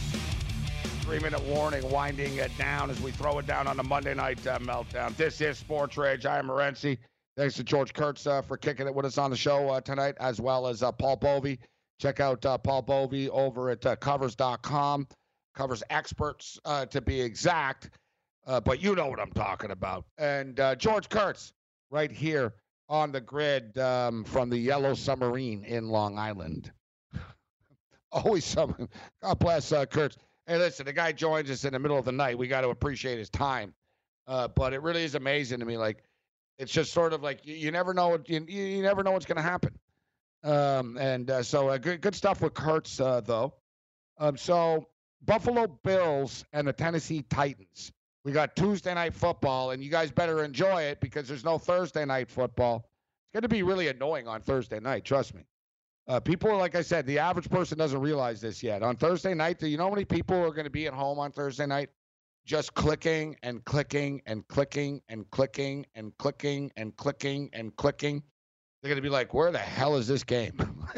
Three 0.99 1.17
minute 1.19 1.41
warning, 1.43 1.89
winding 1.89 2.35
it 2.35 2.51
down 2.57 2.89
as 2.89 2.99
we 2.99 3.11
throw 3.11 3.39
it 3.39 3.47
down 3.47 3.67
on 3.67 3.77
the 3.77 3.83
Monday 3.83 4.13
night 4.13 4.45
uh, 4.45 4.59
meltdown. 4.59 5.15
This 5.15 5.39
is 5.39 5.57
Sports 5.57 5.95
Rage. 5.95 6.25
I 6.25 6.37
am 6.37 6.49
Morency. 6.49 6.97
Thanks 7.37 7.55
to 7.55 7.63
George 7.63 7.93
Kurtz 7.93 8.27
uh, 8.27 8.41
for 8.41 8.57
kicking 8.57 8.85
it 8.85 8.93
with 8.93 9.05
us 9.05 9.17
on 9.17 9.31
the 9.31 9.37
show 9.37 9.69
uh, 9.69 9.79
tonight, 9.79 10.15
as 10.19 10.41
well 10.41 10.67
as 10.67 10.83
uh, 10.83 10.91
Paul 10.91 11.15
Bovey. 11.15 11.57
Check 12.01 12.19
out 12.19 12.45
uh, 12.45 12.57
Paul 12.57 12.81
Bovey 12.81 13.29
over 13.29 13.69
at 13.69 13.85
uh, 13.85 13.95
covers.com. 13.95 15.07
Covers 15.55 15.81
experts 15.89 16.59
to 16.89 16.99
be 16.99 17.21
exact, 17.21 17.91
but 18.45 18.83
you 18.83 18.93
know 18.93 19.07
what 19.07 19.21
I'm 19.21 19.31
talking 19.31 19.71
about. 19.71 20.03
And 20.17 20.59
George 20.77 21.07
Kurtz, 21.07 21.53
right 21.91 22.11
here 22.11 22.55
on 22.89 23.13
the 23.13 23.21
grid 23.21 23.77
um, 23.77 24.25
from 24.25 24.49
the 24.49 24.57
Yellow 24.57 24.95
Submarine 24.95 25.63
in 25.63 25.87
Long 25.87 26.19
Island. 26.19 26.73
Always 28.11 28.45
something. 28.45 28.87
God 29.21 29.39
bless 29.39 29.71
uh, 29.71 29.85
Kurtz. 29.85 30.17
Hey, 30.45 30.57
listen, 30.57 30.85
the 30.85 30.93
guy 30.93 31.11
joins 31.11 31.51
us 31.51 31.65
in 31.65 31.73
the 31.73 31.79
middle 31.79 31.97
of 31.97 32.05
the 32.05 32.11
night. 32.11 32.37
We 32.37 32.47
got 32.47 32.61
to 32.61 32.69
appreciate 32.69 33.17
his 33.17 33.29
time. 33.29 33.73
Uh, 34.27 34.47
but 34.47 34.73
it 34.73 34.81
really 34.81 35.03
is 35.03 35.15
amazing 35.15 35.59
to 35.59 35.65
me. 35.65 35.77
Like, 35.77 36.03
it's 36.57 36.71
just 36.71 36.93
sort 36.93 37.13
of 37.13 37.21
like 37.21 37.45
you, 37.45 37.55
you 37.55 37.71
never 37.71 37.93
know. 37.93 38.17
You, 38.25 38.45
you 38.47 38.81
never 38.81 39.03
know 39.03 39.11
what's 39.11 39.25
going 39.25 39.37
to 39.37 39.41
happen. 39.41 39.77
Um, 40.43 40.97
and 40.97 41.29
uh, 41.29 41.43
so 41.43 41.69
uh, 41.69 41.77
good, 41.77 42.01
good 42.01 42.15
stuff 42.15 42.41
with 42.41 42.53
Kurtz, 42.53 42.99
uh, 42.99 43.21
though. 43.21 43.53
Um, 44.17 44.37
so 44.37 44.87
Buffalo 45.25 45.67
Bills 45.67 46.45
and 46.53 46.67
the 46.67 46.73
Tennessee 46.73 47.23
Titans. 47.29 47.91
We 48.23 48.31
got 48.31 48.55
Tuesday 48.55 48.93
night 48.93 49.13
football, 49.13 49.71
and 49.71 49.83
you 49.83 49.89
guys 49.89 50.11
better 50.11 50.43
enjoy 50.43 50.83
it 50.83 50.99
because 50.99 51.27
there's 51.27 51.45
no 51.45 51.57
Thursday 51.57 52.05
night 52.05 52.29
football. 52.29 52.89
It's 53.25 53.33
going 53.33 53.43
to 53.43 53.49
be 53.49 53.63
really 53.63 53.87
annoying 53.87 54.27
on 54.27 54.41
Thursday 54.41 54.79
night. 54.79 55.05
Trust 55.05 55.33
me. 55.33 55.43
Uh, 56.07 56.21
people, 56.21 56.55
like 56.57 56.75
I 56.75 56.81
said, 56.81 57.05
the 57.05 57.19
average 57.19 57.49
person 57.49 57.77
doesn't 57.77 57.99
realize 57.99 58.39
this 58.39 58.63
yet. 58.63 58.81
On 58.81 58.95
Thursday 58.95 59.33
night, 59.33 59.59
do 59.59 59.67
you 59.67 59.77
know 59.77 59.85
how 59.85 59.89
many 59.89 60.05
people 60.05 60.37
are 60.37 60.51
going 60.51 60.65
to 60.65 60.71
be 60.71 60.87
at 60.87 60.93
home 60.93 61.19
on 61.19 61.31
Thursday 61.31 61.65
night? 61.65 61.89
Just 62.45 62.73
clicking 62.73 63.35
and 63.43 63.63
clicking 63.65 64.21
and 64.25 64.47
clicking 64.47 65.01
and 65.09 65.29
clicking 65.31 65.85
and 65.95 66.15
clicking 66.15 66.71
and 66.77 66.95
clicking 66.95 67.49
and 67.51 67.75
clicking. 67.75 68.23
They're 68.81 68.89
going 68.89 68.97
to 68.97 69.01
be 69.01 69.09
like, 69.09 69.33
where 69.33 69.51
the 69.51 69.57
hell 69.57 69.97
is 69.97 70.07
this 70.07 70.23
game? 70.23 70.57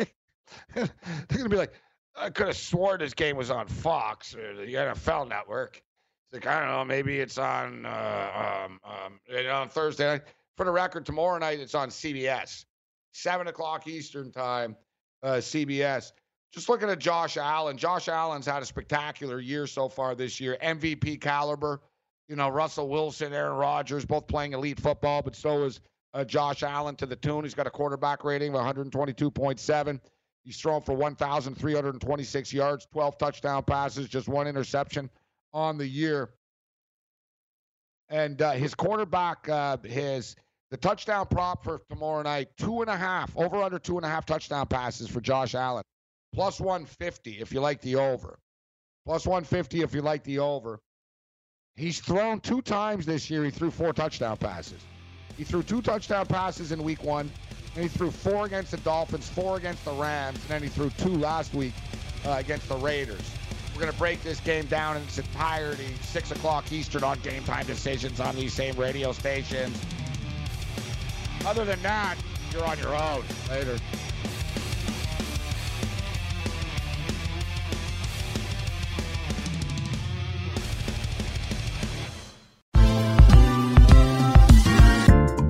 They're 0.76 0.88
going 1.28 1.44
to 1.44 1.50
be 1.50 1.58
like, 1.58 1.74
I 2.16 2.30
could 2.30 2.48
have 2.48 2.58
sworn 2.58 3.00
this 3.00 3.16
game 3.16 3.36
was 3.36 3.50
on 3.50 3.68
Fox 3.68 4.36
or 4.36 4.56
the 4.56 4.74
NFL 4.74 5.28
network. 5.28 5.82
It's 6.28 6.34
like, 6.34 6.46
I 6.46 6.60
don't 6.60 6.70
know, 6.70 6.86
maybe 6.86 7.20
it's 7.20 7.40
on 7.40 7.84
uh, 7.84 8.66
um, 8.68 8.80
um, 8.84 9.20
on 9.52 9.70
Thursday 9.70 10.06
night. 10.06 10.22
For 10.56 10.66
the 10.66 10.72
record, 10.72 11.04
tomorrow 11.04 11.40
night 11.40 11.60
it's 11.60 11.74
on 11.74 11.90
CBS, 11.90 12.66
7 13.14 13.48
o'clock 13.48 13.88
Eastern 13.88 14.32
time 14.32 14.76
uh, 15.24 15.36
CBS. 15.36 16.12
Just 16.52 16.68
looking 16.70 16.90
at 16.90 17.00
Josh 17.00 17.38
Allen. 17.38 17.78
Josh 17.78 18.08
Allen's 18.08 18.46
had 18.46 18.64
a 18.64 18.66
spectacular 18.66 19.40
year 19.40 19.68
so 19.68 19.88
far 19.88 20.16
this 20.16 20.40
year, 20.40 20.58
MVP 20.64 21.22
caliber. 21.22 21.82
You 22.28 22.36
know, 22.36 22.50
Russell 22.50 22.90
Wilson, 22.90 23.34
Aaron 23.34 23.58
Rodgers, 23.58 24.06
both 24.06 24.28
playing 24.28 24.54
elite 24.54 24.80
football, 24.80 25.22
but 25.22 25.36
so 25.36 25.64
is 25.64 25.80
uh, 26.14 26.24
Josh 26.24 26.64
Allen 26.64 26.96
to 26.98 27.06
the 27.06 27.16
tune. 27.16 27.44
He's 27.44 27.54
got 27.54 27.68
a 27.68 27.72
quarterback 27.72 28.24
rating 28.24 28.56
of 28.56 28.62
122.7. 28.62 30.00
He's 30.44 30.58
thrown 30.58 30.82
for 30.82 30.94
1,326 30.94 32.54
yards, 32.54 32.88
12 32.92 33.18
touchdown 33.18 33.64
passes, 33.64 34.08
just 34.08 34.28
one 34.28 34.48
interception 34.48 35.10
on 35.54 35.78
the 35.78 35.88
year. 35.88 36.32
And 38.10 38.42
uh, 38.42 38.52
his 38.54 38.74
quarterback, 38.74 39.48
uh, 39.48 39.78
his 39.84 40.36
The 40.72 40.78
touchdown 40.78 41.26
prop 41.26 41.64
for 41.64 41.82
tomorrow 41.90 42.22
night, 42.22 42.50
two 42.58 42.82
and 42.82 42.90
a 42.90 42.98
half, 42.98 43.36
over 43.36 43.62
under 43.62 43.80
two 43.80 43.98
and 43.98 44.06
a 44.06 44.10
half 44.10 44.26
touchdown 44.26 44.68
passes 44.68 45.08
for 45.10 45.20
Josh 45.20 45.56
Allen. 45.56 45.84
Plus 46.34 46.60
150 46.60 47.40
if 47.40 47.52
you 47.52 47.60
like 47.60 47.82
the 47.82 47.96
over. 47.96 48.38
Plus 49.06 49.26
150 49.26 49.82
if 49.82 49.96
you 49.96 50.02
like 50.02 50.24
the 50.24 50.40
over. 50.40 50.80
He's 51.76 52.00
thrown 52.00 52.40
two 52.40 52.62
times 52.62 53.06
this 53.06 53.30
year. 53.30 53.44
He 53.46 53.52
threw 53.52 53.72
four 53.72 53.94
touchdown 53.94 54.38
passes. 54.38 54.82
He 55.38 55.44
threw 55.44 55.64
two 55.64 55.82
touchdown 55.82 56.28
passes 56.28 56.72
in 56.72 56.84
week 56.84 57.04
one, 57.04 57.32
and 57.74 57.84
he 57.84 57.90
threw 57.90 58.12
four 58.12 58.46
against 58.46 58.72
the 58.72 58.78
Dolphins, 58.78 59.28
four 59.28 59.58
against 59.58 59.84
the 59.86 59.94
Rams, 59.94 60.38
and 60.42 60.50
then 60.50 60.62
he 60.62 60.70
threw 60.70 60.90
two 60.92 61.18
last 61.18 61.54
week 61.54 61.74
uh, 62.26 62.36
against 62.38 62.68
the 62.70 62.76
Raiders. 62.76 63.22
We're 63.74 63.82
going 63.82 63.94
to 63.94 63.98
break 63.98 64.22
this 64.22 64.42
game 64.42 64.66
down 64.66 64.98
in 64.98 65.04
its 65.04 65.18
entirety, 65.18 65.96
6 66.02 66.32
o'clock 66.32 66.70
Eastern 66.72 67.04
on 67.04 67.18
Game 67.22 67.44
Time 67.46 67.66
Decisions 67.66 68.20
on 68.20 68.36
these 68.36 68.54
same 68.54 68.76
radio 68.76 69.14
stations. 69.14 69.82
Other 71.46 71.66
than 71.66 71.82
that, 71.82 72.16
you're 72.52 72.66
on 72.66 72.78
your 72.80 72.96
own. 72.96 73.24
Later. 73.50 73.78